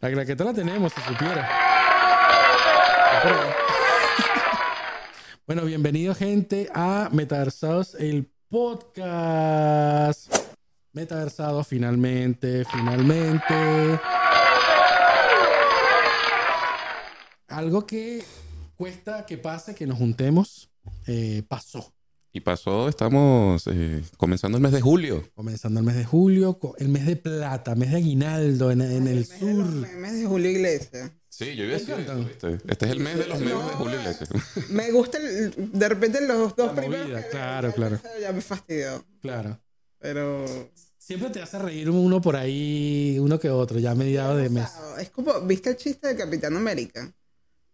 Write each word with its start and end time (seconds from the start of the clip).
La 0.00 0.10
claqueta 0.10 0.44
la 0.44 0.52
tenemos, 0.52 0.92
si 0.92 1.00
supiera. 1.02 1.48
Bueno, 5.46 5.64
bienvenido 5.64 6.14
gente 6.14 6.68
a 6.74 7.08
Metaversados, 7.12 7.94
el 7.94 8.30
podcast. 8.48 10.32
Metaversados, 10.92 11.68
finalmente, 11.68 12.64
finalmente. 12.70 14.00
Algo 17.48 17.86
que 17.86 18.24
cuesta 18.76 19.24
que 19.26 19.36
pase, 19.36 19.74
que 19.74 19.86
nos 19.86 19.98
juntemos, 19.98 20.70
eh, 21.06 21.42
pasó. 21.48 21.92
Y 22.34 22.40
pasó, 22.40 22.88
estamos 22.88 23.66
eh, 23.66 24.02
comenzando 24.16 24.56
el 24.56 24.62
mes 24.62 24.72
de 24.72 24.80
julio. 24.80 25.22
Comenzando 25.34 25.80
el 25.80 25.86
mes 25.86 25.96
de 25.96 26.04
julio, 26.06 26.58
el 26.78 26.88
mes 26.88 27.04
de 27.04 27.16
plata, 27.16 27.74
mes 27.74 27.90
de 27.90 27.98
aguinaldo 27.98 28.70
en, 28.70 28.80
en 28.80 29.06
el 29.06 29.16
mes 29.16 29.28
de 29.28 29.38
sur. 29.38 29.48
los 29.54 29.74
memes 29.74 30.12
de 30.14 30.24
Julio 30.26 30.50
Iglesias. 30.50 31.12
Sí, 31.28 31.54
yo 31.56 31.64
iba 31.64 31.76
a 31.76 31.78
decir 31.78 31.94
¿viste? 32.26 32.58
Este 32.68 32.86
es 32.86 32.90
el 32.92 33.00
mes 33.00 33.18
de 33.18 33.26
los 33.26 33.38
memes 33.38 33.66
de 33.66 33.72
Julio 33.74 34.00
Iglesias. 34.00 34.30
Me 34.70 34.90
gusta 34.92 35.18
el- 35.18 35.52
de 35.72 35.88
repente 35.88 36.26
los 36.26 36.56
dos 36.56 36.74
La 36.74 36.80
primeros. 36.80 37.04
movida, 37.06 37.22
que- 37.22 37.28
claro, 37.30 37.68
ya- 37.68 37.74
claro. 37.74 38.00
Ya 38.20 38.32
me 38.32 38.40
fastidió. 38.40 39.04
Claro. 39.20 39.60
Pero. 39.98 40.44
Siempre 40.96 41.30
te 41.30 41.42
hace 41.42 41.58
reír 41.58 41.90
uno 41.90 42.20
por 42.22 42.36
ahí, 42.36 43.18
uno 43.20 43.38
que 43.40 43.50
otro, 43.50 43.78
ya 43.80 43.90
a 43.90 43.94
mediados 43.96 44.40
de 44.40 44.48
mes. 44.48 44.68
Es 45.00 45.10
como, 45.10 45.38
¿viste 45.40 45.70
el 45.70 45.76
chiste 45.76 46.06
de 46.06 46.16
Capitán 46.16 46.56
América? 46.56 47.12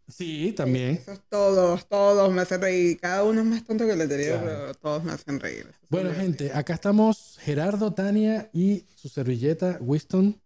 Sí, 0.08 0.52
también. 0.56 0.96
Esos 0.96 1.20
todos, 1.28 1.86
todos 1.88 2.32
me 2.32 2.40
hacen 2.42 2.60
reír. 2.60 2.98
Cada 3.00 3.24
uno 3.24 3.40
es 3.42 3.46
más 3.46 3.62
tonto 3.64 3.84
que 3.84 3.92
el 3.92 4.00
anterior, 4.00 4.40
Claro. 4.40 4.58
pero 4.60 4.74
todos 4.74 5.04
me 5.04 5.12
hacen 5.12 5.38
reír. 5.38 5.66
Esos 5.68 5.88
Bueno, 5.90 6.10
gente, 6.14 6.50
acá 6.52 6.74
estamos 6.74 7.36
Gerardo, 7.40 7.92
Tania 7.92 8.48
y 8.52 8.84
su 8.94 9.08
servilleta, 9.08 9.76
Winston. 9.80 10.40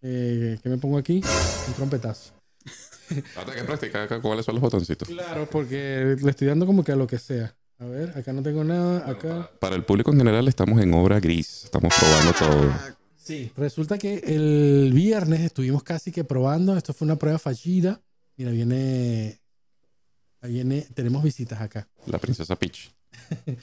Eh, 0.00 0.58
¿Qué 0.62 0.68
me 0.68 0.78
pongo 0.78 0.98
aquí? 0.98 1.22
Un 1.68 1.74
trompetazo. 1.74 2.32
Ahora 3.36 3.52
hay 3.52 3.58
que 3.60 3.64
practicar 3.64 4.02
acá 4.02 4.20
cuáles 4.20 4.44
son 4.46 4.54
los 4.54 4.62
botoncitos. 4.62 5.06
Claro, 5.08 5.48
porque 5.50 6.16
le 6.20 6.30
estoy 6.30 6.48
dando 6.48 6.64
como 6.66 6.82
que 6.82 6.92
a 6.92 6.96
lo 6.96 7.06
que 7.06 7.18
sea. 7.18 7.54
A 7.78 7.84
ver, 7.84 8.16
acá 8.16 8.32
no 8.32 8.42
tengo 8.42 8.64
nada, 8.64 8.98
acá. 9.10 9.28
Para, 9.28 9.58
para 9.58 9.76
el 9.76 9.84
público 9.84 10.10
en 10.12 10.18
general 10.18 10.46
estamos 10.48 10.80
en 10.80 10.94
obra 10.94 11.20
gris. 11.20 11.64
Estamos 11.64 11.92
probando 11.98 12.32
todo. 12.38 12.70
Ah, 12.72 12.96
Sí, 13.16 13.52
resulta 13.56 13.98
que 13.98 14.14
el 14.26 14.90
viernes 14.92 15.42
estuvimos 15.42 15.84
casi 15.84 16.10
que 16.10 16.24
probando. 16.24 16.76
Esto 16.76 16.92
fue 16.92 17.04
una 17.06 17.14
prueba 17.16 17.38
fallida. 17.38 18.00
Mira, 18.36 18.50
viene. 18.50 19.40
ahí 20.40 20.52
viene. 20.52 20.86
Tenemos 20.94 21.22
visitas 21.22 21.60
acá. 21.60 21.88
La 22.06 22.18
princesa 22.18 22.56
Peach. 22.56 22.90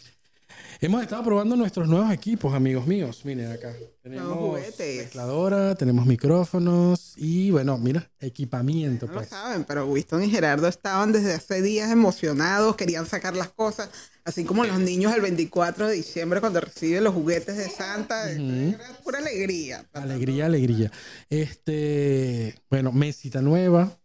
Hemos 0.82 1.02
estado 1.04 1.24
probando 1.24 1.56
nuestros 1.58 1.88
nuevos 1.90 2.12
equipos, 2.12 2.54
amigos 2.54 2.88
míos. 2.88 3.22
Miren 3.26 3.52
acá. 3.52 3.74
Tenemos 4.02 4.38
juguetes. 4.38 4.98
mezcladora, 5.04 5.76
tenemos 5.76 6.06
micrófonos 6.06 7.14
y 7.18 7.52
bueno, 7.52 7.78
mira, 7.78 8.10
equipamiento. 8.20 9.06
No 9.06 9.12
lo 9.14 9.18
Pues. 9.20 9.30
saben, 9.30 9.66
pero 9.66 9.86
Winston 9.88 10.24
y 10.24 10.30
Gerardo 10.30 10.68
estaban 10.68 11.12
desde 11.12 11.34
hace 11.34 11.62
días 11.62 11.92
emocionados, 11.92 12.78
querían 12.78 13.06
sacar 13.06 13.36
las 13.36 13.50
cosas, 13.50 13.90
así 14.24 14.46
como 14.46 14.64
los 14.66 14.80
niños 14.80 15.14
el 15.14 15.22
24 15.22 15.88
de 15.90 15.96
diciembre 15.96 16.40
cuando 16.40 16.62
reciben 16.62 17.04
los 17.04 17.14
juguetes 17.14 17.58
de 17.58 17.70
Santa. 17.70 18.32
Era 18.32 18.80
pura 19.04 19.20
alegría. 19.20 19.86
Alegría, 19.92 20.46
alegría. 20.46 20.92
Este, 21.30 22.56
bueno, 22.70 22.92
mesita 22.94 23.42
nueva. 23.42 23.99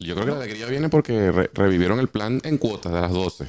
Yo 0.00 0.14
creo 0.14 0.26
que 0.26 0.30
la 0.30 0.36
alegría 0.38 0.66
viene 0.66 0.88
porque 0.88 1.32
re- 1.32 1.50
revivieron 1.52 1.98
el 1.98 2.08
plan 2.08 2.40
en 2.44 2.56
cuotas 2.58 2.92
de 2.92 3.00
las 3.00 3.10
12. 3.12 3.46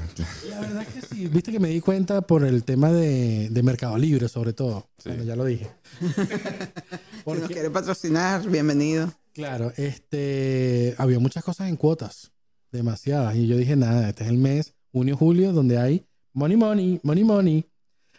La 0.50 0.60
verdad 0.62 0.88
que 0.88 1.02
sí, 1.02 1.28
viste 1.28 1.52
que 1.52 1.60
me 1.60 1.70
di 1.70 1.80
cuenta 1.80 2.22
por 2.22 2.44
el 2.44 2.64
tema 2.64 2.92
de, 2.92 3.50
de 3.50 3.64
Mercado 3.64 3.98
Libre, 4.00 4.28
sobre 4.28 4.54
todo. 4.54 4.90
Sí. 4.98 5.10
Bueno, 5.10 5.24
ya 5.26 5.36
lo 5.36 5.46
dije. 5.46 5.68
Si 7.26 7.40
nos 7.42 7.48
quiere 7.50 7.70
patrocinar, 7.70 8.48
bienvenido. 8.50 9.14
claro, 9.34 9.72
este, 9.78 10.96
había 10.98 11.20
muchas 11.20 11.44
cosas 11.44 11.70
en 11.70 11.76
cuotas, 11.76 12.32
demasiadas. 12.72 13.36
Y 13.36 13.46
yo 13.46 13.56
dije, 13.56 13.76
nada, 13.76 14.10
este 14.10 14.24
es 14.24 14.30
el 14.32 14.38
mes, 14.38 14.74
junio, 14.92 15.16
julio, 15.16 15.54
donde 15.54 15.78
hay 15.78 16.08
money, 16.34 16.58
money, 16.58 17.00
money, 17.04 17.24
money. 17.24 17.66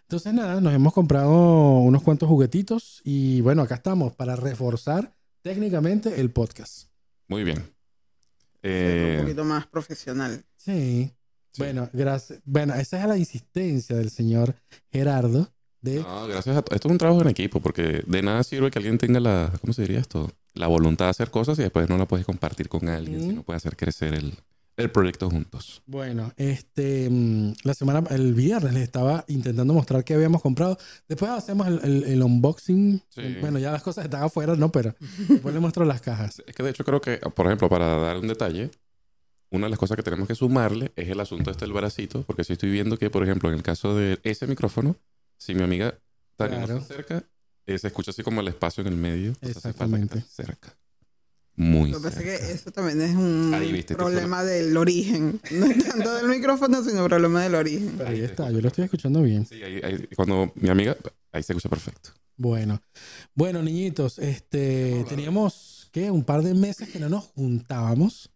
Entonces, 0.03 0.33
nada, 0.33 0.61
nos 0.61 0.73
hemos 0.73 0.93
comprado 0.93 1.79
unos 1.81 2.03
cuantos 2.05 2.29
juguetitos 2.29 3.01
y 3.03 3.41
bueno, 3.41 3.63
acá 3.63 3.75
estamos 3.77 4.15
para 4.15 4.37
reforzar 4.37 5.13
técnicamente 5.43 6.21
el 6.21 6.31
podcast. 6.31 6.89
Muy 7.27 7.43
bien. 7.43 7.65
Un 8.63 8.71
Eh, 8.71 9.19
poquito 9.23 9.45
más 9.45 9.67
profesional. 9.67 10.45
Sí. 10.57 11.13
Sí. 11.53 11.63
Bueno, 11.63 11.89
gracias. 11.93 12.41
Bueno, 12.45 12.75
esa 12.75 13.01
es 13.03 13.09
la 13.09 13.17
insistencia 13.17 13.97
del 13.97 14.11
señor 14.11 14.55
Gerardo 14.93 15.53
de 15.81 15.97
no, 16.01 16.29
gracias 16.29 16.57
a 16.57 16.63
to- 16.63 16.75
Esto 16.75 16.87
es 16.89 16.93
un 16.93 16.99
trabajo 16.99 17.23
en 17.23 17.29
equipo 17.29 17.61
porque 17.61 18.05
de 18.07 18.23
nada 18.23 18.43
sirve 18.45 18.71
que 18.71 18.79
alguien 18.79 18.99
tenga 18.99 19.19
la, 19.19 19.51
¿cómo 19.61 19.73
se 19.73 19.83
diría 19.83 19.99
esto? 19.99 20.31
La 20.55 20.67
voluntad 20.69 21.07
de 21.07 21.11
hacer 21.11 21.31
cosas 21.31 21.59
y 21.59 21.63
después 21.63 21.89
no 21.89 21.97
la 21.99 22.07
puedes 22.07 22.25
compartir 22.27 22.69
con 22.69 22.89
alguien, 22.89 23.19
Mm. 23.19 23.29
sino 23.31 23.43
puede 23.43 23.57
hacer 23.57 23.77
crecer 23.77 24.15
el, 24.15 24.35
el 24.81 24.91
proyecto 24.91 25.29
juntos. 25.31 25.83
Bueno, 25.87 26.33
este, 26.37 27.09
mm, 27.11 27.53
la 27.65 27.75
semana, 27.75 28.03
el 28.11 28.35
viernes 28.35 28.73
les 28.75 28.83
estaba 28.83 29.25
intentando 29.29 29.73
mostrar 29.75 30.03
qué 30.05 30.15
habíamos 30.15 30.43
comprado. 30.43 30.79
Después 31.09 31.31
hacemos 31.31 31.67
el, 31.69 31.81
el- 31.85 32.05
el 32.05 32.23
unboxing. 32.23 33.03
Sí. 33.09 33.37
Bueno, 33.41 33.59
ya 33.59 33.71
las 33.73 33.83
cosas 33.83 34.05
están 34.05 34.23
afuera, 34.23 34.57
¿no? 34.57 34.71
Pero 34.73 34.95
después 35.29 35.53
les 35.55 35.61
muestro 35.61 35.85
las 35.85 36.01
cajas. 36.01 36.43
Es 36.47 36.55
que 36.55 36.63
de 36.63 36.71
hecho 36.71 36.85
creo 36.85 37.01
que, 37.01 37.19
por 37.19 37.47
ejemplo, 37.47 37.69
para 37.69 37.87
dar 37.99 38.17
un 38.19 38.29
detalle, 38.29 38.71
una 39.51 39.67
de 39.67 39.71
las 39.71 39.79
cosas 39.79 39.97
que 39.97 40.03
tenemos 40.03 40.29
que 40.29 40.35
sumarle 40.35 40.93
es 40.97 41.09
el 41.09 41.19
asunto 41.21 41.51
este 41.51 41.65
del 41.65 41.73
bracito, 41.73 42.23
porque 42.23 42.45
si 42.45 42.53
estoy 42.53 42.71
viendo 42.71 42.97
que, 42.97 43.11
por 43.11 43.23
ejemplo, 43.25 43.49
en 43.49 43.57
el 43.57 43.63
caso 43.63 43.97
de 43.97 44.19
ese 44.23 44.47
micrófono, 44.47 44.97
si 45.39 45.55
mi 45.55 45.63
amiga 45.63 45.99
Tania 46.37 46.61
no 46.61 46.67
Claro. 46.67 46.81
se 46.81 46.93
acerca, 46.95 47.25
eh, 47.67 47.79
se 47.79 47.89
escucha 47.89 48.13
así 48.13 48.23
como 48.23 48.41
el 48.41 48.49
espacio 48.49 48.81
en 48.83 48.87
el 48.89 48.97
medio. 48.97 49.33
Exactamente. 49.43 50.21
cerca. 50.23 50.75
Muy 51.57 51.91
Lo 51.91 51.99
que 51.99 52.05
pasa 52.09 52.21
es 52.23 52.25
que 52.41 52.53
eso 52.53 52.71
también 52.71 53.03
es 53.03 53.15
un 53.15 53.53
problema 53.97 54.43
del 54.45 54.77
origen. 54.77 55.41
No 55.51 55.67
es 55.67 55.85
tanto 55.85 56.15
del 56.15 56.29
micrófono, 56.29 56.83
sino 56.83 57.05
problema 57.07 57.43
del 57.43 57.55
origen. 57.55 57.95
Pero 57.99 58.09
ahí 58.11 58.21
está, 58.21 58.51
yo 58.51 58.61
lo 58.61 58.69
estoy 58.69 58.85
escuchando 58.85 59.21
bien. 59.23 59.45
Sí, 59.47 59.63
ahí- 59.63 59.81
ahí- 59.83 60.09
cuando 60.17 60.53
mi 60.55 60.71
amiga, 60.71 60.97
ahí 61.33 61.43
se 61.43 61.53
escucha 61.53 61.69
perfecto. 61.69 62.11
Bueno, 62.37 62.81
bueno, 63.35 63.63
niñitos, 63.63 64.19
este, 64.19 65.05
teníamos 65.09 65.89
que 65.93 66.11
un 66.11 66.25
par 66.25 66.43
de 66.43 66.55
meses 66.55 66.89
que 66.89 66.99
no 66.99 67.09
nos 67.11 67.25
juntábamos. 67.35 68.31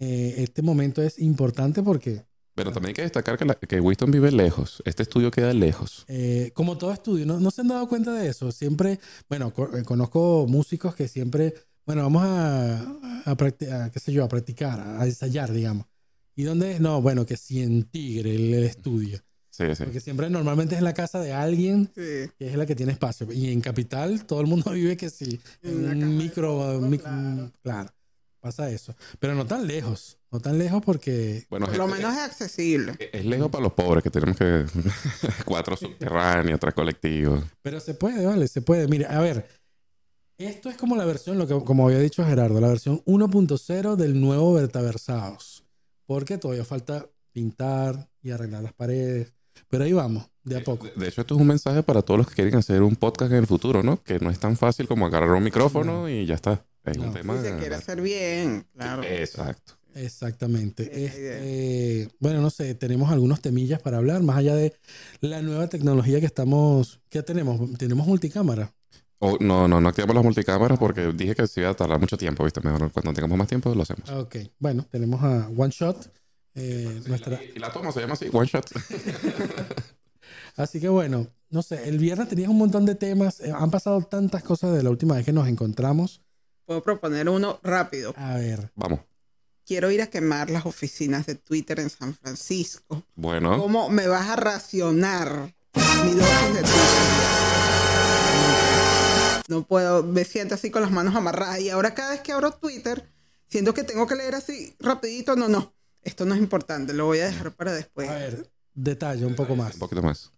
Eh, 0.00 0.34
este 0.38 0.60
momento 0.62 1.00
es 1.02 1.20
importante 1.20 1.80
porque 1.82 2.24
Pero 2.56 2.72
también 2.72 2.88
hay 2.90 2.94
que 2.94 3.02
destacar 3.02 3.38
que, 3.38 3.44
la- 3.44 3.54
que 3.54 3.80
Winston 3.80 4.10
vive 4.10 4.32
lejos. 4.32 4.82
Este 4.84 5.02
estudio 5.04 5.30
queda 5.30 5.52
lejos. 5.52 6.04
Eh, 6.08 6.50
como 6.54 6.76
todo 6.78 6.92
estudio, 6.92 7.26
¿no, 7.26 7.38
¿no 7.38 7.50
se 7.52 7.60
han 7.60 7.68
dado 7.68 7.88
cuenta 7.88 8.12
de 8.12 8.28
eso? 8.28 8.50
Siempre, 8.52 8.98
bueno, 9.28 9.52
co- 9.54 9.76
eh, 9.76 9.82
conozco 9.84 10.46
músicos 10.48 10.94
que 10.96 11.06
siempre, 11.08 11.54
bueno, 11.86 12.02
vamos 12.02 12.22
a, 12.24 12.80
a, 13.26 13.36
practi- 13.36 13.70
a, 13.70 13.90
qué 13.90 14.00
sé 14.00 14.12
yo, 14.12 14.24
a 14.24 14.28
practicar, 14.28 14.80
a 14.80 15.04
ensayar, 15.04 15.52
digamos. 15.52 15.86
¿Y 16.36 16.42
dónde 16.44 16.72
es? 16.72 16.80
No, 16.80 17.00
bueno, 17.00 17.24
que 17.26 17.36
si 17.36 17.62
en 17.62 17.84
Tigre 17.84 18.34
el, 18.34 18.54
el 18.54 18.64
estudio. 18.64 19.20
Sí, 19.50 19.64
sí. 19.76 19.84
Porque 19.84 20.00
siempre 20.00 20.28
normalmente 20.30 20.74
es 20.74 20.80
en 20.80 20.84
la 20.84 20.94
casa 20.94 21.20
de 21.20 21.32
alguien 21.32 21.86
Sí. 21.94 22.28
que 22.36 22.48
es 22.50 22.56
la 22.56 22.66
que 22.66 22.74
tiene 22.74 22.90
espacio. 22.90 23.30
Y 23.32 23.52
en 23.52 23.60
Capital 23.60 24.24
todo 24.24 24.40
el 24.40 24.48
mundo 24.48 24.70
vive 24.72 24.96
que 24.96 25.10
sí, 25.10 25.40
En 25.62 26.02
un 26.02 26.16
micro, 26.16 26.80
claro. 27.00 27.52
claro, 27.62 27.90
pasa 28.40 28.68
eso. 28.70 28.96
Pero 29.20 29.34
no 29.36 29.46
tan 29.46 29.64
lejos, 29.68 30.18
no 30.32 30.40
tan 30.40 30.58
lejos 30.58 30.82
porque... 30.84 31.46
Bueno, 31.50 31.66
Por 31.66 31.76
lo 31.76 31.84
gente, 31.86 31.98
menos 32.02 32.14
es 32.16 32.22
accesible. 32.24 32.92
es- 32.98 33.10
es 33.12 33.24
lejos 33.24 33.48
para 33.48 33.62
los 33.62 33.74
pobres 33.74 34.02
que 34.02 34.10
tenemos 34.10 34.36
que 34.36 34.64
cuatro 35.44 35.76
subterráneos, 35.76 36.58
tres 36.58 36.74
colectivos. 36.74 37.44
Pero 37.62 37.78
se 37.78 37.94
puede, 37.94 38.26
vale, 38.26 38.48
se 38.48 38.60
puede. 38.60 38.88
Mire, 38.88 39.06
a 39.06 39.20
ver, 39.20 39.46
esto 40.38 40.68
es 40.68 40.76
como 40.76 40.96
la 40.96 41.04
versión, 41.04 41.38
lo 41.38 41.46
que, 41.46 41.58
como 41.64 41.86
había 41.86 41.98
dicho 42.00 42.24
Gerardo, 42.24 42.60
la 42.60 42.68
versión 42.68 43.02
1.0 43.04 43.96
del 43.96 44.20
nuevo 44.20 44.52
Vertaversados. 44.54 45.64
Porque 46.06 46.38
todavía 46.38 46.64
falta 46.64 47.06
pintar 47.32 48.08
y 48.22 48.30
arreglar 48.30 48.62
las 48.62 48.72
paredes. 48.72 49.32
Pero 49.68 49.84
ahí 49.84 49.92
vamos, 49.92 50.28
de 50.42 50.58
a 50.58 50.64
poco. 50.64 50.86
De, 50.86 50.92
de 50.96 51.08
hecho, 51.08 51.20
esto 51.20 51.34
es 51.34 51.40
un 51.40 51.46
mensaje 51.46 51.82
para 51.82 52.02
todos 52.02 52.18
los 52.18 52.26
que 52.28 52.34
quieren 52.34 52.56
hacer 52.56 52.82
un 52.82 52.96
podcast 52.96 53.30
en 53.32 53.38
el 53.38 53.46
futuro, 53.46 53.82
¿no? 53.82 54.02
Que 54.02 54.18
no 54.18 54.30
es 54.30 54.38
tan 54.38 54.56
fácil 54.56 54.86
como 54.88 55.06
agarrar 55.06 55.30
un 55.30 55.44
micrófono 55.44 56.08
y 56.08 56.26
ya 56.26 56.34
está. 56.34 56.64
Es 56.84 56.98
No. 56.98 57.04
un 57.04 57.14
tema. 57.14 57.40
Si 57.40 57.48
se 57.48 57.56
quiere 57.56 57.74
hacer 57.76 58.00
bien, 58.02 58.66
claro. 58.76 59.02
Exacto. 59.04 59.74
Exactamente. 59.94 61.04
Este, 61.04 62.08
bueno, 62.18 62.40
no 62.40 62.50
sé, 62.50 62.74
tenemos 62.74 63.10
algunos 63.12 63.40
temillas 63.40 63.80
para 63.80 63.98
hablar, 63.98 64.22
más 64.22 64.36
allá 64.38 64.54
de 64.56 64.74
la 65.20 65.40
nueva 65.40 65.68
tecnología 65.68 66.18
que 66.20 66.26
estamos, 66.26 67.00
¿qué 67.08 67.22
tenemos? 67.22 67.78
Tenemos 67.78 68.06
multicámara. 68.06 68.74
O, 69.26 69.38
no, 69.40 69.66
no, 69.66 69.80
no 69.80 69.88
activamos 69.88 70.14
las 70.14 70.24
multicámaras 70.24 70.78
porque 70.78 71.12
dije 71.12 71.34
que 71.34 71.46
se 71.46 71.60
iba 71.60 71.70
a 71.70 71.74
tardar 71.74 71.98
mucho 71.98 72.16
tiempo, 72.18 72.44
¿viste? 72.44 72.60
Mejor 72.60 72.92
cuando 72.92 73.12
tengamos 73.14 73.38
más 73.38 73.48
tiempo 73.48 73.74
lo 73.74 73.82
hacemos. 73.82 74.08
Ok, 74.10 74.36
bueno, 74.58 74.86
tenemos 74.90 75.22
a 75.22 75.48
One 75.56 75.70
Shot. 75.70 76.10
eh, 76.54 77.02
nuestra, 77.06 77.40
Y 77.42 77.58
la 77.58 77.72
toma 77.72 77.90
se 77.90 78.00
llama 78.00 78.12
así, 78.14 78.28
one 78.32 78.46
shot. 78.46 78.70
Así 80.56 80.80
que 80.80 80.88
bueno, 80.88 81.26
no 81.50 81.62
sé, 81.62 81.88
el 81.88 81.98
viernes 81.98 82.28
tenías 82.28 82.48
un 82.48 82.58
montón 82.58 82.86
de 82.86 82.94
temas, 82.94 83.40
eh, 83.40 83.52
han 83.52 83.70
pasado 83.70 84.00
tantas 84.02 84.42
cosas 84.44 84.72
de 84.74 84.82
la 84.82 84.90
última 84.90 85.16
vez 85.16 85.24
que 85.24 85.32
nos 85.32 85.48
encontramos. 85.48 86.20
Puedo 86.64 86.82
proponer 86.82 87.28
uno 87.28 87.58
rápido. 87.62 88.14
A 88.16 88.36
ver, 88.36 88.70
Vamos. 88.76 89.00
Quiero 89.66 89.90
ir 89.90 90.02
a 90.02 90.08
quemar 90.08 90.50
las 90.50 90.66
oficinas 90.66 91.24
de 91.26 91.34
Twitter 91.36 91.80
en 91.80 91.88
San 91.88 92.14
Francisco. 92.14 93.02
Bueno, 93.14 93.58
¿Cómo 93.58 93.88
me 93.88 94.06
vas 94.06 94.28
a 94.28 94.36
racionar 94.36 95.54
mi 96.04 96.12
dosis 96.12 96.54
de 96.54 96.60
Twitter? 96.60 97.13
No 99.48 99.66
puedo, 99.66 100.02
me 100.02 100.24
siento 100.24 100.54
así 100.54 100.70
con 100.70 100.82
las 100.82 100.90
manos 100.90 101.14
amarradas. 101.14 101.60
Y 101.60 101.70
ahora 101.70 101.94
cada 101.94 102.12
vez 102.12 102.20
que 102.20 102.32
abro 102.32 102.52
Twitter, 102.52 103.08
siento 103.48 103.74
que 103.74 103.84
tengo 103.84 104.06
que 104.06 104.16
leer 104.16 104.34
así 104.34 104.74
rapidito. 104.78 105.36
No, 105.36 105.48
no, 105.48 105.74
esto 106.02 106.24
no 106.24 106.34
es 106.34 106.40
importante, 106.40 106.92
lo 106.92 107.06
voy 107.06 107.20
a 107.20 107.26
dejar 107.26 107.52
para 107.52 107.72
después. 107.72 108.08
A 108.08 108.14
ver, 108.14 108.50
detalle 108.74 109.24
un 109.26 109.34
poco 109.34 109.56
más. 109.56 109.74
Un 109.74 109.80
poquito 109.80 110.02
más. 110.02 110.32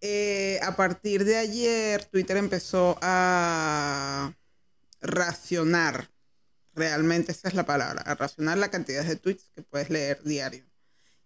Eh, 0.00 0.58
a 0.62 0.76
partir 0.76 1.24
de 1.24 1.36
ayer, 1.36 2.04
Twitter 2.06 2.36
empezó 2.38 2.98
a 3.02 4.32
racionar, 5.02 6.10
realmente 6.74 7.32
esa 7.32 7.48
es 7.48 7.54
la 7.54 7.66
palabra, 7.66 8.02
a 8.02 8.14
racionar 8.14 8.56
la 8.56 8.70
cantidad 8.70 9.04
de 9.04 9.16
tweets 9.16 9.50
que 9.54 9.62
puedes 9.62 9.90
leer 9.90 10.22
diario. 10.22 10.64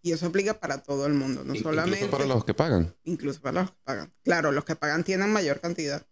Y 0.02 0.12
eso 0.12 0.26
aplica 0.26 0.60
para 0.60 0.82
todo 0.82 1.06
el 1.06 1.14
mundo, 1.14 1.44
no 1.44 1.54
solamente... 1.54 2.00
Incluso 2.00 2.10
para 2.10 2.26
los 2.26 2.44
que 2.44 2.52
pagan. 2.52 2.94
incluso 3.04 3.40
para 3.40 3.62
los 3.62 3.70
que 3.70 3.76
pagan. 3.84 4.12
Claro, 4.22 4.52
los 4.52 4.64
que 4.64 4.76
pagan 4.76 5.02
tienen 5.02 5.32
mayor 5.32 5.60
cantidad, 5.60 6.06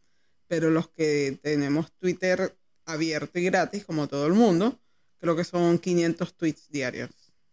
pero 0.52 0.68
los 0.68 0.86
que 0.90 1.38
tenemos 1.42 1.90
Twitter 1.92 2.54
abierto 2.84 3.38
y 3.38 3.44
gratis, 3.44 3.86
como 3.86 4.06
todo 4.06 4.26
el 4.26 4.34
mundo, 4.34 4.78
creo 5.18 5.34
que 5.34 5.44
son 5.44 5.78
500 5.78 6.34
tweets 6.34 6.68
diarios. 6.68 7.08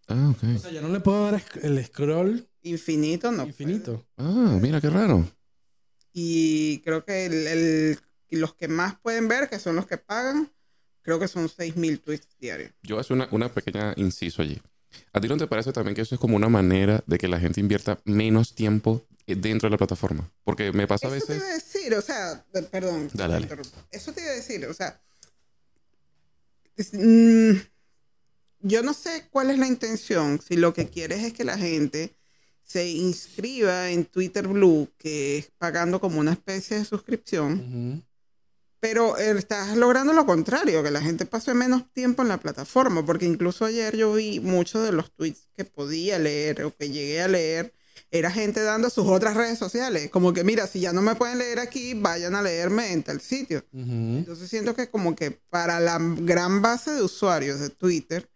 Ah, 0.09 0.27
O 0.27 0.31
ok. 0.31 0.59
sea, 0.59 0.69
ya 0.69 0.81
no 0.81 0.89
le 0.89 0.99
puedo 0.99 1.31
dar 1.31 1.41
el 1.61 1.85
scroll 1.85 2.45
Infinito, 2.61 3.31
no. 3.31 3.45
infinito. 3.45 4.05
Ah, 4.17 4.57
mira 4.61 4.81
qué 4.81 4.89
raro. 4.89 5.25
Y 6.11 6.79
creo 6.79 7.05
que 7.05 7.25
el- 7.27 7.47
el- 7.47 7.99
los 8.31 8.53
que 8.53 8.67
más 8.67 8.99
pueden 8.99 9.29
ver, 9.29 9.47
que 9.49 9.59
son 9.59 9.77
los 9.77 9.87
que 9.87 9.97
pagan, 9.97 10.51
creo 11.01 11.21
que 11.21 11.29
son 11.29 11.47
6.000 11.47 12.01
tweets 12.01 12.27
diarios. 12.37 12.71
Yo 12.83 12.95
voy 12.95 12.99
a 12.99 13.01
hacer 13.03 13.15
una, 13.15 13.29
una 13.31 13.53
pequeña 13.53 13.93
inciso 13.95 14.41
allí. 14.41 14.59
¿A 15.13 15.21
ti 15.21 15.27
no 15.27 15.37
te 15.37 15.47
parece 15.47 15.71
también 15.73 15.95
que 15.95 16.01
eso 16.01 16.15
es 16.15 16.21
como 16.21 16.35
una 16.35 16.49
manera 16.49 17.03
de 17.07 17.17
que 17.17 17.27
la 17.27 17.39
gente 17.39 17.59
invierta 17.59 17.99
menos 18.05 18.53
tiempo 18.55 19.05
eh, 19.27 19.35
dentro 19.35 19.67
de 19.67 19.71
la 19.71 19.77
plataforma? 19.77 20.29
Porque 20.43 20.71
me 20.71 20.87
pasa 20.87 21.07
a 21.07 21.15
Eso 21.15 21.25
te 21.25 21.33
veces... 21.33 21.43
iba 21.47 21.51
a 21.51 21.55
decir, 21.55 21.93
o 21.95 22.01
sea, 22.01 22.45
eh, 22.53 22.61
perdón. 22.63 23.09
Dale, 23.13 23.33
dale. 23.47 23.47
Eso 23.91 24.11
te 24.13 24.21
iba 24.21 24.31
a 24.31 24.35
decir, 24.35 24.65
o 24.65 24.73
sea, 24.73 24.99
es- 26.75 26.93
mm, 26.93 27.51
yo 28.61 28.83
no 28.83 28.93
sé 28.93 29.27
cuál 29.31 29.49
es 29.51 29.57
la 29.59 29.67
intención, 29.67 30.41
si 30.41 30.55
lo 30.57 30.73
que 30.73 30.87
quieres 30.89 31.23
es 31.23 31.33
que 31.33 31.43
la 31.43 31.57
gente 31.57 32.15
se 32.63 32.87
inscriba 32.89 33.89
en 33.89 34.05
Twitter 34.05 34.47
Blue, 34.47 34.89
que 34.97 35.37
es 35.39 35.51
pagando 35.57 35.99
como 35.99 36.19
una 36.19 36.33
especie 36.33 36.77
de 36.77 36.85
suscripción, 36.85 37.53
Ujú. 37.53 38.03
Pero 38.79 39.17
eh, 39.17 39.31
estás 39.37 39.75
logrando 39.75 40.13
lo 40.13 40.25
contrario, 40.25 40.83
que 40.83 40.91
la 40.91 41.01
gente 41.01 41.25
pase 41.25 41.53
menos 41.53 41.91
tiempo 41.93 42.21
en 42.21 42.29
la 42.29 42.39
plataforma, 42.39 43.05
porque 43.05 43.25
incluso 43.25 43.65
ayer 43.65 43.95
yo 43.95 44.13
vi 44.13 44.39
muchos 44.39 44.83
de 44.83 44.91
los 44.91 45.11
tweets 45.11 45.47
que 45.55 45.65
podía 45.65 46.17
leer 46.17 46.63
o 46.63 46.75
que 46.75 46.89
llegué 46.89 47.21
a 47.21 47.27
leer, 47.27 47.73
era 48.11 48.31
gente 48.31 48.61
dando 48.63 48.89
sus 48.89 49.05
otras 49.07 49.35
redes 49.35 49.59
sociales, 49.59 50.09
como 50.09 50.33
que 50.33 50.43
mira, 50.43 50.65
si 50.65 50.79
ya 50.79 50.93
no 50.93 51.01
me 51.01 51.15
pueden 51.15 51.37
leer 51.37 51.59
aquí, 51.59 51.93
vayan 51.93 52.33
a 52.33 52.41
leerme 52.41 52.91
en 52.91 53.03
tal 53.03 53.21
sitio. 53.21 53.63
Entonces 53.73 54.49
siento 54.49 54.73
que 54.75 54.89
como 54.89 55.15
que 55.15 55.31
para 55.31 55.79
la 55.79 55.99
gran 55.99 56.61
base 56.61 56.91
de 56.91 57.03
usuarios 57.03 57.59
de 57.59 57.69
Twitter, 57.69 58.27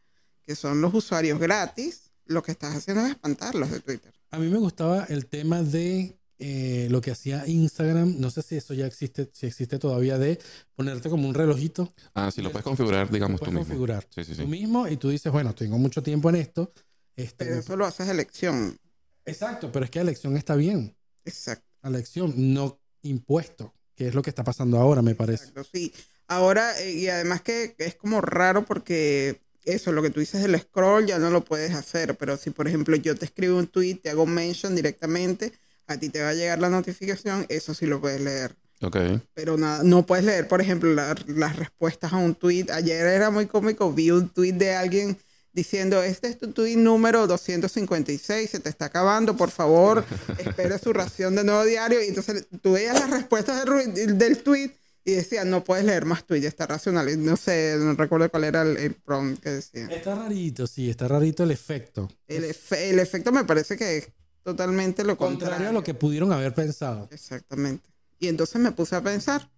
que 0.43 0.55
son 0.55 0.81
los 0.81 0.93
usuarios 0.93 1.39
gratis, 1.39 2.11
lo 2.25 2.43
que 2.43 2.51
estás 2.51 2.75
haciendo 2.75 3.05
es 3.05 3.11
espantarlos 3.11 3.71
de 3.71 3.79
Twitter. 3.79 4.13
A 4.29 4.37
mí 4.37 4.49
me 4.49 4.57
gustaba 4.57 5.05
el 5.05 5.25
tema 5.25 5.63
de 5.63 6.17
eh, 6.45 6.87
lo 6.89 6.99
que 6.99 7.11
hacía 7.11 7.47
Instagram. 7.47 8.15
No 8.19 8.29
sé 8.29 8.41
si 8.41 8.57
eso 8.57 8.73
ya 8.73 8.85
existe, 8.85 9.29
si 9.31 9.45
existe 9.47 9.79
todavía, 9.79 10.17
de 10.17 10.39
ponerte 10.75 11.09
como 11.09 11.27
un 11.29 11.33
relojito. 11.33 11.93
Ah, 12.13 12.29
sí, 12.31 12.41
lo 12.41 12.51
puedes 12.51 12.65
configurar, 12.65 13.09
digamos, 13.09 13.39
tú 13.39 13.45
Puedes 13.45 13.59
mismo. 13.59 13.65
configurar 13.69 14.05
Sí, 14.13 14.25
sí, 14.25 14.31
tú 14.35 14.41
sí. 14.41 14.47
mismo 14.47 14.87
y 14.89 14.97
tú 14.97 15.09
dices, 15.09 15.31
bueno, 15.31 15.55
tengo 15.55 15.77
mucho 15.77 16.03
tiempo 16.03 16.29
en 16.29 16.35
esto. 16.35 16.73
Este, 17.15 17.45
Pero 17.45 17.59
eso 17.59 17.77
lo 17.77 17.85
haces 17.85 18.09
elección. 18.09 18.77
Exacto, 19.25 19.71
pero 19.71 19.85
es 19.85 19.91
que 19.91 19.99
elección 19.99 20.35
está 20.35 20.55
bien. 20.55 20.95
Exacto. 21.23 21.65
La 21.81 21.89
elección, 21.89 22.33
no 22.53 22.79
impuesto, 23.03 23.73
que 23.95 24.07
es 24.09 24.13
lo 24.15 24.21
que 24.21 24.29
está 24.29 24.43
pasando 24.43 24.77
ahora, 24.79 25.01
me 25.01 25.15
parece. 25.15 25.45
Exacto, 25.45 25.69
sí. 25.71 25.93
Ahora, 26.27 26.77
eh, 26.81 26.91
y 26.91 27.07
además 27.07 27.41
que 27.41 27.75
es 27.77 27.95
como 27.95 28.19
raro 28.19 28.65
porque 28.65 29.39
eso, 29.63 29.93
lo 29.93 30.01
que 30.01 30.09
tú 30.09 30.19
dices 30.19 30.41
del 30.41 30.59
scroll 30.59 31.05
ya 31.05 31.19
no 31.19 31.29
lo 31.29 31.45
puedes 31.45 31.73
hacer, 31.73 32.17
pero 32.17 32.35
si 32.35 32.49
por 32.49 32.67
ejemplo 32.67 32.97
yo 32.97 33.15
te 33.15 33.23
escribo 33.25 33.57
un 33.57 33.67
tweet, 33.67 33.95
te 33.95 34.09
hago 34.09 34.25
mention 34.25 34.75
directamente, 34.75 35.53
a 35.87 35.97
ti 35.97 36.09
te 36.09 36.21
va 36.21 36.29
a 36.29 36.33
llegar 36.33 36.59
la 36.59 36.69
notificación, 36.69 37.45
eso 37.49 37.73
sí 37.73 37.85
lo 37.85 37.99
puedes 38.01 38.21
leer. 38.21 38.55
Ok. 38.81 38.97
Pero 39.33 39.57
nada, 39.57 39.83
no 39.83 40.05
puedes 40.05 40.25
leer, 40.25 40.47
por 40.47 40.59
ejemplo, 40.61 40.93
la- 40.93 41.15
las 41.27 41.55
respuestas 41.55 42.11
a 42.13 42.17
un 42.17 42.35
tweet. 42.35 42.67
Ayer 42.71 43.05
era 43.05 43.29
muy 43.29 43.45
cómico, 43.45 43.91
vi 43.93 44.11
un 44.11 44.29
tweet 44.29 44.53
de 44.53 44.73
alguien 44.75 45.17
diciendo, 45.53 46.01
este 46.03 46.27
es 46.27 46.37
tu 46.39 46.51
tweet 46.51 46.75
número 46.77 47.27
256, 47.27 48.49
se 48.49 48.59
te 48.59 48.69
está 48.69 48.85
acabando, 48.85 49.37
por 49.37 49.51
favor, 49.51 50.03
espera 50.39 50.77
su 50.79 50.91
ración 50.93 51.35
de 51.35 51.43
nuevo 51.43 51.63
diario. 51.63 52.01
Y 52.03 52.07
entonces 52.07 52.45
tú 52.61 52.73
veías 52.73 52.99
las 52.99 53.09
respuestas 53.09 53.63
del, 53.63 54.17
del 54.17 54.37
tweet 54.39 54.71
y 55.05 55.11
decía, 55.13 55.43
no 55.45 55.63
puedes 55.63 55.85
leer 55.85 56.05
más 56.05 56.25
tweets, 56.25 56.45
está 56.47 56.65
racional. 56.65 57.09
Y 57.09 57.17
no 57.17 57.37
sé, 57.37 57.75
no 57.77 57.93
recuerdo 57.93 58.29
cuál 58.31 58.45
era 58.45 58.61
el, 58.63 58.77
el 58.77 58.93
prompt 58.95 59.41
que 59.43 59.49
decía. 59.49 59.87
Está 59.91 60.15
rarito, 60.15 60.65
sí, 60.65 60.89
está 60.89 61.07
rarito 61.07 61.43
el 61.43 61.51
efecto. 61.51 62.09
El, 62.27 62.45
efe- 62.45 62.89
el 62.89 62.99
efecto 62.99 63.31
me 63.31 63.43
parece 63.45 63.77
que 63.77 63.97
es 63.97 64.07
totalmente 64.43 65.03
lo 65.03 65.17
contrario. 65.17 65.49
Contrario 65.51 65.69
a 65.69 65.73
lo 65.73 65.83
que 65.83 65.93
pudieron 65.93 66.31
haber 66.33 66.53
pensado. 66.53 67.07
Exactamente. 67.11 67.89
Y 68.19 68.27
entonces 68.27 68.61
me 68.61 68.71
puse 68.71 68.95
a 68.95 69.01
pensar, 69.01 69.49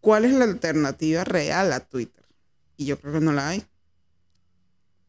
¿cuál 0.00 0.24
es 0.24 0.32
la 0.32 0.44
alternativa 0.44 1.24
real 1.24 1.72
a 1.72 1.80
Twitter? 1.80 2.24
Y 2.76 2.86
yo 2.86 2.98
creo 2.98 3.14
que 3.14 3.20
no 3.20 3.32
la 3.32 3.48
hay. 3.50 3.64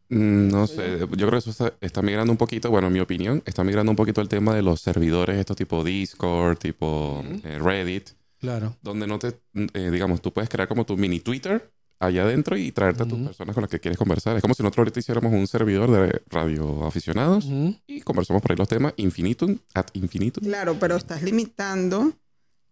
Mm, 0.09 0.49
No 0.49 0.67
sé, 0.67 0.99
yo 0.99 1.07
creo 1.07 1.31
que 1.31 1.37
eso 1.37 1.49
está, 1.49 1.73
está 1.81 2.01
migrando 2.01 2.31
un 2.31 2.37
poquito, 2.37 2.69
bueno, 2.69 2.87
en 2.87 2.93
mi 2.93 2.99
opinión, 2.99 3.41
está 3.45 3.63
migrando 3.63 3.91
un 3.91 3.95
poquito 3.95 4.21
el 4.21 4.29
tema 4.29 4.53
de 4.55 4.61
los 4.61 4.79
servidores, 4.81 5.37
estos 5.37 5.57
tipo 5.57 5.83
Discord, 5.83 6.57
tipo 6.59 7.23
eh, 7.43 7.59
Reddit, 7.59 8.09
Claro. 8.39 8.77
donde 8.83 9.07
no 9.07 9.17
te, 9.17 9.39
eh, 9.73 9.89
digamos, 9.91 10.21
tú 10.21 10.31
puedes 10.31 10.49
crear 10.49 10.67
como 10.67 10.85
tu 10.85 10.95
mini 10.95 11.19
Twitter 11.19 11.71
allá 11.99 12.23
adentro 12.23 12.57
y 12.57 12.71
traerte 12.71 13.03
a 13.03 13.05
tus 13.07 13.19
personas 13.19 13.53
con 13.53 13.61
las 13.61 13.69
que 13.71 13.79
quieres 13.79 13.97
conversar. 13.97 14.35
Es 14.35 14.41
como 14.41 14.53
si 14.53 14.61
nosotros 14.63 14.79
ahorita 14.83 14.99
hiciéramos 14.99 15.33
un 15.33 15.47
servidor 15.47 15.89
de 15.91 16.21
radio 16.29 16.85
aficionados 16.85 17.45
Ujú. 17.45 17.75
y 17.87 18.01
conversamos 18.01 18.41
por 18.41 18.51
ahí 18.51 18.57
los 18.57 18.67
temas 18.67 18.93
infinitum, 18.97 19.57
ad 19.73 19.85
infinitum. 19.93 20.43
Claro, 20.43 20.77
pero 20.79 20.95
estás 20.97 21.21
limitando 21.23 22.13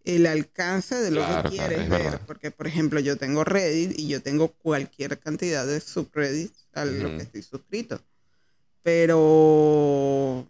el 0.04 0.26
alcance 0.26 0.96
de 0.96 1.10
lo 1.10 1.24
Claro, 1.24 1.48
que 1.50 1.56
claro, 1.56 1.68
quieres 1.74 1.84
es 1.84 1.90
ver. 1.90 2.20
Porque, 2.26 2.50
por 2.50 2.66
ejemplo, 2.66 3.00
yo 3.00 3.16
tengo 3.16 3.42
Reddit 3.44 3.98
y 3.98 4.08
yo 4.08 4.20
tengo 4.22 4.48
cualquier 4.48 5.18
cantidad 5.18 5.66
de 5.66 5.80
subreddits 5.80 6.68
a 6.74 6.84
lo 6.84 7.08
Ujú. 7.08 7.16
que 7.16 7.22
estoy 7.22 7.42
suscrito. 7.42 8.00
Pero 8.82 10.46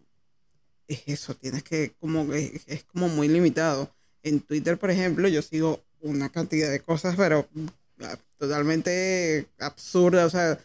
es 0.88 1.02
eso, 1.06 1.34
tienes 1.34 1.62
que, 1.62 1.92
como 2.00 2.32
es, 2.34 2.62
es 2.66 2.84
como 2.84 3.08
muy 3.08 3.28
limitado. 3.28 3.94
En 4.22 4.40
Twitter, 4.40 4.76
por 4.78 4.90
ejemplo, 4.90 5.28
yo 5.28 5.40
sigo 5.42 5.80
una 6.00 6.30
cantidad 6.30 6.70
de 6.70 6.80
cosas, 6.80 7.14
pero 7.16 7.48
totalmente 8.38 9.48
absurda. 9.58 10.26
O 10.26 10.30
sea, 10.30 10.58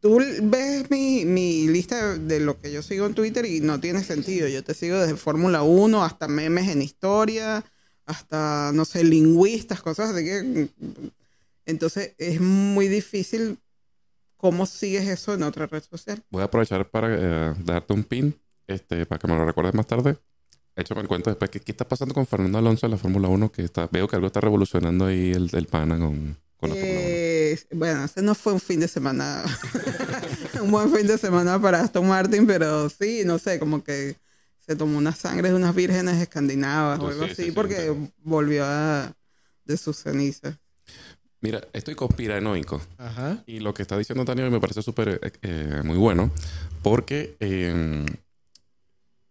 tú 0.00 0.20
ves 0.42 0.90
mi, 0.90 1.24
mi 1.24 1.66
lista 1.68 2.18
de 2.18 2.40
lo 2.40 2.60
que 2.60 2.72
yo 2.72 2.82
sigo 2.82 3.06
en 3.06 3.14
Twitter 3.14 3.46
y 3.46 3.60
no 3.60 3.80
tiene 3.80 4.04
sentido. 4.04 4.48
Yo 4.48 4.62
te 4.62 4.74
sigo 4.74 4.98
desde 4.98 5.16
Fórmula 5.16 5.62
1 5.62 6.04
hasta 6.04 6.28
memes 6.28 6.68
en 6.68 6.82
historia, 6.82 7.64
hasta, 8.04 8.72
no 8.74 8.84
sé, 8.84 9.04
lingüistas, 9.04 9.80
cosas 9.80 10.10
así 10.14 10.24
que... 10.24 10.68
Entonces 11.66 12.14
es 12.18 12.42
muy 12.42 12.88
difícil 12.88 13.58
cómo 14.36 14.66
sigues 14.66 15.08
eso 15.08 15.32
en 15.32 15.42
otra 15.42 15.66
red 15.66 15.82
social. 15.82 16.22
Voy 16.30 16.42
a 16.42 16.44
aprovechar 16.44 16.90
para 16.90 17.08
eh, 17.10 17.54
darte 17.64 17.94
un 17.94 18.04
pin, 18.04 18.38
este, 18.66 19.06
para 19.06 19.18
que 19.18 19.26
me 19.26 19.34
lo 19.34 19.46
recuerdes 19.46 19.72
más 19.72 19.86
tarde. 19.86 20.18
Échame 20.76 21.00
en 21.00 21.06
cuenta 21.06 21.30
después 21.30 21.50
que 21.50 21.60
qué 21.60 21.72
está 21.72 21.88
pasando 21.88 22.12
con 22.12 22.26
Fernando 22.26 22.58
Alonso 22.58 22.84
en 22.84 22.92
la 22.92 22.98
Fórmula 22.98 23.28
1, 23.28 23.50
que 23.50 23.62
está, 23.62 23.88
veo 23.90 24.06
que 24.06 24.16
algo 24.16 24.26
está 24.26 24.42
revolucionando 24.42 25.06
ahí 25.06 25.32
el, 25.32 25.48
el 25.54 25.66
pana 25.66 25.96
con, 25.98 26.36
con 26.56 26.70
la 26.70 26.76
Fórmula 26.76 27.00
1. 27.00 27.08
Eh, 27.08 27.58
bueno, 27.72 28.04
ese 28.04 28.22
no 28.22 28.34
fue 28.34 28.52
un 28.52 28.60
fin 28.60 28.80
de 28.80 28.88
semana, 28.88 29.44
un 30.62 30.70
buen 30.70 30.92
fin 30.94 31.06
de 31.06 31.18
semana 31.18 31.60
para 31.60 31.80
Aston 31.80 32.06
Martin, 32.08 32.46
pero 32.46 32.88
sí, 32.88 33.22
no 33.24 33.38
sé, 33.38 33.58
como 33.58 33.82
que 33.84 34.16
se 34.66 34.76
tomó 34.76 34.96
una 34.98 35.14
sangre 35.14 35.50
de 35.50 35.54
unas 35.54 35.74
vírgenes 35.74 36.20
escandinavas 36.20 36.98
o 36.98 37.04
Oh, 37.04 37.08
algo 37.08 37.24
sí, 37.24 37.30
así, 37.32 37.42
sí, 37.42 37.48
sí, 37.48 37.52
porque 37.52 37.94
volvió 38.22 38.64
a, 38.64 39.14
de 39.64 39.76
sus 39.76 39.96
cenizas. 39.98 40.56
Mira, 41.40 41.60
estoy 41.74 41.94
conspiranoico. 41.94 42.80
Ajá. 42.96 43.42
Y 43.46 43.60
lo 43.60 43.74
que 43.74 43.82
está 43.82 43.98
diciendo 43.98 44.24
Daniel 44.24 44.50
me 44.50 44.60
parece 44.60 44.80
súper 44.80 45.20
eh, 45.22 45.32
eh, 45.42 45.82
muy 45.84 45.98
bueno, 45.98 46.30
porque 46.82 47.36
eh, 47.40 48.06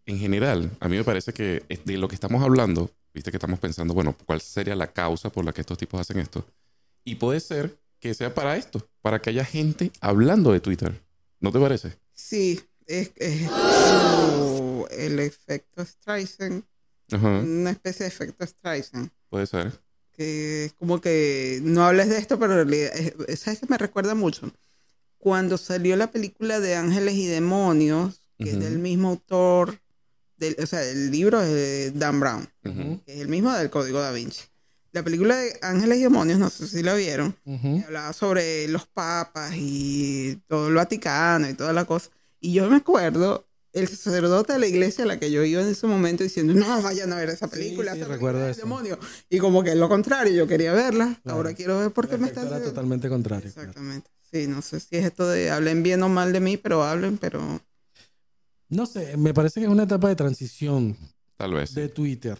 en 0.06 0.20
general, 0.20 0.70
a 0.80 0.88
mí 0.88 0.98
me 0.98 1.03
parece 1.03 1.34
que 1.34 1.63
de 1.84 1.98
lo 1.98 2.08
que 2.08 2.13
estamos 2.13 2.44
hablando, 2.44 2.92
viste 3.13 3.32
que 3.32 3.38
estamos 3.38 3.60
pensando, 3.60 3.96
bueno, 3.96 4.15
¿cuál 4.25 4.42
sería 4.42 4.75
la 4.75 4.92
causa 4.94 5.32
por 5.32 5.44
la 5.44 5.53
que 5.53 5.62
estos 5.62 5.77
tipos 5.77 6.00
hacen 6.00 6.20
esto? 6.20 6.46
Y 7.03 7.15
puede 7.15 7.39
ser 7.39 7.77
que 8.00 8.13
sea 8.13 8.33
para 8.33 8.57
esto, 8.57 8.88
para 9.01 9.22
que 9.22 9.29
haya 9.29 9.45
gente 9.45 9.91
hablando 10.01 10.51
de 10.51 10.60
Twitter. 10.60 11.01
¿No 11.39 11.51
te 11.51 11.60
parece? 11.60 11.98
Sí, 12.13 12.60
es, 12.86 13.12
es 13.17 13.50
como 13.50 14.88
el 14.91 15.19
efecto 15.19 15.83
Streisand, 15.86 16.63
Ajá, 17.12 17.39
una 17.39 17.72
especie 17.72 18.03
de 18.05 18.07
efecto 18.10 18.45
Streisand. 18.45 19.10
puede 19.29 19.48
ser. 19.48 19.79
que 20.12 20.65
es 20.65 20.74
como 20.74 21.01
que 21.01 21.60
no 21.63 21.83
hables 21.86 22.07
de 22.10 22.17
esto, 22.19 22.38
pero 22.39 22.53
en 22.62 22.67
realidad, 22.69 22.91
es- 23.27 23.39
¿sabes 23.39 23.60
que 23.60 23.65
me 23.67 23.77
recuerda 23.77 24.13
mucho? 24.15 24.51
Cuando 25.17 25.57
salió 25.57 25.95
la 25.95 26.12
película 26.12 26.60
de 26.60 26.75
Ángeles 26.75 27.15
y 27.15 27.25
Demonios, 27.27 28.22
que 28.38 28.51
es 28.51 28.60
del 28.60 28.77
mismo 28.79 29.10
autor, 29.10 29.79
del, 30.38 30.55
o 30.62 30.65
sea, 30.67 30.83
el 30.83 31.10
libro 31.12 31.41
es 31.41 31.50
de 31.50 31.91
Dan 31.91 32.19
Brown, 32.19 32.48
que 33.05 33.13
es 33.13 33.22
el 33.22 33.27
mismo 33.29 33.51
del 33.53 33.69
Código 33.69 34.00
Da 34.01 34.12
Vinci. 34.12 34.43
La 34.93 35.03
película 35.03 35.35
de 35.35 35.57
Ángeles 35.62 35.97
y 35.97 36.03
Demonios, 36.03 36.39
no 36.39 36.50
sé 36.50 36.67
si 36.67 36.81
la 36.83 36.93
vieron, 36.93 37.35
Ujú. 37.45 37.79
que 37.79 37.85
hablaba 37.85 38.13
sobre 38.13 38.67
los 38.69 38.85
papas 38.88 39.51
y 39.55 40.39
todo 40.47 40.69
el 40.69 40.75
Vaticano 40.75 41.50
y 41.50 41.53
toda 41.55 41.73
la 41.73 41.83
cosa. 41.85 42.09
Y 42.39 42.53
yo 42.53 42.69
me 42.69 42.77
acuerdo 42.77 43.45
el 43.73 43.88
sacerdote 43.88 44.53
de 44.53 44.59
la 44.59 44.67
iglesia 44.67 45.03
a 45.03 45.07
la 45.07 45.19
que 45.19 45.31
yo 45.31 45.43
iba 45.43 45.62
en 45.62 45.67
ese 45.69 45.88
momento 45.88 46.23
diciendo, 46.23 46.53
no, 46.53 46.81
vayan 46.83 47.12
a 47.12 47.15
ver 47.15 47.29
esa 47.29 47.47
Sí, 47.47 47.51
película, 47.55 47.93
sí, 47.93 48.01
esa 48.01 48.07
recuerdo 48.07 48.47
eso. 48.47 48.62
demonio. 48.62 49.00
Y 49.29 49.39
como 49.39 49.63
que 49.63 49.71
es 49.71 49.75
lo 49.77 49.89
contrario, 49.89 50.31
yo 50.33 50.45
quería 50.47 50.73
verla, 50.73 51.19
Claro. 51.23 51.38
ahora 51.38 51.53
quiero 51.55 51.79
ver 51.79 51.91
por 51.91 52.07
qué 52.07 52.17
me 52.19 52.27
están 52.27 52.47
era 52.47 52.62
totalmente 52.62 53.09
contrario. 53.09 53.51
claro. 53.51 53.69
Exactamente. 53.69 54.12
Sí, 54.31 54.45
no 54.47 54.62
sé 54.62 54.79
si 54.79 54.95
es 54.97 55.05
esto 55.05 55.27
de 55.27 55.50
hablen 55.51 55.81
bien 55.83 56.03
o 56.03 56.09
mal 56.09 56.31
de 56.33 56.39
mí, 56.39 56.57
pero 56.57 56.83
hablen, 56.83 57.17
pero... 57.17 57.62
No 58.69 58.85
sé, 58.85 59.17
me 59.17 59.33
parece 59.33 59.59
que 59.59 59.65
es 59.65 59.71
una 59.71 59.83
etapa 59.83 60.07
de 60.09 60.15
transición 60.15 60.97
Tal 61.38 61.53
vez. 61.53 61.69
sí. 61.71 61.81
de 61.81 61.89
Twitter. 61.89 62.39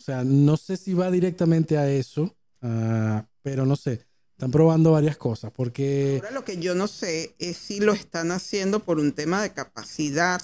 O 0.00 0.02
sea, 0.02 0.24
no 0.24 0.56
sé 0.56 0.76
si 0.78 0.94
va 0.94 1.10
directamente 1.10 1.76
a 1.76 1.88
eso, 1.90 2.34
ah, 2.62 3.26
pero 3.42 3.66
no 3.66 3.76
sé. 3.76 4.06
Están 4.32 4.50
probando 4.50 4.92
varias 4.92 5.18
cosas 5.18 5.52
porque 5.54 6.18
Ahora 6.22 6.30
lo 6.34 6.44
que 6.46 6.56
yo 6.56 6.74
no 6.74 6.86
sé 6.88 7.34
es 7.38 7.58
si 7.58 7.78
lo 7.78 7.92
están 7.92 8.30
haciendo 8.30 8.80
por 8.80 8.98
un 8.98 9.12
tema 9.12 9.42
de 9.42 9.52
capacidad 9.52 10.40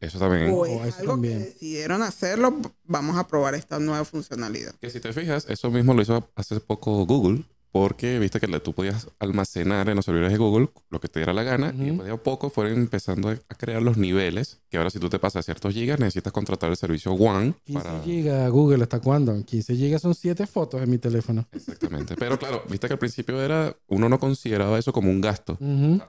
Eso 0.00 0.18
también. 0.18 0.50
o 0.50 0.58
Oh, 0.58 0.66
es 0.66 0.88
eso 0.88 0.98
algo 1.00 1.12
también. 1.14 1.38
que 1.38 1.44
decidieron 1.46 2.02
hacerlo, 2.02 2.60
vamos 2.84 3.16
a 3.16 3.26
probar 3.26 3.54
esta 3.54 3.78
nueva 3.78 4.04
funcionalidad. 4.04 4.74
Que 4.82 4.90
si 4.90 5.00
te 5.00 5.14
fijas, 5.14 5.46
eso 5.48 5.70
mismo 5.70 5.94
lo 5.94 6.02
hizo 6.02 6.30
hace 6.36 6.60
poco 6.60 7.06
Google, 7.06 7.42
porque 7.70 8.18
viste 8.18 8.40
que 8.40 8.46
tú 8.60 8.72
podías 8.72 9.08
almacenar 9.18 9.88
en 9.88 9.96
los 9.96 10.04
servidores 10.04 10.32
de 10.32 10.38
Google 10.38 10.70
lo 10.90 11.00
que 11.00 11.08
te 11.08 11.20
diera 11.20 11.32
la 11.32 11.42
gana, 11.42 11.72
y 11.76 11.86
después 11.86 12.06
de 12.06 12.14
a 12.14 12.16
poco 12.16 12.50
fueron 12.50 12.74
empezando 12.74 13.28
a 13.28 13.54
crear 13.56 13.82
los 13.82 13.96
niveles, 13.96 14.60
que 14.70 14.78
ahora 14.78 14.90
si 14.90 14.98
tú 14.98 15.08
te 15.08 15.18
pasas 15.18 15.44
ciertos 15.44 15.74
gigas, 15.74 15.98
necesitas 15.98 16.32
contratar 16.32 16.70
el 16.70 16.76
servicio 16.76 17.12
One 17.12 17.54
15 17.64 17.82
para... 17.82 18.02
gigas 18.02 18.50
Google, 18.50 18.82
¿hasta 18.82 19.00
cuándo? 19.00 19.44
15 19.44 19.76
gigas 19.76 20.02
son 20.02 20.14
7 20.14 20.46
fotos 20.46 20.82
en 20.82 20.90
mi 20.90 20.98
teléfono. 20.98 21.46
Exactamente. 21.52 22.16
Pero 22.16 22.38
claro, 22.38 22.64
viste 22.68 22.86
que 22.86 22.94
al 22.94 22.98
principio 22.98 23.42
era, 23.42 23.76
uno 23.86 24.08
no 24.08 24.18
consideraba 24.18 24.78
eso 24.78 24.92
como 24.92 25.10
un 25.10 25.20
gasto. 25.20 25.58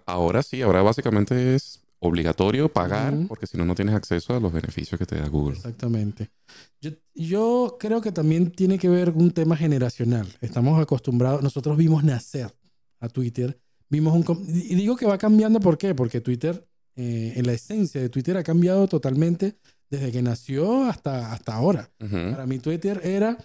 Ahora 0.05 0.43
sí, 0.43 0.61
ahora 0.61 0.81
básicamente 0.81 1.55
es 1.55 1.81
obligatorio 1.99 2.71
pagar, 2.71 3.13
Ujú. 3.13 3.27
porque 3.27 3.45
si 3.47 3.57
no, 3.57 3.65
no 3.65 3.75
tienes 3.75 3.93
acceso 3.93 4.35
a 4.35 4.39
los 4.39 4.53
beneficios 4.53 4.97
que 4.97 5.05
te 5.05 5.17
da 5.17 5.27
Google. 5.27 5.57
Exactamente. 5.57 6.29
Yo, 6.79 6.91
yo 7.13 7.77
creo 7.79 8.01
que 8.01 8.11
también 8.11 8.51
tiene 8.51 8.77
que 8.77 8.89
ver 8.89 9.09
un 9.09 9.31
tema 9.31 9.57
generacional. 9.57 10.27
Estamos 10.41 10.81
acostumbrados, 10.81 11.43
nosotros 11.43 11.75
vimos 11.77 12.03
nacer 12.03 12.53
a 12.99 13.09
Twitter, 13.09 13.59
vimos 13.89 14.13
un... 14.13 14.45
Y 14.47 14.75
digo 14.75 14.95
que 14.95 15.05
va 15.05 15.17
cambiando, 15.17 15.59
¿por 15.59 15.77
qué? 15.77 15.93
Porque 15.93 16.21
Twitter, 16.21 16.65
eh, 16.95 17.33
en 17.35 17.45
la 17.45 17.53
esencia 17.53 17.99
de 18.01 18.09
Twitter 18.09 18.37
ha 18.37 18.43
cambiado 18.43 18.87
totalmente 18.87 19.57
desde 19.89 20.11
que 20.11 20.21
nació 20.21 20.85
hasta, 20.85 21.33
hasta 21.33 21.53
ahora. 21.55 21.89
Ujú. 21.99 22.31
Para 22.31 22.45
mí 22.45 22.59
Twitter 22.59 23.01
era 23.03 23.37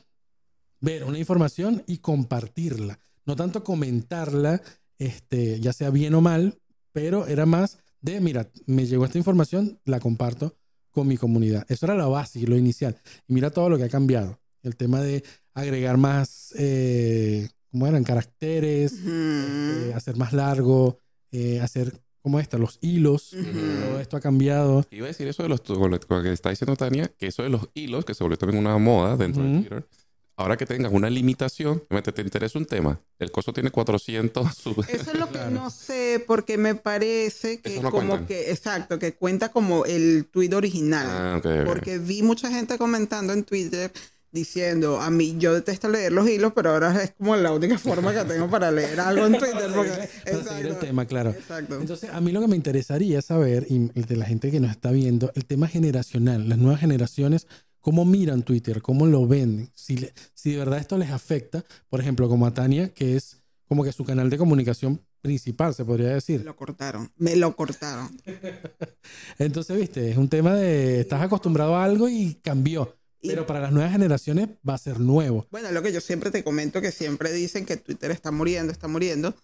ver 0.80 1.04
una 1.04 1.18
información 1.18 1.82
y 1.86 1.98
compartirla, 1.98 2.98
no 3.24 3.34
tanto 3.36 3.64
comentarla, 3.64 4.60
este, 4.98 5.58
ya 5.58 5.72
sea 5.72 5.90
bien 5.90 6.14
o 6.14 6.20
mal, 6.20 6.58
pero 6.92 7.26
era 7.26 7.46
más 7.46 7.78
de, 8.04 8.20
mira, 8.20 8.50
me 8.66 8.84
llegó 8.86 9.06
esta 9.06 9.16
información, 9.16 9.80
la 9.86 9.98
comparto 9.98 10.54
con 10.90 11.08
mi 11.08 11.16
comunidad. 11.16 11.64
Eso 11.68 11.86
era 11.86 11.94
la 11.94 12.06
base 12.06 12.38
y 12.38 12.46
lo 12.46 12.56
inicial. 12.56 12.96
Y 13.26 13.32
mira 13.32 13.50
todo 13.50 13.70
lo 13.70 13.78
que 13.78 13.84
ha 13.84 13.88
cambiado. 13.88 14.38
El 14.62 14.76
tema 14.76 15.00
de 15.00 15.24
agregar 15.54 15.96
más, 15.96 16.54
eh, 16.58 17.48
¿cómo 17.70 17.86
eran? 17.86 18.04
Caracteres, 18.04 18.94
eh, 19.06 19.92
hacer 19.94 20.16
más 20.16 20.34
largo, 20.34 21.00
eh, 21.32 21.60
hacer, 21.60 21.98
¿cómo 22.20 22.38
está? 22.38 22.58
Los 22.58 22.78
hilos. 22.82 23.30
Todo 23.30 24.00
esto 24.00 24.18
ha 24.18 24.20
cambiado. 24.20 24.84
Iba 24.90 25.06
a 25.06 25.08
decir 25.08 25.26
eso 25.26 25.42
de 25.42 25.48
los, 25.48 25.62
con 25.62 25.90
lo 25.90 26.22
que 26.22 26.32
está 26.32 26.50
diciendo 26.50 26.76
Tania, 26.76 27.10
que 27.18 27.28
eso 27.28 27.42
de 27.42 27.48
los 27.48 27.68
hilos, 27.72 28.04
que 28.04 28.12
se 28.12 28.22
volvió 28.22 28.36
también 28.36 28.60
una 28.60 28.76
moda 28.76 29.16
dentro 29.16 29.42
de 29.42 29.48
Ujú. 29.48 29.60
Twitter. 29.60 29.86
Ahora 30.36 30.56
que 30.56 30.66
tengas 30.66 30.92
una 30.92 31.08
limitación, 31.10 31.82
te, 32.02 32.10
te 32.12 32.22
interesa 32.22 32.58
un 32.58 32.66
tema. 32.66 33.00
El 33.20 33.30
coso 33.30 33.52
tiene 33.52 33.70
400 33.70 34.52
sub- 34.56 34.84
Eso 34.88 35.10
es 35.12 35.18
lo 35.18 35.26
que 35.26 35.32
Claro. 35.34 35.50
no 35.50 35.70
sé, 35.70 36.22
porque 36.26 36.58
me 36.58 36.74
parece 36.74 37.60
que 37.60 37.80
no 37.80 37.90
como 37.90 38.08
cuentan. 38.08 38.26
que, 38.26 38.50
exacto, 38.50 38.98
que 38.98 39.14
cuenta 39.14 39.50
como 39.50 39.84
el 39.84 40.26
tweet 40.30 40.52
original. 40.54 41.06
Ah, 41.08 41.36
ok, 41.38 41.46
ok. 41.60 41.66
Porque 41.66 41.98
vi 41.98 42.22
mucha 42.22 42.50
gente 42.50 42.78
comentando 42.78 43.32
en 43.32 43.44
Twitter 43.44 43.92
diciendo, 44.32 45.00
a 45.00 45.10
mí 45.10 45.36
yo 45.38 45.54
detesto 45.54 45.88
leer 45.88 46.10
los 46.10 46.28
hilos, 46.28 46.52
pero 46.56 46.70
ahora 46.70 47.00
es 47.04 47.12
como 47.16 47.36
la 47.36 47.52
única 47.52 47.78
forma 47.78 48.12
que 48.12 48.24
tengo 48.24 48.50
para 48.50 48.72
leer 48.72 48.98
algo 48.98 49.26
en 49.26 49.32
Twitter. 49.38 49.70
Porque, 49.72 49.90
Para 49.90 50.06
seguir 50.08 50.26
el 50.26 50.36
exacto, 50.66 50.76
tema, 50.86 51.06
claro. 51.06 51.30
exacto. 51.30 51.78
Entonces, 51.80 52.10
a 52.10 52.20
mí 52.20 52.32
lo 52.32 52.40
que 52.40 52.48
me 52.48 52.56
interesaría 52.56 53.22
saber, 53.22 53.66
y 53.70 53.78
de 54.00 54.16
la 54.16 54.26
gente 54.26 54.50
que 54.50 54.58
nos 54.58 54.72
está 54.72 54.90
viendo, 54.90 55.30
el 55.36 55.44
tema 55.46 55.68
generacional, 55.68 56.48
las 56.48 56.58
nuevas 56.58 56.80
generaciones, 56.80 57.46
cómo 57.84 58.06
miran 58.06 58.42
Twitter, 58.42 58.80
cómo 58.80 59.04
lo 59.04 59.26
ven, 59.28 59.70
si, 59.74 59.98
le- 59.98 60.14
si 60.32 60.52
de 60.52 60.56
verdad 60.56 60.78
esto 60.78 60.96
les 60.96 61.10
afecta, 61.10 61.62
por 61.90 62.00
ejemplo, 62.00 62.30
como 62.30 62.46
a 62.46 62.54
Tania, 62.54 62.88
que 62.94 63.14
es 63.14 63.42
como 63.68 63.84
que 63.84 63.92
su 63.92 64.04
canal 64.04 64.30
de 64.30 64.38
comunicación 64.38 65.02
principal, 65.20 65.74
se 65.74 65.84
podría 65.84 66.08
Me 66.08 66.14
decir. 66.14 66.42
lo 66.46 66.56
cortaron, 66.56 67.12
me 67.18 67.36
lo 67.36 67.54
cortaron. 67.54 68.08
Entonces, 69.38 69.76
viste, 69.78 70.10
es 70.10 70.16
un 70.16 70.30
tema 70.30 70.54
de, 70.54 71.00
estás 71.00 71.20
acostumbrado 71.20 71.76
a 71.76 71.84
algo 71.84 72.08
y 72.08 72.36
cambió, 72.42 72.96
Y- 73.20 73.28
pero 73.28 73.46
para 73.46 73.60
las 73.60 73.72
nuevas 73.72 73.92
generaciones 73.92 74.48
va 74.66 74.74
a 74.74 74.78
ser 74.78 74.98
nuevo. 74.98 75.46
Bueno, 75.50 75.70
lo 75.70 75.82
que 75.82 75.92
yo 75.92 76.00
siempre 76.00 76.30
te 76.30 76.42
comento, 76.42 76.80
que 76.80 76.90
siempre 76.90 77.32
dicen 77.32 77.66
que 77.66 77.76
Twitter 77.76 78.10
está 78.10 78.30
muriendo, 78.30 78.72
está 78.72 78.88
muriendo, 78.88 79.34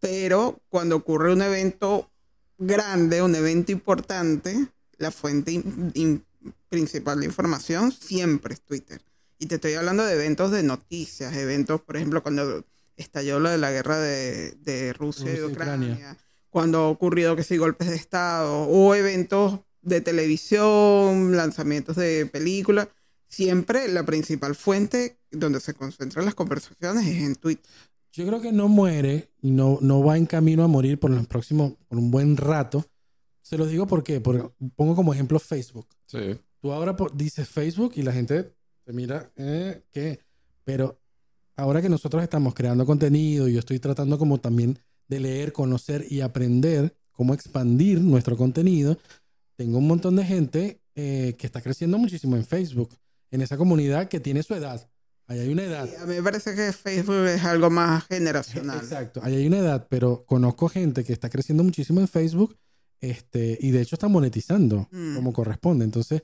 pero 0.00 0.60
cuando 0.68 0.96
ocurre 0.96 1.32
un 1.32 1.42
evento 1.42 2.10
grande, 2.58 3.22
un 3.22 3.36
evento 3.36 3.70
importante, 3.70 4.66
la 4.98 5.10
fuente 5.12 5.52
in- 5.52 5.92
in- 5.94 6.24
principal 6.68 7.20
de 7.20 7.26
información 7.26 7.92
siempre 7.92 8.54
es 8.54 8.60
Twitter. 8.62 9.00
Y 9.38 9.46
te 9.46 9.56
estoy 9.56 9.74
hablando 9.74 10.04
de 10.04 10.14
eventos 10.14 10.50
de 10.50 10.62
noticias, 10.62 11.34
eventos, 11.36 11.80
por 11.82 11.96
ejemplo, 11.96 12.22
cuando 12.22 12.64
estalló 12.96 13.38
lo 13.38 13.50
de 13.50 13.58
la 13.58 13.70
guerra 13.70 13.98
de, 13.98 14.52
de 14.62 14.92
Rusia 14.92 15.24
y 15.24 15.36
Rusia 15.36 15.46
y 15.46 15.52
Ucrania, 15.52 15.92
Ucrania. 15.92 16.18
cuando 16.50 16.78
ha 16.78 16.88
ocurrido 16.88 17.36
que 17.36 17.42
sí 17.42 17.56
golpes 17.56 17.88
de 17.88 17.96
Estado, 17.96 18.62
o 18.62 18.94
eventos 18.94 19.60
de 19.82 20.00
televisión, 20.00 21.36
lanzamientos 21.36 21.96
de 21.96 22.26
películas, 22.26 22.88
siempre 23.28 23.88
la 23.88 24.04
principal 24.04 24.54
fuente 24.54 25.18
donde 25.30 25.60
se 25.60 25.74
concentran 25.74 26.24
las 26.24 26.34
conversaciones 26.34 27.06
es 27.06 27.22
en 27.22 27.36
Twitter. 27.36 27.70
Yo 28.12 28.26
creo 28.26 28.40
que 28.40 28.52
no 28.52 28.68
muere 28.68 29.30
y 29.42 29.50
no, 29.50 29.78
no 29.82 30.02
va 30.02 30.16
en 30.16 30.26
camino 30.26 30.64
a 30.64 30.68
morir 30.68 30.98
por 30.98 31.10
los 31.10 31.26
próximos, 31.26 31.74
por 31.86 31.98
un 31.98 32.10
buen 32.10 32.36
rato. 32.36 32.86
Se 33.46 33.56
los 33.56 33.70
digo 33.70 33.86
porque, 33.86 34.20
porque 34.20 34.50
pongo 34.74 34.96
como 34.96 35.14
ejemplo 35.14 35.38
Facebook. 35.38 35.86
Sí. 36.06 36.36
Tú 36.60 36.72
ahora 36.72 36.96
dices 37.14 37.48
Facebook 37.48 37.92
y 37.94 38.02
la 38.02 38.12
gente 38.12 38.52
te 38.82 38.92
mira, 38.92 39.30
eh, 39.36 39.84
¿qué? 39.92 40.18
Pero 40.64 41.00
ahora 41.54 41.80
que 41.80 41.88
nosotros 41.88 42.24
estamos 42.24 42.54
creando 42.54 42.84
contenido 42.84 43.46
y 43.46 43.52
yo 43.52 43.60
estoy 43.60 43.78
tratando 43.78 44.18
como 44.18 44.40
también 44.40 44.76
de 45.06 45.20
leer, 45.20 45.52
conocer 45.52 46.04
y 46.10 46.22
aprender 46.22 46.96
cómo 47.12 47.34
expandir 47.34 48.00
nuestro 48.00 48.36
contenido, 48.36 48.98
tengo 49.54 49.78
un 49.78 49.86
montón 49.86 50.16
de 50.16 50.24
gente 50.24 50.80
eh, 50.96 51.36
que 51.38 51.46
está 51.46 51.60
creciendo 51.60 51.98
muchísimo 51.98 52.34
en 52.34 52.44
Facebook, 52.44 52.98
en 53.30 53.42
esa 53.42 53.56
comunidad 53.56 54.08
que 54.08 54.18
tiene 54.18 54.42
su 54.42 54.54
edad. 54.54 54.90
Ahí 55.28 55.38
hay 55.38 55.52
una 55.52 55.62
edad. 55.62 55.88
Y 55.88 55.94
a 55.94 56.04
mí 56.04 56.16
me 56.16 56.22
parece 56.24 56.52
que 56.56 56.72
Facebook 56.72 57.26
es 57.26 57.44
algo 57.44 57.70
más 57.70 58.06
generacional. 58.06 58.78
Exacto, 58.78 59.20
ahí 59.22 59.36
hay 59.36 59.46
una 59.46 59.58
edad, 59.58 59.86
pero 59.88 60.24
conozco 60.26 60.68
gente 60.68 61.04
que 61.04 61.12
está 61.12 61.30
creciendo 61.30 61.62
muchísimo 61.62 62.00
en 62.00 62.08
Facebook 62.08 62.56
este, 63.00 63.58
y 63.60 63.70
de 63.70 63.82
hecho 63.82 63.96
está 63.96 64.08
monetizando 64.08 64.88
Mm. 64.90 65.14
como 65.16 65.32
corresponde. 65.32 65.84
Entonces, 65.84 66.22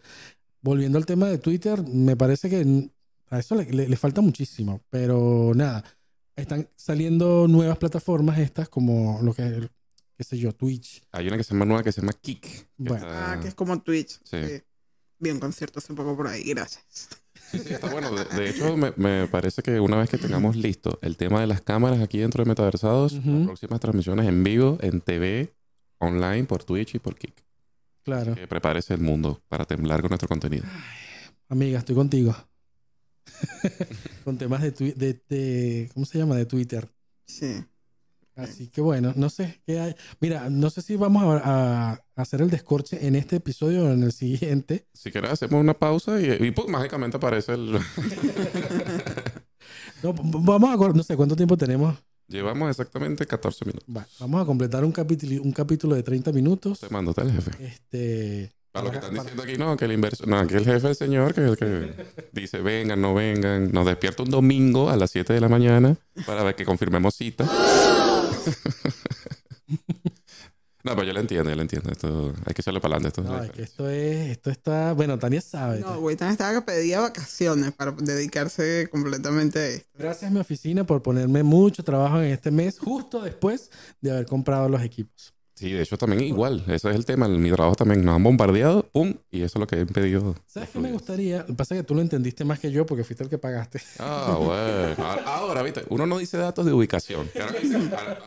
volviendo 0.61 0.99
al 0.99 1.07
tema 1.07 1.29
de 1.29 1.39
Twitter, 1.39 1.83
me 1.87 2.17
parece 2.17 2.49
que 2.51 2.91
a 3.31 3.39
eso 3.39 3.55
le, 3.55 3.65
le- 3.73 3.89
le 3.89 3.97
falta 3.97 4.21
muchísimo, 4.21 4.81
pero 4.91 5.53
nada, 5.55 5.83
están 6.37 6.69
saliendo 6.77 7.47
nuevas 7.49 7.79
plataformas 7.79 8.39
estas 8.39 8.69
como 8.69 9.21
lo 9.23 9.35
que, 9.35 9.69
qué 10.17 10.25
sé 10.25 10.39
yo, 10.39 10.55
Twitch. 10.55 11.03
Hay 11.13 11.27
una 11.29 11.37
que 11.37 11.45
se 11.45 11.53
llama 11.55 11.65
nueva 11.67 11.83
que 11.83 11.93
se 11.93 12.01
llama 12.01 12.13
que 12.15 12.39
Bueno. 12.79 12.97
está- 13.07 13.33
Ah, 13.33 13.41
que 13.41 13.49
es 13.49 13.55
como 13.55 13.81
Twitch. 13.83 14.21
Sí. 14.25 14.37
Sí. 14.47 14.63
Vi 15.19 15.31
un 15.31 15.39
concierto 15.39 15.79
hace 15.79 15.95
poco 15.95 16.17
por 16.17 16.27
ahí, 16.27 16.43
gracias. 16.45 17.09
Sí, 17.53 17.59
sí, 17.59 17.75
está 17.75 17.89
bueno. 17.91 18.11
De, 18.11 18.25
de 18.25 18.51
hecho, 18.51 18.77
me, 18.77 18.93
me 18.97 19.29
parece 19.29 19.63
que 19.63 19.79
una 19.79 19.97
vez 19.97 20.09
que 20.11 20.19
tengamos 20.19 20.57
listo 20.57 20.99
el 21.03 21.17
tema 21.17 21.41
de 21.41 21.47
las 21.47 21.61
cámaras 21.61 22.01
aquí 22.01 22.19
dentro 22.19 22.43
de 22.43 22.49
Metaversados, 22.49 23.13
las 23.13 23.45
próximas 23.47 23.79
transmisiones 23.79 24.27
en 24.27 24.43
vivo, 24.43 24.79
en 24.81 25.01
TV, 25.01 25.53
online, 26.03 26.45
por 26.45 26.65
Twitch 26.65 26.95
y 26.95 26.99
por 26.99 27.17
Kik. 27.17 27.35
Claro, 28.05 28.35
Que 28.35 28.49
prepárese 28.49 28.95
el 28.95 29.01
mundo 29.01 29.41
para 29.49 29.65
temblar 29.65 30.01
con 30.01 30.09
nuestro 30.11 30.29
contenido. 30.29 30.65
amiga, 31.49 31.79
estoy 31.79 31.95
contigo. 31.95 32.35
Con 34.25 34.37
temas 34.37 34.63
de, 34.63 34.71
de, 34.73 35.23
de- 35.29 35.91
¿cómo 35.95 36.05
se 36.07 36.19
llama? 36.19 36.35
De 36.37 36.45
Twitter. 36.47 36.89
Sí. 37.27 37.65
Así 38.35 38.67
que 38.69 38.81
bueno, 38.81 39.13
no 39.15 39.29
sé 39.31 39.61
qué 39.67 39.79
hay. 39.79 39.95
Mira, 40.21 40.49
no 40.51 40.71
sé 40.71 40.81
si 40.83 40.97
vamos 40.97 41.23
a, 41.45 41.93
a 41.93 42.01
hacer 42.17 42.41
el 42.41 42.51
descorche 42.51 43.07
en 43.07 43.15
este 43.15 43.37
episodio 43.37 43.85
o 43.85 43.93
en 43.93 44.03
el 44.03 44.11
siguiente. 44.13 44.87
Si 44.95 45.13
quieres, 45.13 45.31
hacemos 45.31 45.61
una 45.61 45.75
pausa 45.79 46.21
y, 46.21 46.45
y 46.47 46.51
pues, 46.51 46.67
mágicamente 46.69 47.17
aparece 47.19 47.53
el... 47.55 47.79
No, 50.03 50.13
vamos 50.15 50.71
a, 50.71 50.77
no 50.93 51.03
sé 51.05 51.17
cuánto 51.17 51.37
tiempo 51.37 51.57
tenemos. 51.57 51.97
Llevamos 52.33 52.71
exactamente 52.71 53.27
14 53.27 53.65
minutos. 53.67 53.87
Va, 53.95 54.07
vamos 54.19 54.43
a 54.43 54.47
completar 54.47 54.85
un 54.85 54.93
capítulo, 54.93 55.43
un 55.43 55.53
capítulo 55.53 55.95
de 55.95 56.03
30 56.03 56.33
minutos. 56.33 56.81
Te 56.81 56.89
mando, 56.89 57.15
el 57.17 57.31
jefe. 57.33 57.51
Este, 57.65 58.53
Para 58.73 58.87
lo 58.87 58.91
que 58.91 58.97
Para- 58.99 59.07
están 59.09 59.17
para- 59.19 59.23
diciendo 59.31 59.43
aquí, 59.43 59.59
no, 59.59 59.77
que 59.77 59.85
el 59.85 59.93
inversor, 59.93 60.29
no, 60.29 60.39
aquí 60.39 60.55
el 60.55 60.65
jefe 60.65 60.87
del 60.87 60.97
señor 60.97 61.35
que, 61.35 61.55
que 61.59 61.95
dice 62.33 62.61
vengan, 62.63 63.01
no 63.03 63.13
vengan, 63.15 63.71
nos 63.71 63.85
despierta 63.85 64.23
un 64.23 64.31
domingo 64.31 64.89
a 64.89 64.97
las 64.97 65.11
7 65.11 65.35
de 65.35 65.41
la 65.41 65.49
mañana 65.51 65.95
para 66.27 66.43
ver 66.43 66.55
que 66.55 66.65
confirmemos 66.65 67.15
cita. 67.15 67.47
no, 70.85 70.95
pero 70.95 71.05
yo 71.05 71.13
lo 71.13 71.21
entiendo, 71.21 71.51
yo 71.51 71.57
lo 71.57 71.63
entiendo. 71.63 71.91
Esto, 71.91 72.35
hay 72.45 72.55
que 72.55 72.63
echarle 72.63 72.81
para 72.81 72.97
adelante. 72.97 73.21
Esto 73.21 73.23
No, 73.23 73.43
es 73.43 73.51
que 73.51 73.63
esto 73.63 73.89
es, 73.89 74.31
esto 74.31 74.51
está, 74.51 74.93
bueno, 74.93 75.19
Tania 75.19 75.41
sabe. 75.41 75.81
No, 75.81 75.99
Witan 75.99 76.31
estaba 76.31 76.53
que 76.55 76.63
pedía 76.63 77.01
vacaciones 77.01 77.73
para 77.73 77.93
dedicarse 77.93 78.89
completamente 78.91 79.59
a 79.59 79.69
esto. 79.69 79.89
Gracias 79.99 80.31
mi 80.31 80.41
oficina 80.41 80.85
por 80.85 81.03
ponerme 81.03 81.43
mucho 81.43 81.85
trabajo 81.85 82.21
en 82.21 82.33
este 82.33 82.51
mes, 82.51 82.79
justo 82.79 83.23
después 83.23 83.71
de 84.01 84.11
haber 84.11 84.27
comprado 84.27 84.69
los 84.69 84.83
equipos. 84.83 85.35
Sí, 85.63 85.71
de 85.71 85.83
hecho 85.83 85.97
también 85.97 86.25
igual. 86.25 86.65
Ese 86.67 86.91
es 86.91 86.97
el 86.97 87.05
tema. 87.05 87.29
Mi 87.29 87.51
trabajo 87.53 87.77
también 87.77 88.05
nos 88.05 88.17
han 88.17 88.23
bombardeado, 88.25 88.83
pum, 88.91 89.15
y 89.31 89.43
eso 89.43 89.59
es 89.59 89.61
lo 89.61 89.67
que 89.69 89.77
he 89.77 89.81
impedido. 89.83 90.35
¿Sabes 90.49 90.71
qué 90.71 90.81
me 90.81 90.91
gustaría? 90.91 91.39
Lo 91.39 91.47
que 91.47 91.55
pasa 91.55 91.77
es 91.77 91.83
que 91.83 91.87
tú 91.87 91.95
lo 91.95 92.01
entendiste 92.01 92.45
más 92.45 92.59
que 92.59 92.73
yo 92.73 92.85
porque 92.85 93.05
fuiste 93.05 93.23
el 93.23 93.31
que 93.31 93.39
pagaste. 93.39 93.81
Ah, 94.01 94.35
bueno. 94.39 94.95
Ahora, 95.07 95.23
ahora, 95.27 95.63
viste, 95.63 95.85
uno 95.89 96.05
no 96.05 96.19
dice 96.19 96.37
datos 96.37 96.67
de 96.67 96.73
ubicación. 96.73 97.29
Que 97.33 97.61
dice, 97.61 97.79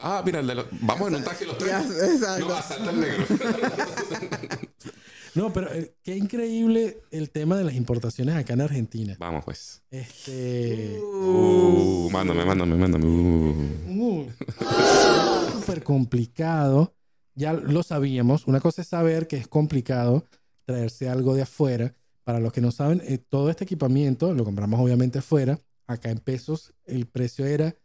ah, 0.02 0.24
mira, 0.26 0.40
el 0.40 0.48
de 0.48 0.56
los- 0.56 0.66
vamos 0.80 1.10
en 1.10 1.16
un 1.16 1.24
taxi 1.26 1.44
los 1.46 1.58
tres. 1.58 1.72
Ya, 1.72 1.82
exacto. 1.82 2.48
No, 2.48 2.54
asalta 2.56 2.90
el 2.92 3.00
negro. 3.02 3.26
No, 5.36 5.52
pero 5.52 5.70
eh, 5.74 5.94
qué 6.02 6.16
increíble 6.16 7.02
el 7.12 7.30
tema 7.30 7.58
de 7.58 7.66
las 7.66 7.74
importaciones 7.76 8.38
acá 8.38 8.54
en 8.54 8.62
Argentina. 8.62 9.18
Vamos, 9.20 9.44
pues. 9.44 9.82
Este. 9.92 10.98
Uh, 10.98 12.10
mándame, 12.10 12.46
mándame, 12.46 12.76
mándame. 12.78 13.06
Uh. 13.06 14.22
uh, 14.22 14.32
Súper 15.52 15.84
complicado. 15.84 16.94
Ya 17.36 17.54
lo 17.54 17.84
sabíamos. 17.84 18.48
Una 18.48 18.60
cosa 18.62 18.82
es 18.82 18.88
saber 18.88 19.28
que 19.28 19.38
es 19.38 19.48
complicado 19.48 20.26
traerse 20.66 21.10
algo 21.10 21.36
de 21.36 21.42
afuera. 21.44 21.94
Para 22.24 22.40
los 22.40 22.52
que 22.54 22.62
no 22.62 22.72
saben, 22.72 23.02
eh, 23.06 23.18
todo 23.18 23.50
este 23.50 23.66
equipamiento 23.66 24.34
lo 24.34 24.44
compramos 24.46 24.80
obviamente 24.80 25.20
afuera. 25.20 25.60
Acá 25.86 26.10
en 26.10 26.18
pesos 26.20 26.74
el 26.86 27.06
precio 27.06 27.46
era, 27.46 27.76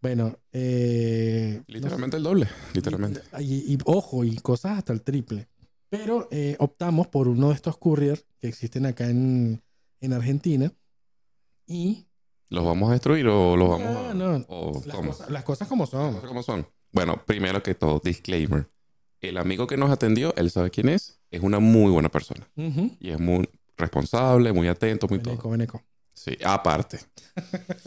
bueno, 0.00 0.38
eh, 0.52 1.54
no 1.56 1.64
sé, 1.66 1.72
Literalmente 1.72 2.16
el 2.18 2.22
doble. 2.22 2.48
Literalmente. 2.74 3.20
y, 3.40 3.74
y- 3.74 3.78
ojo, 3.86 4.24
y 4.24 4.36
cosas 4.36 4.78
hasta 4.78 4.92
el 4.92 5.02
triple. 5.02 5.48
Pero 5.90 6.28
eh, 6.30 6.54
optamos 6.60 7.08
por 7.08 7.26
uno 7.28 7.48
de 7.48 7.54
estos 7.54 7.76
couriers 7.78 8.24
que 8.38 8.46
existen 8.48 8.86
acá 8.86 9.08
en, 9.08 9.62
en 10.00 10.12
Argentina. 10.12 10.72
Y 11.66 12.06
¿Los 12.50 12.64
vamos 12.64 12.90
a 12.90 12.92
destruir 12.92 13.26
o 13.26 13.56
los 13.56 13.68
vamos 13.68 13.96
a.? 13.96 14.14
no. 14.14 14.44
¿O 14.48 14.82
las, 14.86 14.96
cosas, 14.98 15.30
las 15.30 15.44
cosas 15.44 15.66
como 15.68 15.86
son. 15.86 16.14
¿Cómo- 16.14 16.28
¿Cómo 16.28 16.42
son? 16.42 16.66
Bueno, 16.92 17.22
primero 17.26 17.62
que 17.62 17.74
todo, 17.74 18.00
disclaimer. 18.02 18.68
El 19.20 19.36
amigo 19.38 19.66
que 19.66 19.76
nos 19.76 19.90
atendió, 19.90 20.34
él 20.36 20.50
sabe 20.50 20.70
quién 20.70 20.88
es, 20.88 21.20
es 21.30 21.42
una 21.42 21.58
muy 21.58 21.90
buena 21.90 22.08
persona. 22.08 22.48
Y 23.00 23.10
es 23.10 23.18
muy 23.18 23.48
responsable, 23.76 24.52
muy 24.52 24.68
atento, 24.68 25.08
muy 25.08 25.18
todo. 25.18 25.32
Veneco, 25.32 25.50
veneco. 25.50 25.82
Sí, 26.14 26.36
aparte. 26.44 26.98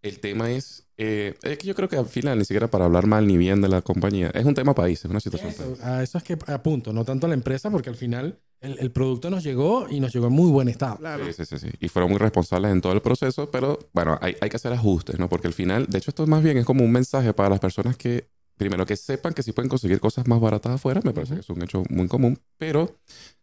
El 0.00 0.20
tema 0.20 0.50
es, 0.50 0.86
eh, 0.96 1.34
es 1.42 1.58
que 1.58 1.66
yo 1.66 1.74
creo 1.74 1.88
que 1.88 1.96
al 1.96 2.06
final 2.06 2.38
ni 2.38 2.44
siquiera 2.44 2.68
para 2.68 2.84
hablar 2.84 3.06
mal 3.06 3.26
ni 3.26 3.36
bien 3.36 3.60
de 3.60 3.68
la 3.68 3.82
compañía, 3.82 4.30
es 4.32 4.44
un 4.44 4.54
tema 4.54 4.72
país, 4.72 5.04
es 5.04 5.10
una 5.10 5.18
situación 5.18 5.50
Eso, 5.50 5.64
país. 5.64 5.82
a 5.82 6.02
eso 6.04 6.18
es 6.18 6.24
que 6.24 6.38
apunto, 6.46 6.92
no 6.92 7.04
tanto 7.04 7.26
a 7.26 7.28
la 7.28 7.34
empresa, 7.34 7.68
porque 7.68 7.90
al 7.90 7.96
final 7.96 8.38
el, 8.60 8.78
el 8.78 8.92
producto 8.92 9.28
nos 9.28 9.42
llegó 9.42 9.88
y 9.90 9.98
nos 9.98 10.12
llegó 10.14 10.28
en 10.28 10.34
muy 10.34 10.50
buen 10.52 10.68
estado. 10.68 10.98
Claro. 10.98 11.24
Sí, 11.26 11.32
sí, 11.32 11.44
sí, 11.46 11.58
sí. 11.58 11.68
Y 11.80 11.88
fueron 11.88 12.10
muy 12.12 12.18
responsables 12.18 12.70
en 12.70 12.80
todo 12.80 12.92
el 12.92 13.02
proceso, 13.02 13.50
pero 13.50 13.78
bueno, 13.92 14.16
hay, 14.22 14.36
hay 14.40 14.48
que 14.48 14.56
hacer 14.56 14.72
ajustes, 14.72 15.18
¿no? 15.18 15.28
Porque 15.28 15.48
al 15.48 15.52
final, 15.54 15.86
de 15.88 15.98
hecho, 15.98 16.12
esto 16.12 16.24
más 16.28 16.44
bien 16.44 16.58
es 16.58 16.64
como 16.64 16.84
un 16.84 16.92
mensaje 16.92 17.32
para 17.34 17.48
las 17.48 17.58
personas 17.60 17.96
que, 17.96 18.28
primero, 18.58 18.84
que 18.84 18.96
sepan 18.96 19.32
que 19.32 19.42
sí 19.42 19.52
pueden 19.52 19.68
conseguir 19.70 20.00
cosas 20.00 20.26
más 20.26 20.40
baratas 20.40 20.72
afuera, 20.74 21.00
me 21.04 21.12
parece 21.14 21.34
que 21.34 21.40
es 21.40 21.48
un 21.50 21.62
hecho 21.62 21.82
muy 21.88 22.08
común, 22.08 22.38
pero 22.58 22.94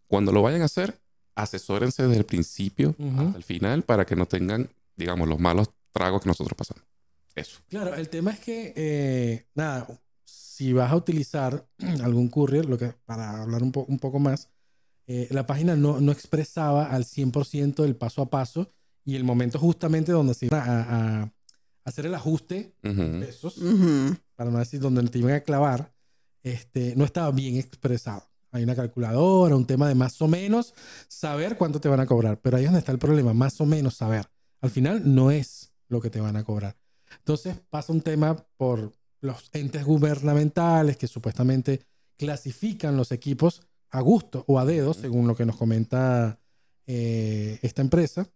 cuando 0.08 0.32
lo 0.32 0.42
vayan 0.44 0.62
a 0.62 0.66
hacer, 0.66 1.00
asesórense 1.34 2.04
desde 2.04 2.18
el 2.18 2.26
principio 2.26 2.96
hasta 3.18 3.38
el 3.38 3.44
final 3.44 3.82
para 3.84 4.06
que 4.06 4.16
no 4.16 4.26
tengan, 4.28 4.70
digamos, 4.96 5.28
los 5.28 5.40
malos 5.40 5.70
tragos 5.92 6.22
que 6.22 6.30
nosotros 6.30 6.56
pasamos. 6.56 6.84
Eso. 7.34 7.60
Claro, 7.68 7.94
el 7.96 8.08
tema 8.10 8.32
es 8.32 8.40
que, 8.40 8.74
eh, 8.76 9.48
nada, 9.56 9.88
si 10.24 10.72
vas 10.72 10.92
a 10.92 10.96
utilizar 10.96 11.68
algún 12.04 12.30
courier, 12.30 12.66
lo 12.66 12.78
que, 12.78 12.94
para 13.06 13.42
hablar 13.42 13.62
un, 13.64 13.72
po- 13.72 13.86
un 13.90 14.00
poco 14.00 14.20
más, 14.20 14.50
eh, 15.08 15.28
la 15.32 15.46
página 15.46 15.76
no, 15.76 16.00
no 16.00 16.12
expresaba 16.12 16.86
al 16.92 17.04
100% 17.06 17.84
el 17.84 17.96
paso 17.96 18.22
a 18.22 18.30
paso 18.30 18.70
y 19.04 19.16
el 19.16 19.24
momento 19.24 19.60
justamente 19.60 20.12
donde 20.12 20.34
se 20.34 20.46
iba 20.48 20.64
a, 20.64 21.22
a 21.24 21.34
hacer 21.86 22.06
el 22.08 22.16
ajuste 22.16 22.74
de 22.82 23.26
pesos, 23.26 23.60
para 24.36 24.52
no 24.52 24.60
decir 24.60 24.80
donde 24.82 25.04
te 25.04 25.20
iban 25.20 25.34
a 25.34 25.42
clavar, 25.42 25.94
este, 26.44 26.96
no 26.96 27.06
estaba 27.06 27.32
bien 27.32 27.56
expresado. 27.56 28.24
Hay 28.52 28.64
una 28.64 28.76
calculadora, 28.76 29.56
un 29.56 29.66
tema 29.66 29.88
de 29.88 29.96
más 29.96 30.22
o 30.22 30.28
menos 30.28 30.74
saber 31.08 31.58
cuánto 31.58 31.80
te 31.80 31.90
van 31.90 32.00
a 32.00 32.06
cobrar, 32.06 32.40
pero 32.42 32.58
ahí 32.58 32.64
es 32.64 32.68
donde 32.70 32.80
está 32.80 32.92
el 32.92 33.00
problema, 33.00 33.34
más 33.34 33.60
o 33.62 33.66
menos 33.66 33.96
saber. 33.96 34.26
Al 34.62 34.70
final 34.70 35.14
no 35.14 35.32
es 35.32 35.74
lo 35.88 36.02
que 36.02 36.10
te 36.10 36.20
van 36.20 36.36
a 36.36 36.44
cobrar. 36.44 36.76
Entonces 37.18 37.56
pasa 37.70 37.94
un 37.94 38.02
tema 38.02 38.36
por 38.58 38.92
los 39.22 39.50
entes 39.54 39.84
gubernamentales 39.84 40.98
que 40.98 41.08
supuestamente 41.08 41.82
clasifican 42.18 42.98
los 42.98 43.12
equipos 43.12 43.62
a 43.90 44.02
gusto 44.02 44.44
o 44.48 44.60
a 44.60 44.66
dedo, 44.66 44.94
según 44.94 45.28
lo 45.28 45.36
que 45.36 45.46
nos 45.46 45.58
comenta 45.58 46.40
eh, 46.88 47.60
esta 47.62 47.82
empresa. 47.82 48.28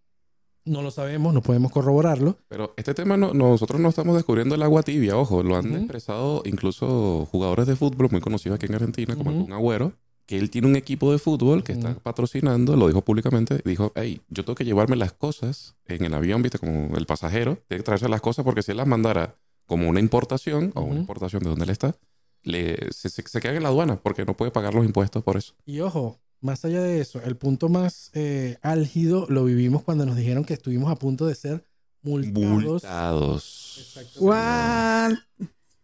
No 0.66 0.82
lo 0.82 0.92
sabemos, 0.92 1.34
no 1.34 1.42
podemos 1.42 1.72
corroborarlo. 1.72 2.38
Pero 2.48 2.74
este 2.78 2.94
tema 2.94 3.18
no, 3.18 3.34
nosotros 3.34 3.80
no 3.80 3.90
estamos 3.90 4.16
descubriendo 4.16 4.56
el 4.56 4.62
agua 4.62 4.84
tibia, 4.84 5.18
ojo, 5.18 5.42
lo 5.42 5.56
han 5.56 5.74
expresado 5.74 6.42
incluso 6.46 7.28
jugadores 7.32 7.66
de 7.68 7.76
fútbol 7.76 8.10
muy 8.12 8.22
conocidos 8.22 8.58
aquí 8.58 8.68
en 8.68 8.76
Argentina, 8.76 9.16
como 9.16 9.32
el 9.32 9.38
Kun 9.38 9.54
Agüero, 9.54 9.94
que 10.26 10.38
él 10.38 10.52
tiene 10.52 10.68
un 10.68 10.76
equipo 10.76 11.12
de 11.12 11.18
fútbol 11.18 11.64
que 11.64 11.72
está 11.72 11.96
patrocinando, 11.96 12.76
lo 12.76 12.88
dijo 12.88 13.02
públicamente, 13.02 13.62
dijo, 13.66 13.92
hey, 13.96 14.22
yo 14.30 14.46
tengo 14.46 14.56
que 14.56 14.66
llevarme 14.66 14.96
las 14.96 15.14
cosas 15.14 15.76
en 15.86 16.04
el 16.04 16.14
avión, 16.14 16.44
viste, 16.44 16.60
como 16.60 16.96
el 16.98 17.06
pasajero, 17.08 17.58
tiene 17.68 17.80
que 17.80 17.86
traerse 17.86 18.10
las 18.10 18.22
cosas 18.22 18.46
porque 18.46 18.62
si 18.62 18.72
él 18.72 18.78
las 18.78 18.86
mandara 18.86 19.36
como 19.66 19.90
una 19.90 20.00
importación, 20.00 20.72
o 20.76 20.82
una 20.82 21.00
importación 21.00 21.42
de 21.42 21.50
donde 21.50 21.64
él 21.64 21.72
está, 21.72 21.96
le, 22.44 22.92
se, 22.92 23.10
se, 23.10 23.24
se 23.28 23.40
queda 23.42 23.56
en 23.56 23.64
la 23.64 23.70
aduana 23.70 24.00
porque 24.02 24.26
no 24.26 24.36
puede 24.38 24.52
pagar 24.52 24.74
los 24.74 24.86
impuestos 24.86 25.24
por 25.24 25.38
eso. 25.38 25.54
Y 25.66 25.80
ojo, 25.80 26.20
más 26.42 26.64
allá 26.66 26.82
de 26.82 27.02
eso, 27.02 27.22
el 27.24 27.38
punto 27.38 27.70
más 27.70 28.12
eh, 28.14 28.58
álgido 28.62 29.26
lo 29.30 29.46
vivimos 29.46 29.84
cuando 29.84 30.06
nos 30.06 30.16
dijeron 30.16 30.46
que 30.46 30.54
estuvimos 30.54 30.92
a 30.92 30.96
punto 30.96 31.26
de 31.26 31.36
ser 31.36 31.66
multados. 32.02 32.64
Multados. 32.64 34.16
What? 34.20 35.14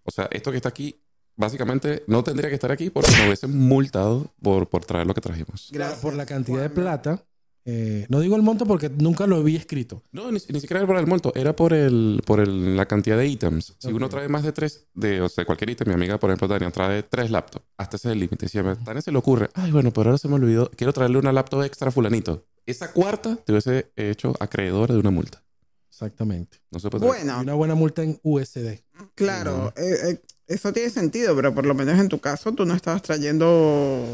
O 0.04 0.12
sea, 0.12 0.28
esto 0.32 0.52
que 0.52 0.58
está 0.58 0.70
aquí, 0.70 1.02
básicamente 1.36 2.04
no 2.08 2.24
tendría 2.24 2.50
que 2.50 2.56
estar 2.56 2.72
aquí 2.72 2.90
porque 2.90 3.12
nos 3.12 3.26
hubiesen 3.26 3.58
multado 3.58 4.34
por, 4.42 4.70
por 4.70 4.86
traer 4.86 5.08
lo 5.08 5.14
que 5.14 5.22
trajimos. 5.22 5.70
Gracias. 5.72 6.00
por 6.00 6.14
la 6.14 6.26
cantidad 6.26 6.62
de 6.62 6.70
plata. 6.70 7.26
Eh, 7.68 8.06
no 8.10 8.20
digo 8.20 8.36
el 8.36 8.44
monto 8.44 8.66
porque 8.68 8.90
nunca 8.90 9.26
lo 9.26 9.42
vi 9.44 9.56
escrito. 9.56 10.04
No, 10.12 10.32
ni, 10.32 10.38
ni 10.50 10.60
siquiera 10.60 10.82
era 10.82 10.88
por 10.88 10.98
el 10.98 11.08
monto, 11.08 11.34
era 11.36 11.56
por 11.56 11.74
el 11.74 12.22
por 12.24 12.40
el, 12.40 12.78
la 12.78 12.86
cantidad 12.86 13.18
de 13.18 13.28
ítems. 13.28 13.76
Si 13.80 13.92
uno 13.92 14.08
trae 14.08 14.28
más 14.28 14.44
de 14.44 14.52
tres, 14.52 14.88
de, 14.94 15.22
o 15.22 15.30
sea, 15.30 15.46
cualquier 15.46 15.72
ítem, 15.72 15.88
mi 15.88 15.96
amiga, 15.96 16.20
por 16.20 16.30
ejemplo, 16.30 16.48
Tania, 16.48 16.70
trae 16.70 17.02
tres 17.02 17.32
laptops. 17.32 17.66
Hasta 17.78 17.98
ese 17.98 18.10
es 18.10 18.12
el 18.14 18.20
límite. 18.20 18.48
Si 18.48 18.60
a 18.60 18.76
Tania 18.76 19.02
se 19.02 19.12
le 19.12 19.18
ocurre, 19.18 19.50
ay, 19.56 19.72
bueno, 19.72 19.92
pero 19.92 20.12
ahora 20.12 20.20
se 20.20 20.28
me 20.28 20.36
olvidó, 20.36 20.70
quiero 20.76 20.94
traerle 20.94 21.18
una 21.18 21.34
laptop 21.34 21.64
extra 21.64 21.90
a 21.90 21.92
fulanito. 21.92 22.46
Esa 22.68 22.92
cuarta 22.92 23.36
te 23.36 23.52
hubiese 23.52 23.92
hecho 23.96 24.34
acreedor 24.40 24.92
de 24.92 25.00
una 25.00 25.10
multa. 25.10 25.44
Exactamente. 25.90 26.60
No 26.72 26.80
se 26.80 26.90
puede 26.90 27.06
Bueno, 27.06 27.40
una 27.40 27.54
buena 27.54 27.74
multa 27.74 28.04
en 28.04 28.20
USD. 28.22 28.84
claro, 29.16 29.74
eh, 29.78 29.96
eh, 30.12 30.22
eso 30.46 30.72
tiene 30.74 30.90
sentido, 30.90 31.36
pero 31.36 31.56
por 31.56 31.66
lo 31.66 31.74
menos 31.74 32.00
en 32.00 32.10
tu 32.10 32.20
caso 32.20 32.54
tú 32.54 32.66
no 32.66 32.76
estabas 32.76 33.02
trayendo, 33.02 34.06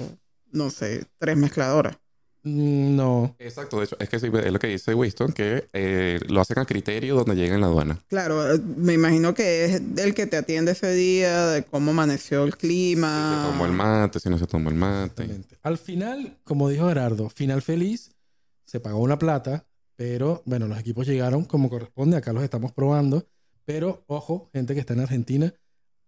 no 0.51 0.69
sé, 0.69 1.05
tres 1.17 1.35
mezcladoras. 1.35 1.97
Mm, 2.43 2.95
No. 2.95 3.35
Exacto, 3.39 3.77
de 3.77 3.85
hecho, 3.85 3.95
es 3.99 4.09
que 4.09 4.19
sí, 4.19 4.27
es 4.33 4.51
lo 4.51 4.57
que 4.59 4.67
dice 4.67 4.93
Winston, 4.95 5.31
que 5.31 5.67
eh, 5.73 6.19
lo 6.27 6.41
hacen 6.41 6.57
a 6.59 6.65
criterio 6.65 7.15
donde 7.15 7.35
llega 7.35 7.53
en 7.55 7.61
la 7.61 7.67
aduana. 7.67 7.99
Claro, 8.07 8.53
eh, 8.55 8.59
me 8.77 8.93
imagino 8.93 9.33
que 9.33 9.65
es 9.65 9.81
el 9.97 10.13
que 10.15 10.25
te 10.25 10.37
atiende 10.37 10.71
ese 10.71 10.91
día, 10.93 11.47
de 11.47 11.63
cómo 11.63 11.91
amaneció 11.91 12.43
el 12.43 12.53
Si 12.53 12.57
clima. 12.57 13.43
se 13.45 13.51
tomó 13.51 13.65
el 13.65 13.71
mate, 13.73 14.19
si 14.19 14.29
no 14.29 14.37
se 14.39 14.47
tomó 14.47 14.69
el 14.69 14.75
mate. 14.75 15.27
Al 15.61 15.77
final, 15.77 16.37
como 16.43 16.67
dijo 16.69 16.87
Gerardo, 16.87 17.29
final 17.29 17.61
feliz, 17.61 18.11
se 18.65 18.79
pagó 18.79 18.99
una 18.99 19.19
plata, 19.19 19.65
pero 19.95 20.41
bueno, 20.45 20.67
los 20.67 20.79
equipos 20.79 21.05
llegaron 21.05 21.45
como 21.45 21.69
corresponde, 21.69 22.17
acá 22.17 22.33
los 22.33 22.43
estamos 22.43 22.71
probando, 22.71 23.27
pero 23.65 24.03
ojo, 24.07 24.49
gente 24.51 24.73
que 24.73 24.79
está 24.79 24.93
en 24.93 25.01
Argentina, 25.01 25.53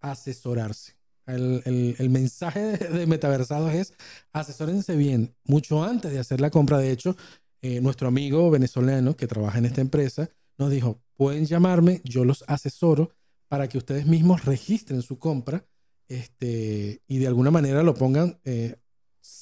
asesorarse. 0.01 0.93
El, 1.25 1.61
el- 1.65 1.95
el 1.99 2.09
mensaje 2.09 2.77
de, 2.77 3.07
Metaversados 3.07 3.73
es 3.73 3.93
asesórense 4.33 4.95
bien 4.95 5.35
mucho 5.45 5.83
antes 5.83 6.11
de 6.11 6.19
hacer 6.19 6.41
la 6.41 6.49
compra. 6.49 6.77
De 6.77 6.91
hecho, 6.91 7.15
eh, 7.61 7.79
nuestro 7.81 8.07
amigo 8.07 8.49
venezolano 8.51 9.15
que 9.15 9.27
trabaja 9.27 9.57
en 9.57 9.65
esta 9.65 9.81
empresa 9.81 10.29
nos 10.57 10.69
dijo, 10.69 11.01
pueden 11.15 11.45
llamarme, 11.45 12.01
yo 12.03 12.25
los 12.25 12.43
asesoro 12.47 13.11
para 13.47 13.67
que 13.69 13.77
ustedes 13.77 14.05
mismos 14.05 14.45
registren 14.45 15.01
su 15.01 15.17
compra 15.19 15.65
este, 16.07 17.01
y 17.07 17.17
de 17.19 17.27
alguna 17.27 17.51
manera 17.51 17.83
lo 17.83 17.93
pongan 17.93 18.39
eh, 18.43 18.75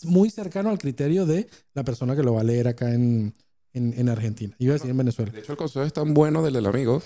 muy 0.03 0.29
cercano 0.29 0.69
al 0.69 0.77
criterio 0.77 1.25
de 1.25 1.47
la 1.73 1.83
persona 1.83 2.15
que 2.15 2.23
lo 2.23 2.33
va 2.35 2.41
a 2.41 2.43
leer 2.45 2.67
acá 2.67 2.93
en, 2.93 3.33
en, 3.73 3.93
en 3.97 4.09
Argentina. 4.09 4.55
Iba 4.59 4.73
a 4.73 4.75
decir 4.75 4.91
en 4.91 4.97
Venezuela. 4.97 5.31
De 5.31 5.39
hecho, 5.39 5.53
el 5.53 5.57
consejo 5.57 5.83
es 5.85 5.93
tan 5.93 6.13
bueno 6.13 6.43
del 6.43 6.53
del 6.53 6.65
amigo 6.67 7.01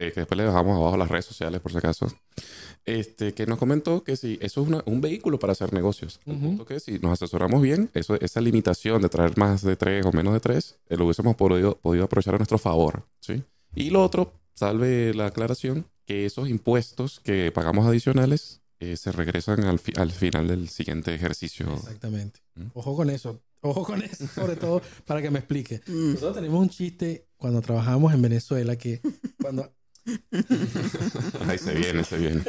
eh, 0.00 0.10
que 0.12 0.20
después 0.20 0.36
le 0.36 0.44
dejamos 0.44 0.76
abajo 0.76 0.96
las 0.96 1.08
redes 1.08 1.26
sociales 1.26 1.60
por 1.60 1.70
si 1.70 1.78
acaso, 1.78 2.08
este, 2.84 3.34
que 3.34 3.46
nos 3.46 3.58
comentó 3.58 4.02
que 4.02 4.16
si 4.16 4.38
eso 4.40 4.62
es 4.62 4.68
una- 4.68 4.82
un 4.86 5.00
vehículo 5.00 5.38
para 5.38 5.52
hacer 5.52 5.72
negocios. 5.72 6.20
El 6.26 6.36
Ujú. 6.36 6.42
punto 6.46 6.64
que 6.66 6.80
si 6.80 6.98
nos 6.98 7.12
asesoramos 7.12 7.60
bien, 7.62 7.90
eso, 7.94 8.18
esa 8.20 8.40
limitación 8.40 9.02
de 9.02 9.08
traer 9.08 9.36
más 9.38 9.62
de 9.62 9.76
tres 9.76 10.04
o 10.06 10.12
menos 10.12 10.32
de 10.32 10.40
tres, 10.40 10.78
eh, 10.88 10.96
lo 10.96 11.04
hubiésemos 11.04 11.36
podido, 11.36 11.78
podido 11.78 12.04
aprovechar 12.04 12.34
a 12.34 12.38
nuestro 12.38 12.58
favor. 12.58 13.06
¿sí? 13.20 13.42
Y 13.74 13.90
lo 13.90 14.02
otro, 14.02 14.32
salve 14.54 15.12
la 15.14 15.26
aclaración, 15.26 15.86
que 16.06 16.26
esos 16.26 16.48
impuestos 16.48 17.20
que 17.20 17.52
pagamos 17.52 17.86
adicionales 17.86 18.62
eh, 18.80 18.96
se 18.96 19.12
regresan 19.12 19.62
al, 19.64 19.78
fi- 19.78 19.92
al 19.96 20.10
final 20.10 20.48
del 20.48 20.70
siguiente 20.70 21.14
ejercicio. 21.14 21.70
Exactamente. 21.74 22.40
¿Mm? 22.54 22.68
Ojo 22.72 22.96
con 22.96 23.10
eso. 23.10 23.42
Ojo 23.60 23.84
con 23.84 24.02
eso, 24.02 24.26
sobre 24.34 24.56
todo 24.56 24.80
para 25.04 25.20
que 25.20 25.30
me 25.30 25.38
explique. 25.38 25.82
Mm. 25.86 26.12
Nosotros 26.14 26.34
tenemos 26.36 26.58
un 26.60 26.70
chiste 26.70 27.26
cuando 27.36 27.60
trabajábamos 27.60 28.14
en 28.14 28.22
Venezuela 28.22 28.76
que 28.76 29.02
cuando 29.40 29.70
Ahí 31.48 31.58
se 31.58 31.74
viene, 31.74 32.04
se 32.04 32.16
viene. 32.16 32.42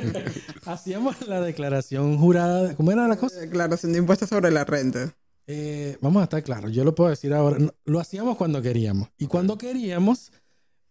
hacíamos 0.65 1.28
la 1.28 1.41
declaración 1.41 2.17
jurada, 2.17 2.76
¿cómo 2.76 2.91
era 2.91 3.08
la 3.08 3.17
cosa? 3.17 3.39
Declaración 3.39 3.93
de 3.93 4.00
impuestos 4.00 4.30
sobre 4.30 4.52
la 4.52 4.63
renta. 4.63 5.13
Eh, 5.47 5.97
vamos 6.02 6.21
a 6.21 6.24
estar 6.26 6.43
claros, 6.43 6.71
yo 6.71 6.84
lo 6.84 6.95
puedo 6.95 7.10
decir 7.10 7.34
ahora. 7.34 7.58
Lo 7.86 8.00
hacíamos 8.00 8.38
cuando 8.38 8.62
queríamos. 8.62 9.10
Y 9.17 9.28
cuando 9.28 9.58
queríamos, 9.58 10.32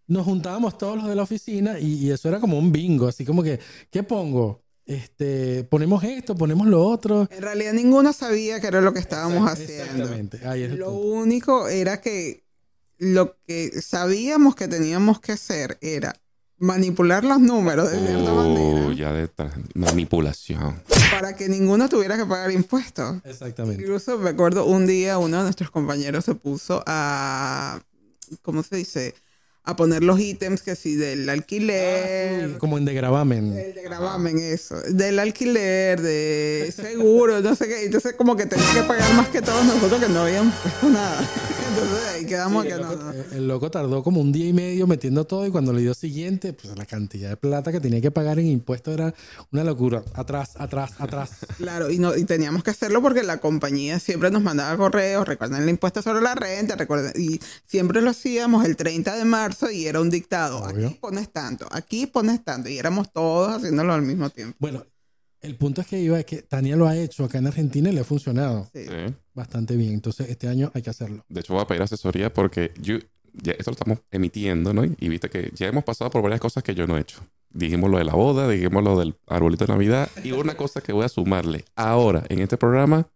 nos 0.07 0.25
juntábamos 0.25 0.77
todos 0.77 0.97
los 0.97 1.07
de 1.09 1.15
la 1.15 1.23
oficina 1.23 1.79
y, 1.79 1.95
y 1.95 2.11
eso 2.11 2.29
era 2.29 2.41
como 2.41 2.59
un 2.59 2.73
bingo, 2.73 3.09
así 3.09 3.25
como 3.25 3.43
que, 3.43 3.61
¿qué 3.91 4.03
pongo? 4.03 4.63
Este, 4.87 5.63
ponemos 5.65 6.03
esto, 6.03 6.35
ponemos 6.35 6.67
lo 6.67 6.85
otro. 6.85 7.29
En 7.31 7.43
realidad 7.43 7.73
ninguno 7.73 8.13
sabía 8.13 8.61
qué 8.61 8.67
era 8.67 8.81
lo 8.81 8.93
que 8.93 8.99
estábamos 8.99 9.49
haciendo. 9.49 9.85
Exactamente. 9.85 10.41
Ahí 10.47 10.65
es 10.65 10.73
el 10.73 10.79
Lo 10.79 10.87
punto. 10.87 11.01
único 11.11 11.69
era 11.69 12.01
que 12.01 12.45
lo 12.99 13.37
que 13.47 13.71
sabíamos 13.81 14.57
que 14.57 14.67
teníamos 14.69 15.21
que 15.21 15.33
hacer 15.33 15.79
era 15.81 16.20
manipular 16.61 17.25
los 17.25 17.41
números 17.41 17.91
de 17.91 17.99
cierta 17.99 18.33
Oh, 18.33 18.45
manera 18.55 18.95
ya 18.95 19.13
de 19.13 19.29
manipulación. 19.75 20.81
para 21.11 21.35
que 21.35 21.49
ninguno 21.49 21.89
tuviera 21.89 22.17
que 22.17 22.25
pagar 22.27 22.51
impuestos. 22.53 23.17
Exactamente. 23.25 23.83
Incluso 23.83 24.19
me 24.19 24.31
acuerdo 24.31 24.67
un 24.67 24.87
día 24.87 25.19
uno 25.19 25.39
de 25.39 25.43
nuestros 25.45 25.71
compañeros 25.71 26.25
se 26.25 26.35
puso 26.35 26.83
a, 26.87 27.81
¿cómo 28.43 28.63
se 28.63 28.77
dice? 28.77 29.15
A 29.63 29.77
poner 29.77 30.03
los 30.03 30.19
ítems 30.19 30.63
que 30.63 30.75
sí, 30.77 30.97
del 30.97 31.29
alquiler, 31.29 32.51
Sí, 32.53 32.57
como 32.59 32.79
en 32.79 32.85
de 32.87 32.95
gravamen. 32.95 33.53
el 33.57 33.75
de 33.75 33.83
gravamen, 33.83 34.39
eso, 34.39 34.81
del 34.81 35.19
alquiler, 35.19 36.01
de 36.01 36.73
seguro, 36.75 37.41
no 37.41 37.55
sé 37.55 37.69
qué. 37.69 37.85
Entonces 37.85 38.15
como 38.15 38.37
que 38.37 38.47
tenía 38.47 38.73
que 38.75 38.83
pagar 38.83 39.13
más 39.15 39.29
que 39.29 39.43
todos 39.43 39.65
nosotros 39.65 40.01
que 40.01 40.09
no 40.09 40.21
habíamos 40.23 40.55
puesto 40.57 40.89
nada. 40.89 41.27
Entonces 41.83 42.09
ahí 42.09 42.27
quedamos 42.27 42.63
Sí, 42.63 42.69
que 42.69 42.75
el, 42.75 42.81
loco, 42.83 42.97
no. 42.97 43.13
el 43.13 43.49
loco 43.49 43.71
tardó 43.71 44.03
como 44.03 44.21
un 44.21 44.33
día 44.33 44.47
y 44.49 44.53
medio 44.53 44.87
metiendo 44.87 45.25
todo 45.25 45.47
y 45.47 45.51
cuando 45.51 45.73
le 45.73 45.81
dio 45.81 45.95
siguiente, 45.95 46.53
pues 46.53 46.77
la 46.77 46.87
cantidad 46.87 47.29
de 47.31 47.37
plata 47.37 47.73
que 47.73 47.81
tenía 47.81 48.01
que 48.01 48.11
pagar 48.11 48.39
en 48.39 48.47
impuestos 48.49 48.95
era 48.95 49.15
una 49.53 49.65
locura. 49.65 50.03
Atrás, 50.15 50.53
atrás, 50.57 50.93
atrás. 50.99 51.31
Claro, 51.59 51.91
y, 51.91 51.99
no, 51.99 52.17
y 52.17 52.25
teníamos 52.25 52.63
que 52.65 52.71
hacerlo 52.71 53.03
porque 53.03 53.23
la 53.23 53.39
compañía 53.39 53.99
siempre 53.99 54.31
nos 54.31 54.43
mandaba 54.43 54.77
correos, 54.77 55.27
recuerden 55.29 55.63
el 55.63 55.69
impuesto 55.69 56.01
sobre 56.03 56.21
la 56.23 56.35
renta, 56.35 56.75
recuerden, 56.77 57.13
y 57.21 57.39
siempre 57.67 58.01
lo 58.01 58.11
hacíamos 58.11 58.65
el 58.65 58.77
30 58.77 59.17
de 59.17 59.25
marzo 59.25 59.71
y 59.71 59.87
era 59.87 60.01
un 60.01 60.11
dictado. 60.11 60.59
Obvio. 60.63 60.89
Aquí 60.89 60.99
pones 61.01 61.31
tanto, 61.33 61.69
aquí 61.71 62.07
pones 62.07 62.43
tanto, 62.45 62.69
y 62.69 62.79
éramos 62.79 63.13
todos 63.13 63.57
haciéndolo 63.57 63.93
al 63.93 64.03
mismo 64.03 64.31
tiempo. 64.31 64.57
Bueno, 64.59 64.85
el 65.43 65.57
punto 65.57 65.81
es 65.81 65.87
que 65.87 65.99
iba 66.01 66.19
es 66.19 66.27
que 66.27 66.43
Tania 66.43 66.77
lo 66.77 66.87
ha 66.87 66.97
hecho 66.97 67.25
acá 67.25 67.39
en 67.39 67.47
Argentina 67.47 67.91
y 67.91 67.93
le 67.93 68.01
ha 68.01 68.05
funcionado 68.05 68.69
Sí. 68.73 68.87
Bastante 69.35 69.77
bien. 69.77 69.93
Entonces 69.93 70.29
este 70.29 70.49
año 70.49 70.71
hay 70.75 70.83
que 70.83 70.91
hacerlo. 70.91 71.25
De 71.29 71.41
hecho, 71.41 71.55
voy 71.55 71.63
a 71.63 71.67
pedir 71.67 71.83
asesoría 71.83 72.33
porque 72.33 72.73
yo, 72.81 72.99
ya 73.33 73.53
esto 73.53 73.71
lo 73.71 73.73
estamos 73.73 73.99
emitiendo, 74.11 74.75
¿no? 74.75 74.85
Y 74.85 75.09
viste 75.09 75.31
que 75.31 75.51
ya 75.55 75.67
hemos 75.69 75.85
pasado 75.85 76.11
por 76.11 76.23
varias 76.23 76.41
cosas 76.41 76.63
que 76.63 76.75
yo 76.75 76.87
no 76.87 76.97
he 76.99 77.01
hecho. 77.01 77.21
Dijimos 77.49 77.91
lo 77.91 77.99
de 77.99 78.05
la 78.05 78.15
boda, 78.15 78.49
dijimos 78.49 78.85
lo 78.85 78.99
del 78.99 79.17
arbolito 79.27 79.67
de 79.67 79.73
Navidad. 79.73 80.09
Y 80.23 80.33
una 80.33 80.57
cosa 80.57 80.81
que 80.81 80.93
voy 80.93 81.05
a 81.05 81.09
sumarle 81.09 81.65
ahora 81.75 82.25
en 82.29 82.41
este 82.41 82.57
programa 82.57 83.09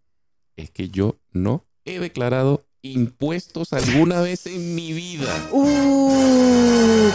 es 0.56 0.70
que 0.70 0.88
yo 0.88 1.18
no 1.32 1.64
he 1.84 1.98
declarado 2.00 2.64
impuestos 2.82 3.72
alguna 3.72 4.20
vez 4.20 4.46
en 4.46 4.74
mi 4.74 4.92
vida. 4.92 5.48
Uh. 5.52 7.10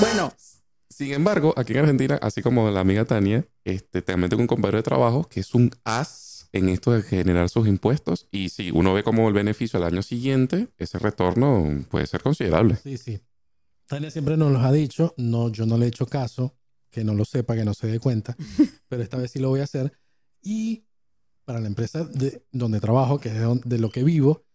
Bueno, 0.00 0.32
Sin 0.96 1.12
embargo, 1.12 1.52
aquí 1.58 1.74
en 1.74 1.80
Argentina, 1.80 2.18
así 2.22 2.40
como 2.40 2.70
la 2.70 2.80
amiga 2.80 3.04
Tania, 3.04 3.46
este, 3.64 4.00
también 4.00 4.30
tengo 4.30 4.40
un 4.40 4.46
compañero 4.46 4.78
de 4.78 4.82
trabajo 4.82 5.28
que 5.28 5.40
es 5.40 5.54
un 5.54 5.70
as 5.84 6.48
en 6.52 6.70
esto 6.70 6.90
de 6.90 7.02
generar 7.02 7.50
sus 7.50 7.68
impuestos. 7.68 8.28
Y 8.30 8.48
si 8.48 8.70
uno 8.70 8.94
ve 8.94 9.02
como 9.02 9.28
el 9.28 9.34
beneficio 9.34 9.76
al 9.76 9.84
año 9.84 10.00
siguiente, 10.00 10.68
ese 10.78 10.98
retorno 10.98 11.84
puede 11.90 12.06
ser 12.06 12.22
considerable. 12.22 12.76
Sí, 12.76 12.96
sí. 12.96 13.20
Tania 13.86 14.10
siempre 14.10 14.38
nos 14.38 14.50
los 14.50 14.62
ha 14.62 14.72
dicho. 14.72 15.12
No, 15.18 15.50
yo 15.50 15.66
no 15.66 15.76
le 15.76 15.84
he 15.84 15.88
hecho 15.88 16.06
caso. 16.06 16.56
Que 16.88 17.04
no 17.04 17.12
lo 17.12 17.26
sepa, 17.26 17.54
que 17.56 17.66
no 17.66 17.74
se 17.74 17.88
dé 17.88 18.00
cuenta. 18.00 18.34
Pero 18.88 19.02
esta 19.02 19.18
vez 19.18 19.30
sí 19.30 19.38
lo 19.38 19.50
voy 19.50 19.60
a 19.60 19.64
hacer. 19.64 19.92
Y 20.40 20.86
para 21.44 21.60
la 21.60 21.66
empresa 21.66 22.04
de, 22.04 22.42
donde 22.52 22.80
trabajo, 22.80 23.20
que 23.20 23.28
es 23.28 23.60
de 23.66 23.78
lo 23.78 23.90
que 23.90 24.02
vivo, 24.02 24.45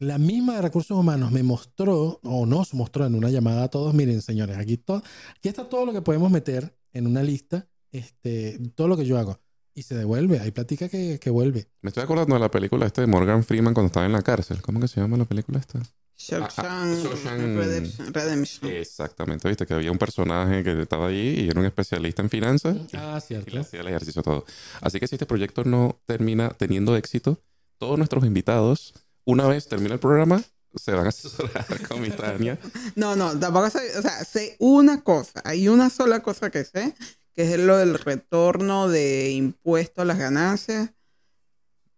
la 0.00 0.18
misma 0.18 0.56
de 0.56 0.62
recursos 0.62 0.96
humanos 0.98 1.30
me 1.30 1.42
mostró, 1.44 2.18
o 2.24 2.44
nos 2.46 2.74
mostró 2.74 3.06
en 3.06 3.14
una 3.14 3.30
llamada 3.30 3.64
a 3.64 3.68
todos, 3.68 3.94
miren 3.94 4.20
señores, 4.22 4.56
aquí, 4.58 4.76
to- 4.76 5.02
aquí 5.36 5.48
está 5.48 5.68
todo 5.68 5.86
lo 5.86 5.92
que 5.92 6.02
podemos 6.02 6.30
meter 6.30 6.76
en 6.92 7.06
una 7.06 7.22
lista, 7.22 7.68
este, 7.92 8.58
todo 8.74 8.88
lo 8.88 8.96
que 8.96 9.04
yo 9.06 9.18
hago. 9.18 9.38
Y 9.74 9.82
se 9.82 9.94
devuelve, 9.94 10.40
hay 10.40 10.50
plática 10.50 10.88
que, 10.88 11.18
que 11.20 11.30
vuelve. 11.30 11.68
Me 11.82 11.88
estoy 11.88 12.02
acordando 12.02 12.34
de 12.34 12.40
la 12.40 12.50
película 12.50 12.86
esta 12.86 13.00
de 13.02 13.06
Morgan 13.06 13.44
Freeman 13.44 13.72
cuando 13.72 13.86
estaba 13.86 14.04
en 14.06 14.12
la 14.12 14.22
cárcel. 14.22 14.60
¿Cómo 14.60 14.80
que 14.80 14.88
se 14.88 15.00
llama 15.00 15.16
la 15.16 15.24
película 15.26 15.58
esta? 15.60 15.80
Shawshank 16.18 16.54
Ah, 16.58 16.94
Shawshank. 17.02 17.40
Redemption. 17.56 18.12
Redemption. 18.12 18.70
Exactamente, 18.72 19.48
viste 19.48 19.64
que 19.64 19.72
había 19.74 19.90
un 19.92 19.96
personaje 19.98 20.62
que 20.64 20.82
estaba 20.82 21.06
allí 21.06 21.40
y 21.44 21.48
era 21.48 21.60
un 21.60 21.66
especialista 21.66 22.20
en 22.20 22.28
finanzas. 22.28 22.76
Ah, 22.94 23.18
Y 23.22 23.26
cierto. 23.26 23.50
le 23.52 23.60
hacía 23.60 23.80
el 23.80 23.88
ejercicio 23.88 24.22
todo. 24.22 24.44
Así 24.80 24.98
que 25.00 25.06
si 25.06 25.14
este 25.14 25.24
proyecto 25.26 25.64
no 25.64 26.00
termina 26.04 26.50
teniendo 26.50 26.96
éxito, 26.96 27.40
todos 27.78 27.96
nuestros 27.96 28.24
invitados, 28.26 28.92
una 29.24 29.46
vez 29.46 29.68
termina 29.68 29.94
el 29.94 30.00
programa, 30.00 30.42
se 30.74 30.92
van 30.92 31.06
a 31.06 31.08
asesorar 31.08 31.66
con 31.88 32.00
mi 32.00 32.10
Tania. 32.10 32.58
No, 32.94 33.16
no, 33.16 33.38
tampoco 33.38 33.70
sé, 33.70 33.98
o 33.98 34.02
sea, 34.02 34.24
sé 34.24 34.56
una 34.58 35.02
cosa, 35.02 35.40
hay 35.44 35.68
una 35.68 35.90
sola 35.90 36.20
cosa 36.20 36.50
que 36.50 36.64
sé, 36.64 36.94
que 37.34 37.54
es 37.54 37.58
lo 37.58 37.76
del 37.76 37.98
retorno 37.98 38.88
de 38.88 39.30
impuesto 39.30 40.02
a 40.02 40.04
las 40.04 40.18
ganancias 40.18 40.90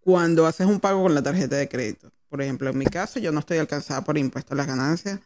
cuando 0.00 0.46
haces 0.46 0.66
un 0.66 0.80
pago 0.80 1.02
con 1.02 1.14
la 1.14 1.22
tarjeta 1.22 1.56
de 1.56 1.68
crédito. 1.68 2.10
Por 2.28 2.42
ejemplo, 2.42 2.70
en 2.70 2.78
mi 2.78 2.86
caso, 2.86 3.20
yo 3.20 3.30
no 3.30 3.40
estoy 3.40 3.58
alcanzada 3.58 4.02
por 4.02 4.18
impuesto 4.18 4.54
a 4.54 4.56
las 4.56 4.66
ganancias 4.66 5.20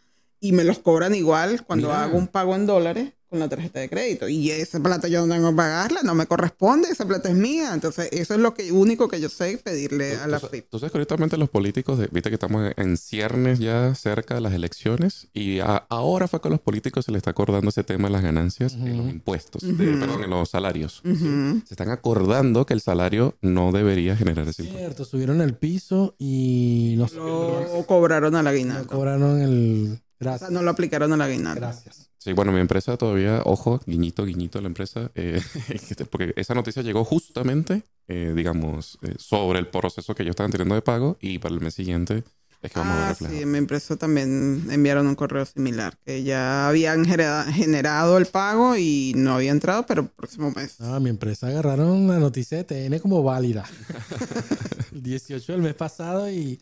y 0.49 0.53
me 0.53 0.65
los 0.65 0.79
cobran 0.79 1.15
igual 1.15 1.65
cuando 1.67 1.89
Mira. 1.89 2.05
hago 2.05 2.19
un 2.19 2.29
pago 2.29 2.55
en 2.55 2.67
dólares 2.67 3.13
con 3.29 3.41
la 3.41 3.49
tarjeta 3.49 3.81
de 3.81 3.89
crédito. 3.91 4.29
Y 4.29 4.53
esa 4.53 4.79
plata 4.79 5.09
yo 5.09 5.27
no 5.27 5.35
tengo 5.35 5.51
que 5.51 5.57
pagarla, 5.57 6.03
no 6.05 6.15
me 6.15 6.27
corresponde, 6.27 6.89
esa 6.89 7.05
plata 7.09 7.29
es 7.29 7.35
mía. 7.35 7.73
Entonces, 7.75 8.09
eso 8.13 8.35
es 8.35 8.41
lo 8.41 8.55
que, 8.55 8.71
único 8.71 9.09
que 9.09 9.21
yo 9.21 9.29
sé 9.29 9.59
pedirle 9.59 10.15
a 10.17 10.29
la 10.29 10.39
FIP. 10.39 10.67
que 10.71 10.99
ahorita 10.99 11.37
los 11.37 11.51
políticos, 11.51 11.99
de- 11.99 12.07
viste 12.13 12.31
que 12.31 12.35
estamos 12.35 12.73
en 12.77 12.97
ciernes 12.97 13.59
ya 13.59 13.93
cerca 13.97 14.37
de 14.37 14.41
las 14.43 14.53
elecciones 14.55 15.27
y 15.35 15.59
a- 15.59 15.85
ahora 15.89 16.29
fue 16.29 16.41
que 16.41 16.47
a 16.47 16.51
los 16.53 16.61
políticos 16.61 17.05
se 17.05 17.11
les 17.11 17.19
está 17.19 17.31
acordando 17.33 17.69
ese 17.69 17.83
tema 17.83 18.07
de 18.07 18.13
las 18.13 18.23
ganancias 18.23 18.75
en 18.75 18.97
los 18.97 19.09
impuestos, 19.11 19.63
de- 19.63 19.75
perdón, 19.75 20.23
en 20.23 20.31
los 20.31 20.49
salarios. 20.49 21.03
Se 21.05 21.75
están 21.75 21.91
acordando 21.91 22.65
que 22.65 22.75
el 22.75 22.81
salario 22.81 23.35
no 23.41 23.73
debería 23.73 24.17
generar 24.17 24.47
ese 24.47 24.63
impuesto. 24.63 24.79
Cierto, 24.87 25.05
subieron 25.05 25.41
el 25.41 25.55
piso 25.57 26.15
y 26.17 26.95
nos 26.97 27.13
Lo 27.15 27.85
cobraron 27.89 28.37
a 28.37 28.43
la 28.45 28.51
nos 28.51 28.53
aguinaldo. 28.53 28.87
cobraron 28.89 29.41
el... 29.41 30.01
O 30.19 30.23
sea, 30.25 30.33
Gracias. 30.33 30.51
no 30.51 30.63
lo 30.63 30.71
aplicaron 30.71 31.13
a 31.13 31.17
la 31.17 31.25
aguinaldo. 31.27 31.61
Gracias. 31.61 32.11
Sí, 32.19 32.33
bueno, 32.33 32.51
mi 32.53 32.61
empresa 32.61 32.97
todavía, 32.97 33.43
ojo, 33.45 33.81
guiñito, 33.87 34.25
guiñito 34.25 34.61
la 34.61 34.67
empresa, 34.67 35.11
eh, 35.15 35.41
porque 36.11 36.33
esa 36.37 36.55
noticia 36.55 36.83
llegó 36.83 37.05
justamente, 37.05 37.83
eh, 38.09 38.33
digamos, 38.35 38.99
eh, 39.03 39.15
sobre 39.19 39.59
el 39.61 39.69
proceso 39.69 40.15
que 40.15 40.23
ellos 40.25 40.33
estaban 40.33 40.51
teniendo 40.51 40.75
de 40.75 40.83
pago 40.83 41.19
y 41.21 41.39
para 41.39 41.55
el 41.55 41.61
mes 41.61 41.75
siguiente 41.75 42.25
es 42.63 42.73
que 42.73 42.79
vamos 42.81 42.95
a 42.95 42.97
ver 42.97 43.05
Ah, 43.05 43.09
reflejado. 43.11 43.37
sí, 43.37 43.43
en 43.45 43.53
mi 43.53 43.59
empresa 43.59 43.95
también 43.97 44.67
enviaron 44.71 45.07
un 45.07 45.15
correo 45.15 45.45
similar, 45.45 45.97
que 46.05 46.25
ya 46.25 46.67
habían 46.69 47.05
genera- 47.05 47.45
generado 47.45 48.19
el 48.19 48.27
pago 48.27 48.75
y 48.77 49.13
no 49.15 49.35
había 49.35 49.53
entrado, 49.53 49.87
pero 49.87 50.03
el 50.03 50.09
próximo 50.09 50.51
mes. 50.51 50.77
Ah, 50.81 50.99
mi 50.99 51.11
empresa 51.11 51.47
agarraron 51.47 52.09
la 52.09 52.19
noticia 52.19 52.57
de 52.59 52.65
TN 52.65 52.99
como 52.99 53.23
válida. 53.23 53.65
el 54.93 55.03
18 55.03 55.53
del 55.53 55.63
mes 55.63 55.75
pasado 55.75 56.29
y 56.31 56.59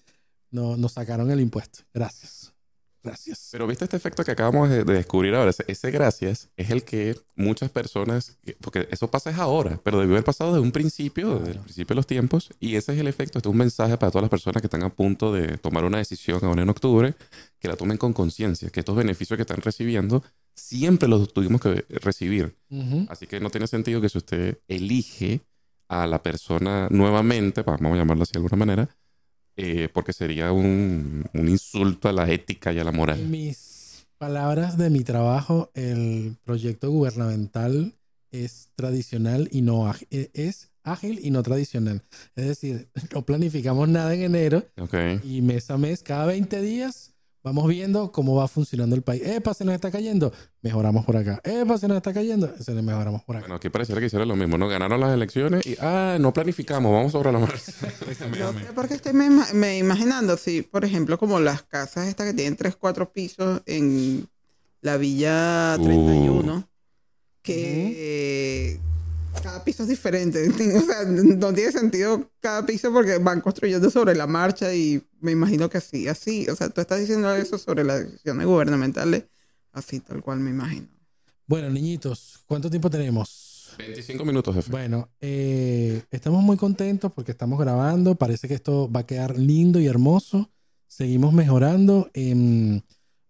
no, 0.51 0.77
nos 0.77 0.93
sacaron 0.93 1.31
el 1.31 1.41
impuesto. 1.41 1.81
Gracias. 1.95 2.44
Gracias. 3.05 3.51
Pero 3.53 3.67
viste 3.67 3.85
este 3.85 3.99
efecto 3.99 4.25
que 4.25 4.31
acabamos 4.31 4.71
de, 4.71 4.83
de 4.83 4.95
descubrir 4.95 5.35
ahora, 5.35 5.51
ese, 5.51 5.63
ese 5.69 5.91
gracias 5.91 6.51
es 6.57 6.71
el 6.71 6.85
que 6.85 7.17
muchas 7.37 7.71
personas, 7.71 8.39
porque 8.61 8.89
eso 8.91 9.11
pasa 9.11 9.31
es 9.31 9.39
ahora, 9.39 9.79
pero 9.85 10.01
debió 10.01 10.15
haber 10.15 10.25
pasado 10.25 10.55
desde 10.55 10.65
un 10.65 10.73
principio, 10.73 11.39
desde 11.39 11.53
el 11.53 11.61
principio 11.61 11.95
de 11.95 11.97
los 11.97 12.07
tiempos, 12.07 12.51
y 12.61 12.77
ese 12.77 12.95
es 12.95 12.99
el 12.99 13.07
efecto, 13.07 13.39
este 13.39 13.49
es 13.49 13.53
un 13.53 13.59
mensaje 13.59 13.99
para 13.99 14.11
todas 14.11 14.23
las 14.23 14.31
personas 14.31 14.63
que 14.63 14.67
están 14.67 14.83
a 14.83 14.89
punto 14.89 15.33
de 15.33 15.59
tomar 15.59 15.85
una 15.85 15.99
decisión 15.99 16.41
ahora 16.43 16.63
en 16.63 16.71
octubre, 16.71 17.15
que 17.59 17.69
la 17.69 17.77
tomen 17.77 17.99
con 17.99 18.15
conciencia, 18.15 18.71
que 18.71 18.81
estos 18.81 18.97
beneficios 18.97 19.37
que 19.37 19.43
están 19.43 19.61
recibiendo 19.61 20.23
siempre 20.55 21.09
los 21.09 21.33
tuvimos 21.33 21.61
que 21.61 21.85
recibir. 22.01 22.57
Así 23.09 23.27
que 23.27 23.39
no 23.39 23.51
tiene 23.51 23.67
sentido 23.67 24.01
que 24.01 24.09
si 24.09 24.19
usted 24.19 24.59
elige 24.67 25.43
a 25.89 26.07
la 26.07 26.23
persona 26.23 26.89
nuevamente, 26.91 27.63
vamos 27.63 27.93
a 27.93 27.97
llamarlo 27.97 28.23
así 28.23 28.33
de 28.33 28.39
alguna 28.39 28.57
manera, 28.57 28.89
eh, 29.57 29.89
porque 29.93 30.13
sería 30.13 30.53
un, 30.53 31.25
un 31.33 31.49
insulto 31.49 32.09
a 32.09 32.13
la 32.13 32.31
ética 32.31 32.73
y 32.73 32.79
a 32.79 32.85
la 32.85 32.93
moral. 32.93 33.21
Mis 33.29 34.07
Palabras 34.19 34.79
de 34.79 34.91
mi 34.91 35.03
trabajo, 35.05 35.71
el 35.75 36.37
proyecto 36.45 36.91
gubernamental 36.91 37.95
es 38.31 38.71
tradicional 38.75 39.49
y 39.53 39.63
no 39.63 39.93
e, 40.11 40.31
Es 40.35 40.71
ágil 40.83 41.21
y 41.23 41.31
no 41.31 41.43
tradicional. 41.43 42.03
Es 42.37 42.47
decir, 42.47 42.89
no 43.15 43.23
planificamos 43.25 43.89
nada 43.89 44.15
en 44.15 44.23
enero 44.23 44.65
Ok. 44.79 44.95
y 45.25 45.43
mes 45.43 45.71
a 45.71 45.79
mes, 45.79 46.03
cada 46.03 46.27
20 46.27 46.61
días, 46.61 47.14
vamos 47.45 47.69
viendo 47.69 48.11
cómo 48.11 48.35
va 48.35 48.49
funcionando 48.49 48.97
el 48.97 49.03
país. 49.03 49.23
¡Epa, 49.25 49.53
se 49.53 49.65
nos 49.65 49.75
está 49.75 49.91
cayendo! 49.91 50.33
Mejoramos 50.63 51.05
por 51.05 51.17
acá. 51.19 51.41
¡Epa, 51.45 51.77
se 51.77 51.87
nos 51.87 51.99
está 51.99 52.13
cayendo! 52.15 52.51
Se 52.59 52.73
nos 52.73 52.83
mejoramos 52.83 53.23
por 53.23 53.37
acá. 53.37 53.43
Bueno, 53.45 53.57
aquí 53.57 53.69
pareciera 53.69 54.01
que 54.01 54.07
hicieron 54.07 54.27
lo 54.27 54.35
mismo, 54.35 54.57
¿no? 54.57 54.67
Ganaron 54.67 54.99
las 54.99 55.13
elecciones 55.13 55.65
y, 55.67 55.77
ah, 55.79 56.17
no 56.19 56.33
planificamos, 56.33 56.91
vamos 56.91 57.13
sobre 57.13 57.31
la 57.31 57.39
marcha. 57.39 57.73
No 58.39 58.53
sé 58.59 58.73
por 58.75 58.89
qué 58.89 58.95
estoy 58.95 59.13
me, 59.13 59.29
me 59.53 59.79
imaginando, 59.79 60.37
sí, 60.37 60.63
por 60.63 60.85
ejemplo, 60.85 61.19
como 61.19 61.39
las 61.39 61.63
casas 61.63 62.09
estas 62.09 62.27
que 62.27 62.35
tienen 62.35 62.57
3, 62.57 62.77
4 62.77 63.13
pisos 63.13 63.63
en 63.67 64.27
la 64.81 64.97
Villa 64.97 65.77
Uh. 65.79 65.85
31, 65.85 66.69
que 67.43 68.81
cada 69.45 69.63
piso 69.63 69.83
es 69.83 69.91
diferente. 69.91 70.49
O 70.75 70.81
sea, 70.81 71.05
no 71.05 71.53
tiene 71.53 71.71
sentido 71.71 72.31
cada 72.41 72.65
piso 72.65 72.91
porque 72.93 73.19
van 73.19 73.43
construyendo 73.43 73.91
sobre 73.91 74.15
la 74.15 74.27
marcha 74.27 74.75
y 74.75 75.03
me 75.21 75.33
imagino 75.33 75.69
que 75.69 75.79
así, 75.79 76.09
así. 76.09 76.49
O 76.49 76.57
sea, 76.57 76.71
tú 76.71 76.81
estás 76.81 76.99
diciendo 76.99 77.33
eso 77.35 77.59
sobre 77.59 77.85
las 77.85 78.05
decisiones 78.05 78.47
gubernamentales, 78.47 79.25
así 79.73 80.01
tal 80.01 80.23
cual 80.23 80.41
me 80.41 80.51
imagino. 80.51 80.89
Bueno, 81.47 81.69
niñitos, 81.69 82.41
¿cuánto 82.47 82.71
tiempo 82.71 82.89
tenemos? 82.89 83.75
25 83.77 84.25
minutos, 84.25 84.55
jefe. 84.55 84.71
Bueno, 84.71 85.11
eh, 85.21 86.03
estamos 86.11 86.43
muy 86.43 86.57
contentos 86.57 87.13
porque 87.13 87.33
estamos 87.33 87.59
grabando. 87.59 88.15
Parece 88.15 88.49
que 88.49 88.55
esto 88.55 88.91
va 88.91 89.01
a 89.01 89.07
quedar 89.07 89.39
lindo 89.39 89.79
y 89.79 89.87
hermoso. 89.87 90.51
Seguimos 90.87 91.35
mejorando. 91.35 92.09
Em, 92.15 92.81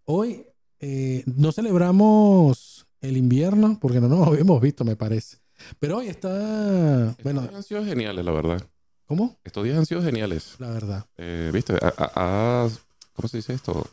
hoy 0.04 0.46
eh, 0.78 1.24
no 1.26 1.50
celebramos 1.50 2.86
el 3.00 3.16
invierno 3.16 3.78
porque 3.80 4.00
no 4.00 4.08
nos 4.08 4.28
habíamos 4.28 4.60
visto, 4.60 4.84
me 4.84 4.96
parece. 4.96 5.43
Pero 5.78 5.98
hoy 5.98 6.08
está. 6.08 7.08
Estos 7.10 7.24
Bueno, 7.24 7.42
días 7.42 7.54
han 7.54 7.62
sido 7.62 7.84
geniales, 7.84 8.24
la 8.24 8.32
verdad. 8.32 8.62
¿cómo? 9.06 9.36
Estos 9.44 9.64
días 9.64 9.76
han 9.78 9.86
sido 9.86 10.02
geniales. 10.02 10.54
La 10.58 10.70
verdad. 10.70 11.04
Eh, 11.18 11.50
¿Viste? 11.52 11.74
A- 11.74 11.94
a- 11.96 12.64
a- 12.64 12.68
¿Cómo 13.12 13.28
se 13.28 13.36
dice 13.38 13.52
esto? 13.52 13.86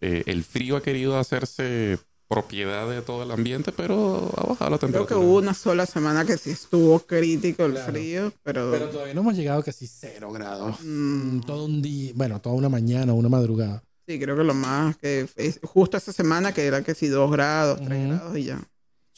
Eh, 0.00 0.24
el 0.26 0.44
frío 0.44 0.76
ha 0.76 0.82
querido 0.82 1.18
hacerse 1.18 1.98
propiedad 2.28 2.88
de 2.88 3.00
todo 3.02 3.22
el 3.22 3.30
ambiente, 3.30 3.70
pero 3.72 4.30
ha 4.36 4.46
bajado 4.48 4.70
la 4.70 4.78
Creo 4.78 4.78
temperatura. 4.78 5.08
que 5.08 5.14
hubo 5.26 5.38
una 5.38 5.54
sola 5.54 5.86
semana 5.86 6.24
que 6.24 6.36
sí 6.36 6.50
estuvo 6.50 6.98
crítico 7.00 7.64
el 7.66 7.72
Claro. 7.72 7.92
frío, 7.92 8.32
pero... 8.42 8.70
Pero 8.72 8.88
todavía 8.88 9.14
no 9.14 9.20
hemos 9.20 9.36
llegado 9.36 9.62
casi 9.62 9.86
cero 9.86 10.32
grados. 10.32 10.78
mm, 10.82 11.40
Todo 11.40 11.66
un 11.66 11.80
día, 11.80 12.12
bueno, 12.14 12.40
toda 12.40 12.56
una 12.56 12.68
mañana, 12.68 13.12
una 13.12 13.28
madrugada. 13.28 13.82
Sí, 14.06 14.18
creo 14.18 14.36
que 14.36 14.44
lo 14.44 14.52
más 14.54 14.96
que 14.98 15.26
es 15.36 15.60
justo 15.62 15.96
esta 15.96 16.12
semana 16.12 16.52
que 16.52 16.66
era 16.66 16.82
que 16.82 16.94
sí, 16.94 17.06
dos 17.08 17.30
grados, 17.30 17.80
tres 17.82 17.98
Ujú. 18.06 18.08
grados 18.16 18.36
y 18.38 18.44
ya. 18.44 18.60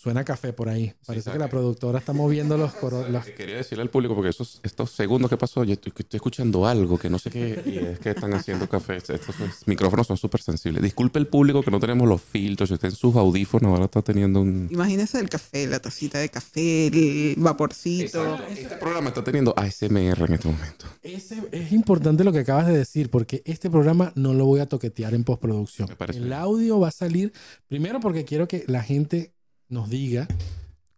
Suena 0.06 0.22
café 0.24 0.52
por 0.52 0.68
ahí. 0.68 0.92
Parece 1.04 1.32
que 1.32 1.38
la 1.38 1.48
productora 1.48 1.98
está 1.98 2.12
moviendo 2.12 2.56
los 2.56 2.72
coros. 2.74 3.10
los- 3.10 3.24
Quería 3.24 3.56
decirle 3.56 3.82
al 3.82 3.90
público, 3.90 4.14
porque 4.14 4.30
esos, 4.30 4.60
estos 4.62 4.92
segundos 4.92 5.28
que 5.28 5.36
pasó, 5.36 5.64
yo 5.64 5.72
estoy, 5.72 5.92
estoy 5.98 6.18
escuchando 6.18 6.64
algo 6.64 6.96
que 6.96 7.10
no 7.10 7.18
sé 7.18 7.28
qué, 7.28 7.60
y 7.66 7.78
es 7.78 7.98
que 7.98 8.10
están 8.10 8.32
haciendo 8.34 8.68
café. 8.68 8.98
Estos 8.98 9.18
micrófonos 9.66 10.06
son 10.06 10.16
súper 10.16 10.40
sensibles. 10.42 10.80
Disculpe 10.80 11.18
el 11.18 11.26
público 11.26 11.60
que 11.60 11.72
no 11.72 11.80
tenemos 11.80 12.06
los 12.08 12.22
filtros, 12.22 12.68
si 12.68 12.74
usted 12.74 12.86
en 12.90 12.94
sus 12.94 13.16
audífonos 13.16 13.72
ahora 13.72 13.86
está 13.86 14.00
teniendo 14.00 14.42
un... 14.42 14.68
Imagínese 14.70 15.18
el 15.18 15.28
café, 15.28 15.66
la 15.66 15.80
tacita 15.80 16.20
de 16.20 16.28
café, 16.28 16.86
el 16.86 17.34
vaporcito. 17.38 18.22
Exacto. 18.22 18.52
Este 18.52 18.76
programa 18.76 19.08
está 19.08 19.24
teniendo 19.24 19.54
ASMR 19.56 20.24
en 20.24 20.32
este 20.34 20.46
momento. 20.48 20.86
Ese, 21.02 21.42
es 21.50 21.72
importante 21.72 22.22
lo 22.22 22.30
que 22.32 22.38
acabas 22.38 22.68
de 22.68 22.78
decir, 22.78 23.10
porque 23.10 23.42
este 23.44 23.70
programa 23.70 24.12
no 24.14 24.34
lo 24.34 24.46
voy 24.46 24.60
a 24.60 24.66
toquetear 24.66 25.14
en 25.14 25.24
postproducción. 25.24 25.88
Me 25.88 25.96
parece 25.96 26.20
El 26.20 26.26
bien. 26.26 26.38
audio 26.38 26.78
va 26.78 26.88
a 26.88 26.92
salir, 26.92 27.32
primero 27.66 27.98
porque 27.98 28.24
quiero 28.24 28.46
que 28.46 28.62
la 28.68 28.84
gente 28.84 29.32
nos 29.68 29.88
diga 29.90 30.26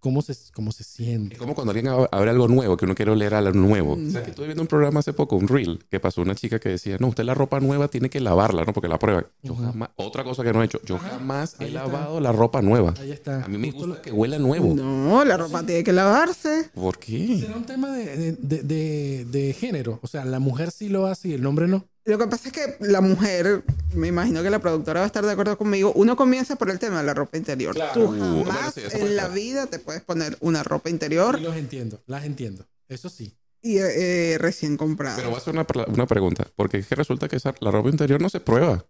cómo 0.00 0.22
se, 0.22 0.34
cómo 0.52 0.70
se 0.70 0.84
siente. 0.84 1.34
Es 1.34 1.40
como 1.40 1.54
cuando 1.56 1.72
alguien 1.72 1.86
ab- 1.92 2.08
abre 2.12 2.30
algo 2.30 2.46
nuevo, 2.46 2.76
que 2.76 2.84
uno 2.84 2.94
quiere 2.94 3.10
oler 3.10 3.34
algo 3.34 3.50
nuevo. 3.52 3.96
Mm. 3.96 4.08
O 4.08 4.10
sea, 4.12 4.22
que 4.22 4.30
estuve 4.30 4.46
viendo 4.46 4.62
un 4.62 4.68
programa 4.68 5.00
hace 5.00 5.12
poco, 5.12 5.34
un 5.36 5.48
reel, 5.48 5.84
que 5.90 5.98
pasó 5.98 6.22
una 6.22 6.36
chica 6.36 6.60
que 6.60 6.68
decía, 6.68 6.96
no, 7.00 7.08
usted 7.08 7.24
la 7.24 7.34
ropa 7.34 7.58
nueva 7.58 7.88
tiene 7.88 8.08
que 8.08 8.20
lavarla, 8.20 8.64
¿no? 8.64 8.72
Porque 8.72 8.86
la 8.88 8.98
prueba. 8.98 9.26
Yo 9.42 9.56
jamás, 9.56 9.88
otra 9.96 10.22
cosa 10.22 10.44
que 10.44 10.52
no 10.52 10.62
he 10.62 10.66
hecho, 10.66 10.80
yo 10.84 10.96
Ajá. 10.96 11.08
jamás 11.18 11.56
he 11.58 11.66
está. 11.66 11.84
lavado 11.84 12.20
la 12.20 12.30
ropa 12.30 12.62
nueva. 12.62 12.94
Ahí 13.00 13.10
está. 13.10 13.44
A 13.44 13.48
mí 13.48 13.58
me 13.58 13.72
Justo 13.72 13.86
gusta 13.88 13.96
lo- 13.96 14.02
que 14.02 14.12
huela 14.12 14.38
nuevo. 14.38 14.72
No, 14.74 15.24
la 15.24 15.36
ropa 15.36 15.66
tiene 15.66 15.82
que 15.82 15.92
lavarse. 15.92 16.70
¿Por 16.74 16.98
qué? 16.98 17.38
Será 17.40 17.56
un 17.56 17.64
tema 17.64 17.90
de, 17.90 18.16
de- 18.16 18.32
de- 18.40 18.62
de- 18.62 19.24
de 19.24 19.52
género. 19.52 19.98
O 20.02 20.06
sea, 20.06 20.24
la 20.24 20.38
mujer 20.38 20.70
sí 20.70 20.88
lo 20.88 21.06
hace 21.06 21.28
y 21.30 21.32
el 21.32 21.44
hombre 21.44 21.66
no. 21.66 21.84
Lo 22.08 22.16
que 22.18 22.26
pasa 22.26 22.48
es 22.48 22.54
que 22.54 22.76
la 22.80 23.02
mujer, 23.02 23.62
me 23.94 24.08
imagino 24.08 24.42
que 24.42 24.48
la 24.48 24.58
productora 24.60 25.00
va 25.00 25.04
a 25.04 25.06
estar 25.08 25.24
de 25.26 25.30
acuerdo 25.32 25.58
conmigo, 25.58 25.92
uno 25.94 26.16
comienza 26.16 26.56
por 26.56 26.70
el 26.70 26.78
tema 26.78 26.98
de 27.00 27.04
la 27.04 27.12
ropa 27.12 27.36
interior. 27.36 27.74
Claro. 27.74 27.92
Tú 27.92 28.06
bueno, 28.06 28.44
jamás 28.46 28.72
sí, 28.74 28.80
en 28.92 29.14
la 29.14 29.24
ser. 29.24 29.32
vida 29.32 29.66
te 29.66 29.78
puedes 29.78 30.00
poner 30.02 30.36
una 30.40 30.62
ropa 30.62 30.88
interior 30.88 31.38
Y 31.38 31.42
los 31.42 31.54
entiendo, 31.56 32.00
las 32.06 32.24
entiendo. 32.24 32.64
Eso 32.88 33.10
sí. 33.10 33.36
y 33.60 33.76
eh, 33.78 34.36
recién 34.40 34.78
comprada. 34.78 35.16
Pero 35.16 35.28
voy 35.28 35.34
a 35.36 35.38
hacer 35.42 35.52
una, 35.52 35.66
una 35.88 36.06
pregunta, 36.06 36.46
porque 36.56 36.78
es 36.78 36.86
que 36.86 36.94
resulta 36.94 37.28
que 37.28 37.36
esa- 37.36 37.54
la 37.60 37.70
ropa 37.70 37.90
interior 37.90 38.22
no 38.22 38.30
se 38.30 38.40
prueba. 38.40 38.86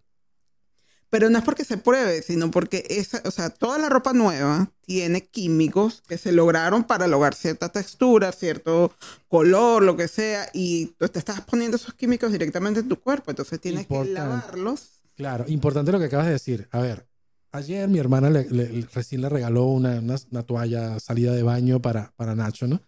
Pero 1.10 1.30
no 1.30 1.38
es 1.38 1.44
porque 1.44 1.64
se 1.64 1.78
pruebe, 1.78 2.20
sino 2.22 2.50
porque 2.50 2.84
esa, 2.90 3.22
o 3.24 3.30
sea, 3.30 3.48
toda 3.50 3.78
la 3.78 3.88
ropa 3.88 4.12
nueva 4.12 4.70
tiene 4.82 5.26
químicos 5.26 6.02
que 6.06 6.18
se 6.18 6.32
lograron 6.32 6.84
para 6.84 7.06
lograr 7.06 7.34
cierta 7.34 7.70
textura, 7.70 8.30
cierto 8.32 8.92
color, 9.26 9.82
lo 9.82 9.96
que 9.96 10.06
sea, 10.08 10.50
y 10.52 10.86
tú 10.98 11.08
te 11.08 11.18
estás 11.18 11.40
poniendo 11.40 11.76
esos 11.78 11.94
químicos 11.94 12.30
directamente 12.30 12.80
en 12.80 12.88
tu 12.88 13.00
cuerpo, 13.00 13.30
entonces 13.30 13.58
tienes 13.60 13.82
Importante. 13.82 14.08
que 14.10 14.14
lavarlos. 14.20 14.88
Claro, 15.16 15.44
importante 15.48 15.92
lo 15.92 15.98
que 15.98 16.04
acabas 16.06 16.26
de 16.26 16.32
decir. 16.32 16.68
A 16.72 16.80
ver, 16.80 17.08
ayer 17.52 17.88
mi 17.88 17.98
hermana 17.98 18.28
le- 18.28 18.48
le- 18.50 18.86
recién 18.92 19.22
le 19.22 19.28
regaló 19.30 19.64
una, 19.64 20.00
una- 20.00 20.16
una 20.30 20.42
toalla 20.42 21.00
salida 21.00 21.32
de 21.32 21.42
baño 21.42 21.80
para, 21.80 22.12
para 22.16 22.34
Nacho, 22.34 22.66
¿no? 22.66 22.82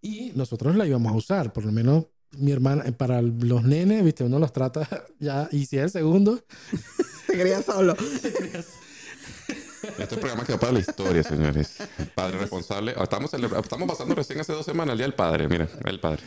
Y 0.00 0.32
nosotros 0.34 0.74
la 0.74 0.84
íbamos 0.84 1.12
a 1.12 1.16
usar, 1.16 1.52
por 1.52 1.64
lo 1.64 1.70
menos 1.70 2.06
mi 2.32 2.50
hermana, 2.50 2.82
eh, 2.86 2.92
para 2.92 3.22
los 3.22 3.62
nenes, 3.62 4.02
viste, 4.04 4.24
uno 4.24 4.38
los 4.40 4.52
trata 4.52 4.88
ya, 5.20 5.48
y 5.52 5.66
si 5.66 5.76
es 5.76 5.84
el 5.84 5.90
segundo, 5.90 6.42
Se 7.32 7.38
quería 7.38 7.62
solo. 7.62 7.96
Este 9.98 10.16
programa 10.16 10.44
quedó 10.44 10.58
para 10.60 10.72
la 10.72 10.78
historia, 10.78 11.22
señores. 11.24 11.76
El 11.98 12.06
padre 12.08 12.38
responsable. 12.38 12.94
Ah, 12.96 13.02
Estamos, 13.04 13.32
estamos 13.34 13.88
pasando 13.88 14.14
recién 14.14 14.38
hace 14.40 14.52
dos 14.52 14.64
semanas 14.64 14.92
el 14.92 14.98
Día 14.98 15.06
del 15.06 15.14
Padre. 15.14 15.48
Mira, 15.48 15.68
el 15.84 15.98
padre. 15.98 16.22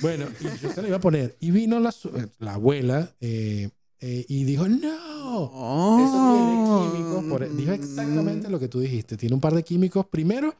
bueno, 0.00 0.26
y 0.40 0.44
yo 0.62 0.70
se 0.72 0.80
la 0.82 0.88
iba 0.88 0.98
a 0.98 1.00
poner. 1.00 1.36
Y 1.40 1.50
vino 1.50 1.80
la, 1.80 1.90
su- 1.92 2.10
la 2.38 2.54
abuela 2.54 3.10
eh, 3.20 3.70
eh, 4.00 4.24
y 4.28 4.44
dijo, 4.44 4.68
no, 4.68 5.98
Eso 5.98 6.34
tiene 6.36 6.92
químicos. 6.98 7.24
por- 7.24 7.56
dijo 7.56 7.72
exactamente 7.72 8.48
lo 8.48 8.60
que 8.60 8.68
tú 8.68 8.78
dijiste. 8.80 9.16
Tiene 9.16 9.34
un 9.34 9.40
par 9.40 9.54
de 9.54 9.64
químicos. 9.64 10.06
Primero, 10.06 10.54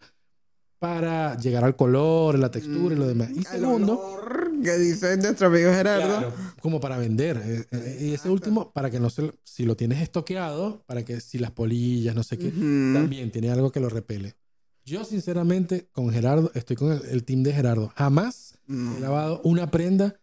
para 0.81 1.37
llegar 1.37 1.63
al 1.65 1.77
color, 1.77 2.39
la 2.39 2.51
textura 2.51 2.95
y 2.95 2.99
lo 2.99 3.07
demás. 3.07 3.31
Y 3.31 3.43
segundo, 3.45 3.99
olor 4.01 4.50
que 4.63 4.79
dice 4.79 5.17
nuestro 5.17 5.47
amigo 5.49 5.71
Gerardo. 5.73 6.07
claro, 6.19 6.33
como 6.61 6.81
para 6.81 6.97
vender. 6.99 7.41
Eh, 7.45 7.67
eh, 7.71 7.99
y 8.01 8.15
ese 8.15 8.29
último, 8.29 8.73
para 8.73 8.91
que 8.91 9.01
no 9.01 9.11
se... 9.11 9.33
Si 9.45 9.65
lo 9.65 9.77
tienes 9.77 10.01
estoqueado, 10.03 10.83
para 10.87 11.05
que 11.05 11.21
si 11.21 11.39
las 11.39 11.51
polillas, 11.51 12.15
no 12.15 12.23
sé 12.23 12.39
qué, 12.39 12.49
Ujú. 12.49 12.95
también 12.95 13.31
tiene 13.31 13.51
algo 13.51 13.71
que 13.73 13.81
lo 13.81 13.89
repele. 13.89 14.35
Yo, 14.85 15.05
sinceramente, 15.05 15.89
con 15.93 16.11
Gerardo, 16.11 16.51
estoy 16.55 16.77
con 16.77 16.93
el, 16.93 17.03
el 17.11 17.25
team 17.25 17.43
de 17.43 17.53
Gerardo. 17.53 17.93
Jamás 17.97 18.55
No. 18.67 18.97
he 18.97 19.01
lavado 19.01 19.41
una 19.45 19.71
prenda 19.71 20.19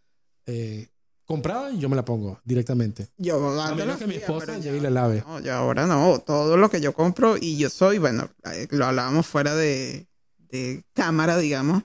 eh, 0.45 0.88
comprada 1.26 1.71
y 1.71 1.80
yo 1.80 1.89
me 1.89 1.95
la 1.95 2.04
pongo 2.06 2.39
directamente. 2.43 3.08
Yo 3.17 3.60
A 3.62 3.76
menos 3.76 3.97
que 3.97 4.08
mi 4.08 4.15
esposa 4.15 4.58
llegue 4.58 4.78
y 4.78 4.82
la 4.82 4.89
lave. 4.89 5.23
No, 5.28 5.39
ya 5.39 5.58
ahora 5.58 5.86
no. 5.86 6.19
Todo 6.26 6.58
lo 6.58 6.69
que 6.69 6.82
yo 6.82 6.93
compro 6.93 7.36
y 7.39 7.58
yo 7.58 7.69
soy, 7.69 7.97
bueno, 7.97 8.30
eh, 8.54 8.67
lo 8.71 8.86
hablábamos 8.86 9.28
fuera 9.28 9.54
de, 9.56 10.08
de 10.50 10.84
cámara, 10.93 11.38
digamos. 11.38 11.84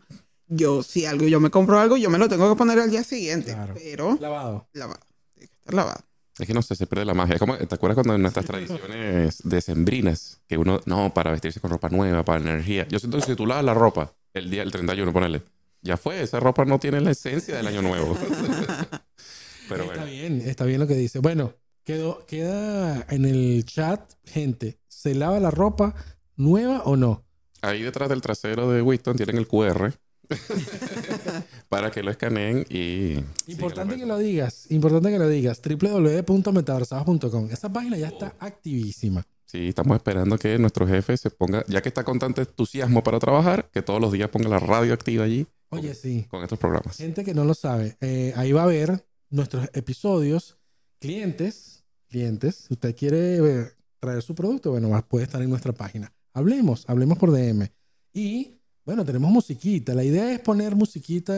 Yo, 0.55 0.83
si 0.83 1.07
algo, 1.07 1.27
yo 1.27 1.41
me 1.41 1.51
compro 1.51 1.79
algo, 1.79 1.97
yo 1.97 2.11
me 2.11 2.19
lo 2.19 2.29
tengo 2.29 2.51
que 2.51 2.59
poner 2.59 2.79
al 2.79 2.91
día 2.91 3.03
siguiente. 3.03 3.53
Claro. 3.55 3.75
Pero 3.75 4.19
Lavado. 4.21 4.69
lavado. 4.75 5.01
Tiene 5.35 5.49
que 5.49 5.55
estar 5.55 5.75
lavado. 5.75 6.01
Es 6.39 6.47
que 6.47 6.55
no 6.55 6.63
sé, 6.63 6.77
se 6.77 6.87
pierde 6.87 7.05
la 7.05 7.15
magia. 7.15 7.35
Es 7.35 7.39
como, 7.39 7.57
¿te 7.57 7.75
acuerdas 7.75 7.95
cuando 7.95 8.15
en 8.15 8.23
nuestras 8.23 8.45
tradiciones 8.47 9.39
decembrinas, 9.45 10.41
que 10.47 10.59
uno, 10.59 10.81
no, 10.87 11.13
para 11.15 11.31
vestirse 11.31 11.61
con 11.61 11.71
ropa 11.71 11.89
nueva, 11.89 12.25
para 12.25 12.41
energía? 12.41 12.87
Yo 12.89 12.99
siento 12.99 13.19
que 13.19 13.25
si 13.25 13.35
tú 13.35 13.47
lavas 13.47 13.65
la 13.65 13.75
ropa 13.75 14.15
el 14.35 14.51
día, 14.51 14.63
el 14.63 14.71
31, 14.71 15.13
ponele, 15.13 15.43
ya 15.83 15.97
fue, 15.97 16.23
esa 16.23 16.41
ropa 16.41 16.65
no 16.65 16.79
tiene 16.79 17.01
la 17.01 17.11
esencia 17.11 17.57
del 17.57 17.67
año 17.67 17.83
nuevo. 17.83 18.17
Pero 19.69 19.85
está 19.85 19.97
bueno, 20.03 20.07
bien, 20.07 20.43
está 20.43 20.65
bien 20.65 20.81
lo 20.81 20.87
que 20.87 20.95
dice. 20.97 21.19
Bueno, 21.19 21.55
quedó, 21.85 22.27
queda 22.27 23.07
en 23.09 23.25
el 23.25 23.65
chat, 23.65 24.01
gente, 24.25 24.79
¿se 24.89 25.15
lava 25.15 25.41
la 25.41 25.51
ropa 25.51 25.95
nueva 26.37 26.83
o 26.85 26.97
no? 26.97 27.25
ahí 27.63 27.83
detrás 27.83 28.09
del 28.09 28.21
trasero 28.21 28.71
de 28.71 28.83
Winston 28.83 29.17
tienen 29.17 29.37
el 29.37 29.47
QR 29.47 29.93
para 31.69 31.91
que 31.91 32.03
lo 32.03 32.11
escaneen 32.11 32.65
y... 32.69 33.17
Importante 33.47 33.97
que 33.97 34.07
lo 34.07 34.19
digas, 34.19 34.71
importante 34.71 35.11
que 35.11 35.19
lo 35.19 35.29
digas. 35.29 35.61
www.metaversados.com. 35.63 37.49
Esa 37.51 37.73
página 37.73 37.97
ya 37.97 38.09
está 38.09 38.35
activísima. 38.39 39.27
Sí, 39.45 39.69
estamos 39.69 39.97
esperando 39.97 40.39
que 40.39 40.59
nuestro 40.59 40.87
jefe 40.87 41.17
se 41.17 41.29
ponga, 41.31 41.63
ya 41.69 41.83
que 41.83 41.91
está 41.91 42.05
con 42.05 42.19
tanto 42.19 42.41
entusiasmo 42.41 43.03
para 43.03 43.19
trabajar, 43.19 43.69
que 43.71 43.83
todos 43.83 44.01
los 44.01 44.11
días 44.13 44.31
ponga 44.31 44.49
la 44.49 44.59
radio 44.59 44.95
activa 44.95 45.25
allí 45.25 45.47
Oye, 45.69 45.95
sí. 45.95 46.27
con 46.31 46.43
estos 46.43 46.59
programas. 46.59 46.97
Gente 46.97 47.23
que 47.23 47.35
no 47.35 47.45
lo 47.45 47.53
sabe, 47.53 47.97
eh, 48.01 48.33
ahí 48.37 48.53
va 48.53 48.63
a 48.63 48.67
ver 48.67 49.05
nuestros 49.29 49.69
episodios. 49.75 50.57
Clientes, 50.99 51.85
clientes, 52.09 52.65
si 52.67 52.75
usted 52.75 52.97
quiere 52.97 53.37
eh, 53.37 53.71
traer 54.01 54.23
su 54.23 54.35
producto, 54.35 54.71
bueno, 54.71 54.89
puede 55.07 55.25
estar 55.25 55.43
en 55.43 55.51
nuestra 55.51 55.73
página. 55.73 56.15
Hablemos, 56.33 56.85
hablemos 56.89 57.19
por 57.19 57.31
DM. 57.31 57.69
Y 58.15 58.62
bueno, 58.85 59.05
tenemos 59.05 59.31
musiquita. 59.31 59.95
La 59.95 60.03
idea 60.05 60.33
es 60.33 60.41
poner 60.41 60.75
musiquita, 60.75 61.33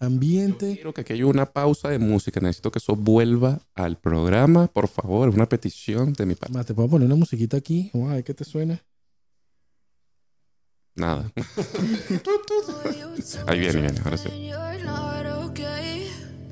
ambiente. 0.00 0.74
Quiero 0.74 0.92
que 0.92 1.02
aquí 1.02 1.12
haya 1.12 1.26
una 1.26 1.46
pausa 1.46 1.88
de 1.88 1.98
música. 1.98 2.40
Necesito 2.40 2.70
que 2.72 2.78
eso 2.80 2.96
vuelva 2.96 3.60
al 3.74 3.96
programa, 3.98 4.66
por 4.66 4.88
favor. 4.88 5.28
Es 5.28 5.34
una 5.34 5.48
petición 5.48 6.12
de 6.12 6.26
mi 6.26 6.34
parte. 6.34 6.54
Más, 6.54 6.66
te 6.66 6.74
puedo 6.74 6.88
poner 6.88 7.06
una 7.06 7.16
musiquita 7.16 7.56
aquí. 7.56 7.90
Vamos 7.94 8.10
a 8.10 8.14
ver 8.14 8.24
qué 8.24 8.34
te 8.34 8.44
suena. 8.44 8.82
Nada. 10.94 11.30
Ahí 13.46 13.60
viene, 13.60 13.80
viene, 13.80 13.98
ahora 14.04 14.16
sí. 14.18 14.28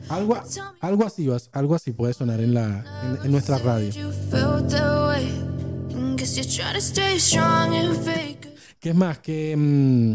Algo, 0.08 0.34
algo 0.80 1.04
así, 1.04 1.26
vas- 1.26 1.50
algo 1.52 1.74
así 1.74 1.92
puede 1.92 2.14
sonar 2.14 2.40
en 2.40 2.54
la 2.54 2.84
en, 3.20 3.26
en 3.26 3.32
nuestra 3.32 3.58
radio. 3.58 3.92
¿Qué 8.80 8.90
es 8.90 8.94
más? 8.94 9.18
Que 9.18 9.54
mm, 9.56 10.14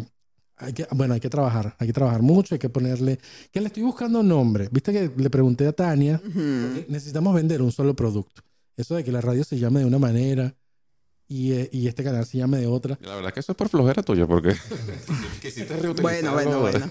hay 0.57 0.73
que, 0.73 0.87
bueno, 0.91 1.13
hay 1.13 1.19
que 1.19 1.29
trabajar, 1.29 1.75
hay 1.79 1.87
que 1.87 1.93
trabajar 1.93 2.21
mucho, 2.21 2.55
hay 2.55 2.59
que 2.59 2.69
ponerle, 2.69 3.19
que 3.51 3.61
le 3.61 3.67
estoy 3.67 3.83
buscando 3.83 4.23
nombre. 4.23 4.67
Viste 4.71 4.91
que 4.91 5.11
le 5.15 5.29
pregunté 5.29 5.67
a 5.67 5.73
Tania, 5.73 6.19
porque 6.19 6.85
necesitamos 6.89 7.33
vender 7.35 7.61
un 7.61 7.71
solo 7.71 7.95
producto. 7.95 8.41
Eso 8.75 8.95
de 8.95 9.03
que 9.03 9.11
la 9.11 9.21
radio 9.21 9.43
se 9.43 9.57
llame 9.57 9.81
de 9.81 9.85
una 9.85 9.99
manera 9.99 10.53
y, 11.27 11.53
eh, 11.53 11.69
y 11.71 11.87
este 11.87 12.03
canal 12.03 12.25
se 12.25 12.37
llame 12.37 12.57
de 12.57 12.67
otra. 12.67 12.97
La 13.01 13.15
verdad 13.15 13.33
que 13.33 13.39
eso 13.39 13.51
es 13.51 13.57
por 13.57 13.69
flojera 13.69 14.03
tuya, 14.03 14.27
porque 14.27 14.55
quisiste 15.41 15.75
Bueno, 16.01 16.33
bueno, 16.33 16.59
bueno. 16.61 16.85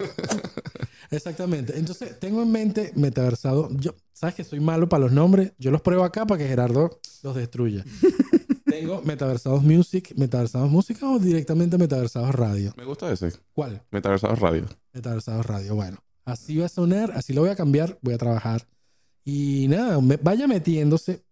Exactamente. 1.11 1.79
Entonces, 1.79 2.19
tengo 2.19 2.43
en 2.43 2.51
mente 2.51 2.93
metaversado. 2.97 3.69
Yo, 3.79 3.95
sabes 4.13 4.35
que 4.35 4.45
soy 4.45 4.61
malo 4.61 4.89
para 4.89 5.03
los 5.05 5.13
nombres. 5.13 5.53
Yo 5.59 5.71
los 5.71 5.83
pruebo 5.83 6.05
acá 6.05 6.27
para 6.27 6.39
que 6.39 6.49
Gerardo 6.49 6.99
los 7.23 7.35
destruya. 7.35 7.85
tengo 8.81 9.03
metaversados 9.03 9.63
music, 9.63 10.13
metaversados 10.17 10.71
música 10.71 11.09
o 11.11 11.19
directamente 11.19 11.79
metaversados 11.79 12.35
radio. 12.35 12.73
Me 12.77 12.85
gusta 12.85 13.11
ese. 13.13 13.33
¿Cuál? 13.53 13.83
Metaversados 13.91 14.39
Radio. 14.39 14.67
Metaversados 14.93 15.47
radio. 15.47 15.75
Bueno, 15.75 15.99
así 16.25 16.57
va 16.59 16.67
a 16.67 16.69
sonar, 16.69 17.13
así 17.13 17.33
lo 17.33 17.43
voy 17.43 17.51
a 17.51 17.57
cambiar, 17.57 17.99
voy 18.03 18.15
a 18.15 18.19
trabajar. 18.19 18.67
Y 19.25 19.67
nada, 19.69 20.01
me- 20.01 20.17
vaya 20.17 20.47
metiéndose. 20.47 21.25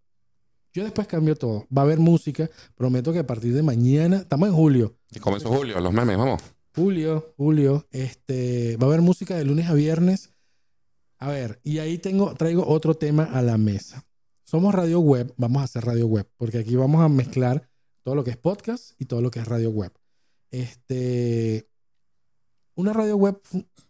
Yo 0.73 0.83
después 0.83 1.05
cambio 1.07 1.35
todo. 1.35 1.67
Va 1.75 1.83
a 1.83 1.85
haber 1.85 1.99
música. 1.99 2.49
Prometo 2.75 3.13
que 3.13 3.19
a 3.19 3.27
partir 3.27 3.53
de 3.53 3.61
mañana, 3.61 4.17
estamos 4.17 4.49
en 4.49 4.55
julio. 4.55 4.95
Y 5.11 5.19
comenzó 5.19 5.49
Julio, 5.49 5.79
los 5.79 5.93
memes, 5.93 6.17
vamos. 6.17 6.41
Julio, 6.75 7.35
Julio, 7.37 7.85
este, 7.91 8.77
va 8.77 8.85
a 8.85 8.89
haber 8.89 9.01
música 9.01 9.35
de 9.37 9.45
lunes 9.45 9.69
a 9.69 9.73
viernes. 9.75 10.31
A 11.19 11.29
ver, 11.29 11.59
y 11.63 11.77
ahí 11.77 11.99
tengo, 11.99 12.33
traigo 12.33 12.67
otro 12.67 12.95
tema 12.95 13.23
a 13.25 13.43
la 13.43 13.57
mesa. 13.59 14.03
Somos 14.53 14.75
radio 14.75 14.99
web, 14.99 15.33
vamos 15.35 15.63
a 15.63 15.65
hacer 15.65 15.83
radio 15.83 16.05
web, 16.05 16.29
porque 16.37 16.59
aquí 16.59 16.75
vamos 16.75 17.01
a 17.01 17.09
mezclar 17.09 17.67
todo 18.03 18.13
lo 18.13 18.23
que 18.23 18.29
es 18.29 18.37
podcast 18.37 18.91
y 18.99 19.05
todo 19.05 19.19
lo 19.19 19.31
que 19.31 19.39
es 19.39 19.47
radio 19.47 19.71
web. 19.71 19.91
Este, 20.51 21.67
una 22.75 22.93
radio 22.93 23.17
web 23.17 23.41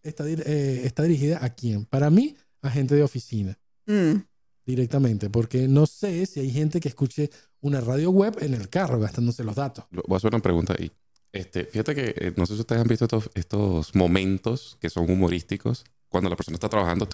está, 0.04 0.24
eh, 0.26 0.86
está 0.86 1.04
dirigida 1.04 1.44
a 1.44 1.50
quién? 1.54 1.84
Para 1.84 2.10
mí, 2.10 2.38
a 2.62 2.70
gente 2.70 2.96
de 2.96 3.04
oficina, 3.04 3.60
Mm. 3.88 4.24
directamente, 4.66 5.30
porque 5.30 5.68
no 5.68 5.86
sé 5.86 6.26
si 6.26 6.40
hay 6.40 6.50
gente 6.50 6.80
que 6.80 6.88
escuche 6.88 7.30
una 7.60 7.82
radio 7.82 8.12
web 8.12 8.38
en 8.40 8.54
el 8.54 8.70
carro 8.70 9.02
gastándose 9.02 9.44
los 9.44 9.56
datos. 9.56 9.84
Voy 9.92 10.16
a 10.16 10.16
hacer 10.16 10.34
una 10.34 10.42
pregunta 10.42 10.76
ahí. 10.80 10.90
Este, 11.34 11.66
fíjate 11.66 11.94
que 11.94 12.16
eh, 12.18 12.34
no 12.38 12.46
sé 12.46 12.54
si 12.54 12.62
ustedes 12.62 12.82
han 12.82 12.88
visto 12.88 13.04
estos, 13.04 13.30
estos 13.34 13.94
momentos 13.96 14.78
que 14.80 14.90
son 14.90 15.12
humorísticos 15.12 15.84
cuando 16.08 16.30
la 16.30 16.38
persona 16.38 16.56
está 16.56 16.70
trabajando 16.70 17.10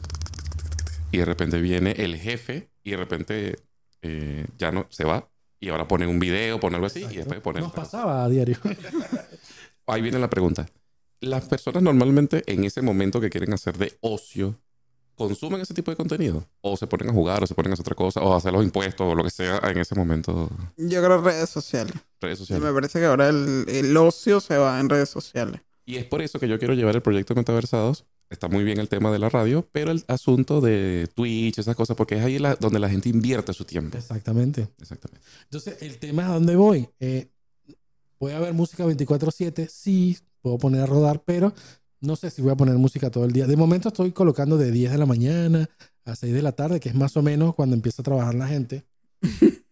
y 1.12 1.18
de 1.18 1.26
repente 1.26 1.60
viene 1.62 1.92
el 1.98 2.16
jefe 2.18 2.70
y 2.84 2.92
de 2.92 2.98
repente 2.98 3.56
eh, 4.02 4.46
ya 4.58 4.72
no 4.72 4.88
se 4.90 5.04
va 5.06 5.30
y 5.60 5.70
ahora 5.70 5.88
pone 5.88 6.08
un 6.08 6.20
video, 6.20 6.60
pone 6.60 6.76
algo 6.76 6.88
así 6.88 7.06
y 7.10 7.18
después 7.18 7.40
pone... 7.42 7.60
Nos 7.60 7.74
pasaba 7.74 8.24
a 8.24 8.30
diario. 8.30 8.58
Ahí 9.88 10.02
viene 10.02 10.20
la 10.20 10.30
pregunta. 10.30 10.68
Las 11.22 11.46
personas 11.46 11.84
normalmente 11.84 12.44
en 12.48 12.64
ese 12.64 12.82
momento 12.82 13.20
que 13.20 13.30
quieren 13.30 13.52
hacer 13.54 13.78
de 13.78 13.98
ocio, 14.02 14.56
¿consumen 15.16 15.60
ese 15.60 15.74
tipo 15.74 15.92
de 15.92 15.98
contenido? 15.98 16.48
¿O 16.62 16.78
se 16.78 16.88
ponen 16.88 17.10
a 17.10 17.14
jugar, 17.14 17.44
o 17.44 17.48
se 17.48 17.56
ponen 17.56 17.72
a 17.72 17.74
hacer 17.74 17.84
otra 17.84 17.96
cosa, 17.96 18.22
o 18.22 18.34
a 18.34 18.38
hacer 18.38 18.54
los 18.54 18.64
impuestos, 18.64 19.06
o 19.12 19.16
lo 19.16 19.24
que 19.24 19.30
sea 19.32 19.60
en 19.64 19.80
ese 19.80 19.96
momento? 19.96 20.50
Yo 20.78 21.04
creo 21.04 21.22
redes 21.22 21.50
sociales. 21.50 21.94
Redes 22.22 22.38
Y 22.40 22.42
sociales. 22.44 22.64
me 22.66 22.74
parece 22.74 23.00
que 23.00 23.06
ahora 23.06 23.28
el, 23.28 23.66
el 23.68 23.98
ocio 23.98 24.40
se 24.40 24.58
va 24.58 24.80
en 24.80 24.88
redes 24.88 25.10
sociales. 25.10 25.60
Y 25.86 25.98
es 25.98 26.06
por 26.06 26.22
eso 26.22 26.40
que 26.40 26.48
yo 26.48 26.58
quiero 26.60 26.74
llevar 26.74 26.96
el 26.96 27.02
proyecto 27.02 27.34
de 27.34 27.42
Metaversados. 27.42 28.06
Está 28.30 28.48
muy 28.48 28.64
bien 28.64 28.80
el 28.80 28.88
tema 28.90 29.12
de 29.12 29.18
la 29.20 29.30
radio, 29.30 29.68
pero 29.72 29.92
el 29.92 30.04
asunto 30.08 30.62
de 30.62 31.08
Twitch, 31.16 31.58
esas 31.58 31.76
cosas, 31.76 31.98
porque 31.98 32.16
es 32.18 32.24
ahí 32.24 32.38
la- 32.38 32.56
donde 32.56 32.78
la 32.80 32.90
gente 32.90 33.10
invierte 33.10 33.54
su 33.54 33.66
tiempo. 33.66 33.98
Exactamente. 33.98 34.68
Exactamente. 34.80 35.26
Entonces, 35.46 35.82
el 35.82 35.98
tema 35.98 36.24
es 36.24 36.30
a 36.30 36.34
dónde 36.34 36.56
voy. 36.56 36.88
Eh, 37.00 37.30
¿Puede 38.20 38.36
haber 38.36 38.54
música 38.54 38.86
24/7? 38.86 39.68
Sí, 39.72 40.18
puedo 40.42 40.58
poner 40.60 40.82
a 40.82 40.86
rodar, 40.86 41.24
pero 41.26 41.54
no 42.02 42.16
sé 42.16 42.30
si 42.30 42.42
voy 42.42 42.52
a 42.52 42.56
poner 42.56 42.76
música 42.76 43.10
todo 43.10 43.26
el 43.26 43.32
día. 43.32 43.48
De 43.48 43.56
momento 43.58 43.88
estoy 43.88 44.12
colocando 44.12 44.58
de 44.58 44.72
10 44.72 44.92
de 44.92 44.98
la 45.00 45.06
mañana 45.08 45.70
a 46.06 46.16
6 46.16 46.34
de 46.34 46.42
la 46.42 46.52
tarde, 46.52 46.80
que 46.80 46.90
es 46.90 46.96
más 46.96 47.18
o 47.18 47.22
menos 47.24 47.56
cuando 47.56 47.76
empieza 47.76 48.02
a 48.02 48.06
trabajar 48.06 48.36
la 48.36 48.48
gente. 48.48 48.84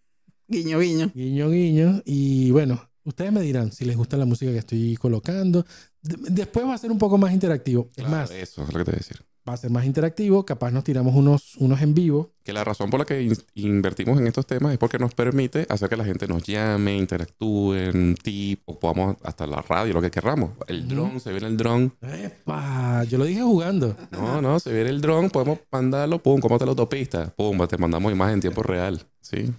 Guiño, 0.47 0.79
guiño. 0.79 1.11
Guiño, 1.13 1.49
guiño. 1.49 2.01
Y 2.05 2.51
bueno, 2.51 2.89
ustedes 3.03 3.31
me 3.33 3.41
dirán 3.41 3.71
si 3.71 3.85
les 3.85 3.97
gusta 3.97 4.15
la 4.17 4.25
música 4.25 4.51
que 4.51 4.59
estoy 4.59 4.95
colocando. 4.95 5.65
De- 6.07 6.17
después 6.31 6.65
va 6.65 6.73
a 6.73 6.77
ser 6.77 6.91
un 6.91 6.97
poco 6.97 7.17
más 7.17 7.31
interactivo. 7.33 7.87
Es 7.91 7.95
Claro, 8.05 8.11
más, 8.11 8.31
Eso 8.31 8.63
es 8.63 8.73
lo 8.73 8.79
que 8.79 8.85
te 8.85 8.91
voy 8.91 8.95
a 8.95 8.99
decir. 8.99 9.17
va 9.47 9.53
a 9.53 9.57
ser 9.57 9.71
más 9.71 9.85
interactivo. 9.85 10.45
Capaz 10.45 10.71
nos 10.71 10.83
tiramos 10.83 11.15
unos, 11.15 11.55
unos 11.57 11.81
en 11.81 11.93
vivo. 11.93 12.31
Que 12.43 12.51
la 12.53 12.63
razón 12.65 12.89
por 12.89 12.99
la 12.99 13.05
que 13.05 13.21
in- 13.21 13.37
invertimos 13.55 14.19
en 14.19 14.27
estos 14.27 14.45
temas 14.45 14.73
es 14.73 14.77
porque 14.77 14.99
nos 14.99 15.13
permite 15.13 15.65
hacer 15.69 15.87
que 15.89 15.95
la 15.97 16.03
gente 16.05 16.27
nos 16.27 16.43
llame, 16.43 16.97
interactúe, 16.97 17.91
un 17.93 18.15
tip, 18.21 18.61
o 18.65 18.77
podamos 18.79 19.15
hasta 19.23 19.47
la 19.47 19.61
radio, 19.61 19.93
lo 19.93 20.01
que 20.01 20.11
querramos. 20.11 20.51
El 20.67 20.85
Ujú. 20.85 20.95
dron, 20.95 21.19
se 21.19 21.31
viene 21.31 21.47
el 21.47 21.55
dron. 21.57 21.93
¡Epa! 22.01 23.03
Yo 23.05 23.17
lo 23.17 23.25
dije 23.25 23.41
jugando. 23.41 23.95
No, 24.11 24.41
no, 24.41 24.59
se 24.59 24.73
viene 24.73 24.89
el 24.89 24.99
dron, 25.01 25.29
podemos 25.29 25.59
mandarlo, 25.71 26.21
pum, 26.21 26.39
cómo 26.41 26.57
te 26.57 26.65
la 26.65 26.71
autopista, 26.71 27.33
pum, 27.35 27.57
te 27.67 27.77
mandamos 27.77 28.11
imagen 28.11 28.35
en 28.35 28.41
tiempo 28.41 28.63
real. 28.63 29.01
Sí. 29.21 29.49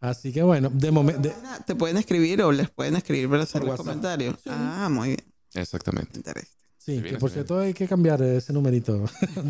Así 0.00 0.32
que 0.32 0.42
bueno, 0.42 0.70
de 0.72 0.90
momento. 0.90 1.30
Te 1.66 1.74
pueden 1.74 1.96
escribir 1.96 2.42
o 2.42 2.52
les 2.52 2.68
pueden 2.70 2.96
escribir 2.96 3.28
para 3.30 3.42
hacer 3.44 3.64
los 3.64 3.76
comentarios. 3.76 4.36
Sí. 4.42 4.50
Ah, 4.52 4.88
muy 4.90 5.08
bien. 5.10 5.20
Exactamente. 5.56 6.16
Interesante. 6.18 6.56
Sí, 6.78 7.02
que 7.02 7.18
por 7.18 7.30
cierto 7.32 7.58
hay 7.58 7.74
que 7.74 7.88
cambiar 7.88 8.22
ese 8.22 8.52
numerito. 8.52 9.04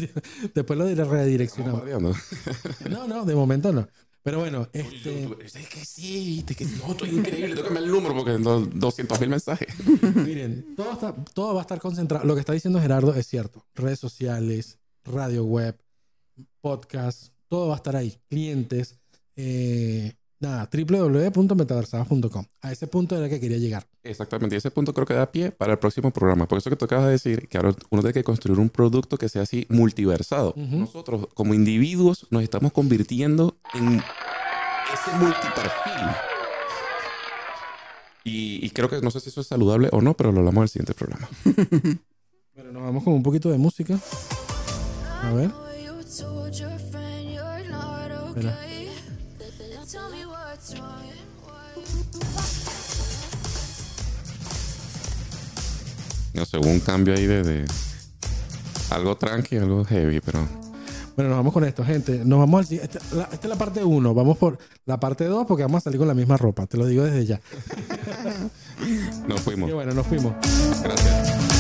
Después 0.55 0.79
lo 0.79 0.87
diré 0.87 1.03
Estamos 1.03 1.13
redireccionado. 1.19 1.77
bardeando. 1.79 2.15
No, 2.91 3.07
no, 3.07 3.25
de 3.27 3.35
momento 3.35 3.73
no. 3.73 3.87
Pero 4.23 4.41
bueno, 4.41 4.67
este, 4.73 5.23
Es 5.45 5.69
que 5.69 5.85
sí, 5.85 6.45
es 6.49 6.57
que 6.57 6.65
no, 6.65 6.91
estoy 6.93 7.11
increíble, 7.11 7.55
tócame 7.55 7.79
el 7.81 7.89
número 7.91 8.15
porque 8.17 8.39
no, 8.39 8.61
200 8.61 9.21
mil 9.21 9.29
mensajes. 9.29 9.69
miren, 10.17 10.75
todo, 10.75 10.93
está- 10.93 11.15
todo 11.35 11.55
va 11.55 11.61
a 11.61 11.63
estar 11.63 11.79
concentrado. 11.79 12.25
Lo 12.25 12.35
que 12.35 12.41
está 12.41 12.53
diciendo 12.55 12.81
Gerardo 12.81 13.15
es 13.15 13.27
cierto. 13.27 13.65
Redes 13.75 14.01
sociales, 14.01 14.79
radio 15.05 15.45
web, 15.45 15.77
podcast, 16.61 17.29
todo 17.49 17.69
va 17.69 17.75
a 17.75 17.77
estar 17.77 17.95
ahí. 17.97 18.19
Clientes, 18.29 18.99
eh, 19.37 20.15
nada, 20.41 20.69
www.metaversadas.com. 20.73 22.45
A 22.61 22.73
ese 22.73 22.87
punto 22.87 23.17
era 23.17 23.29
que 23.29 23.41
quería 23.41 23.59
llegar. 23.59 23.87
Exactamente, 24.03 24.57
y 24.57 24.59
ese 24.59 24.71
punto 24.71 24.93
creo 24.95 25.07
que 25.07 25.15
da 25.15 25.31
pie 25.31 25.51
para 25.51 25.73
el 25.73 25.79
próximo 25.79 26.11
programa. 26.13 26.47
Por 26.47 26.59
eso 26.59 26.71
que 26.71 26.77
tú 26.77 26.85
acabas 26.85 27.07
de 27.07 27.13
decir 27.13 27.49
que 27.49 27.59
ahora 27.59 27.75
uno 27.91 28.03
tiene 28.03 28.15
que 28.15 28.25
construir 28.25 28.59
un 28.61 28.71
producto 28.71 29.17
que 29.17 29.29
sea 29.29 29.43
así 29.43 29.67
multiversado. 29.69 30.55
Nosotros, 30.57 31.29
como 31.35 31.55
individuos, 31.55 32.27
nos 32.31 32.43
estamos 32.43 32.73
convirtiendo 32.73 33.57
en 33.75 34.03
ese 34.93 35.17
multiperfil. 35.19 35.93
Y, 38.25 38.65
y 38.65 38.71
creo 38.71 38.89
que 38.89 39.01
no 39.01 39.11
sé 39.11 39.21
si 39.21 39.29
eso 39.29 39.41
es 39.41 39.47
saludable 39.47 39.89
o 39.93 40.01
no, 40.03 40.15
pero 40.15 40.33
lo 40.33 40.41
hablamos 40.41 40.59
en 40.59 40.63
el 40.63 40.69
siguiente 40.69 40.95
programa. 40.95 41.29
Bueno, 42.57 42.73
nos 42.73 42.85
vamos 42.85 43.05
con 43.05 43.13
un 43.13 43.23
poquito 43.23 43.51
de 43.51 43.59
música. 43.59 43.99
A 45.23 45.31
ver. 45.35 45.51
Espera. 48.29 48.76
No 56.37 56.45
sé, 56.45 56.59
hubo 56.59 56.69
un 56.69 56.81
cambio 56.81 57.15
ahí 57.15 57.27
de, 57.27 57.43
de 57.43 57.65
algo 58.91 59.17
tranqui, 59.17 59.57
algo 59.57 59.85
heavy, 59.85 60.21
pero 60.21 60.47
Bueno, 61.17 61.31
nos 61.31 61.39
vamos 61.39 61.53
con 61.55 61.65
esto, 61.65 61.83
gente. 61.85 62.23
Nos 62.25 62.39
vamos 62.39 62.67
al. 62.71 62.79
Esta, 62.79 62.99
la- 63.15 63.25
esta 63.25 63.37
es 63.47 63.49
la 63.49 63.57
parte 63.57 63.83
1. 63.83 64.15
Vamos 64.15 64.37
por 64.37 64.59
la 64.85 65.01
parte 65.01 65.25
2 65.25 65.47
porque 65.47 65.63
vamos 65.63 65.79
a 65.79 65.85
salir 65.85 65.99
con 65.99 66.07
la 66.09 66.15
misma 66.15 66.37
ropa. 66.37 66.67
Te 66.67 66.77
lo 66.77 66.87
digo 66.87 67.05
desde 67.05 67.25
ya. 67.27 67.41
nos 69.29 69.41
fuimos. 69.41 69.71
Y 69.71 69.73
bueno, 69.73 69.95
nos 69.95 70.07
fuimos. 70.07 70.35
Gracias. 70.83 71.56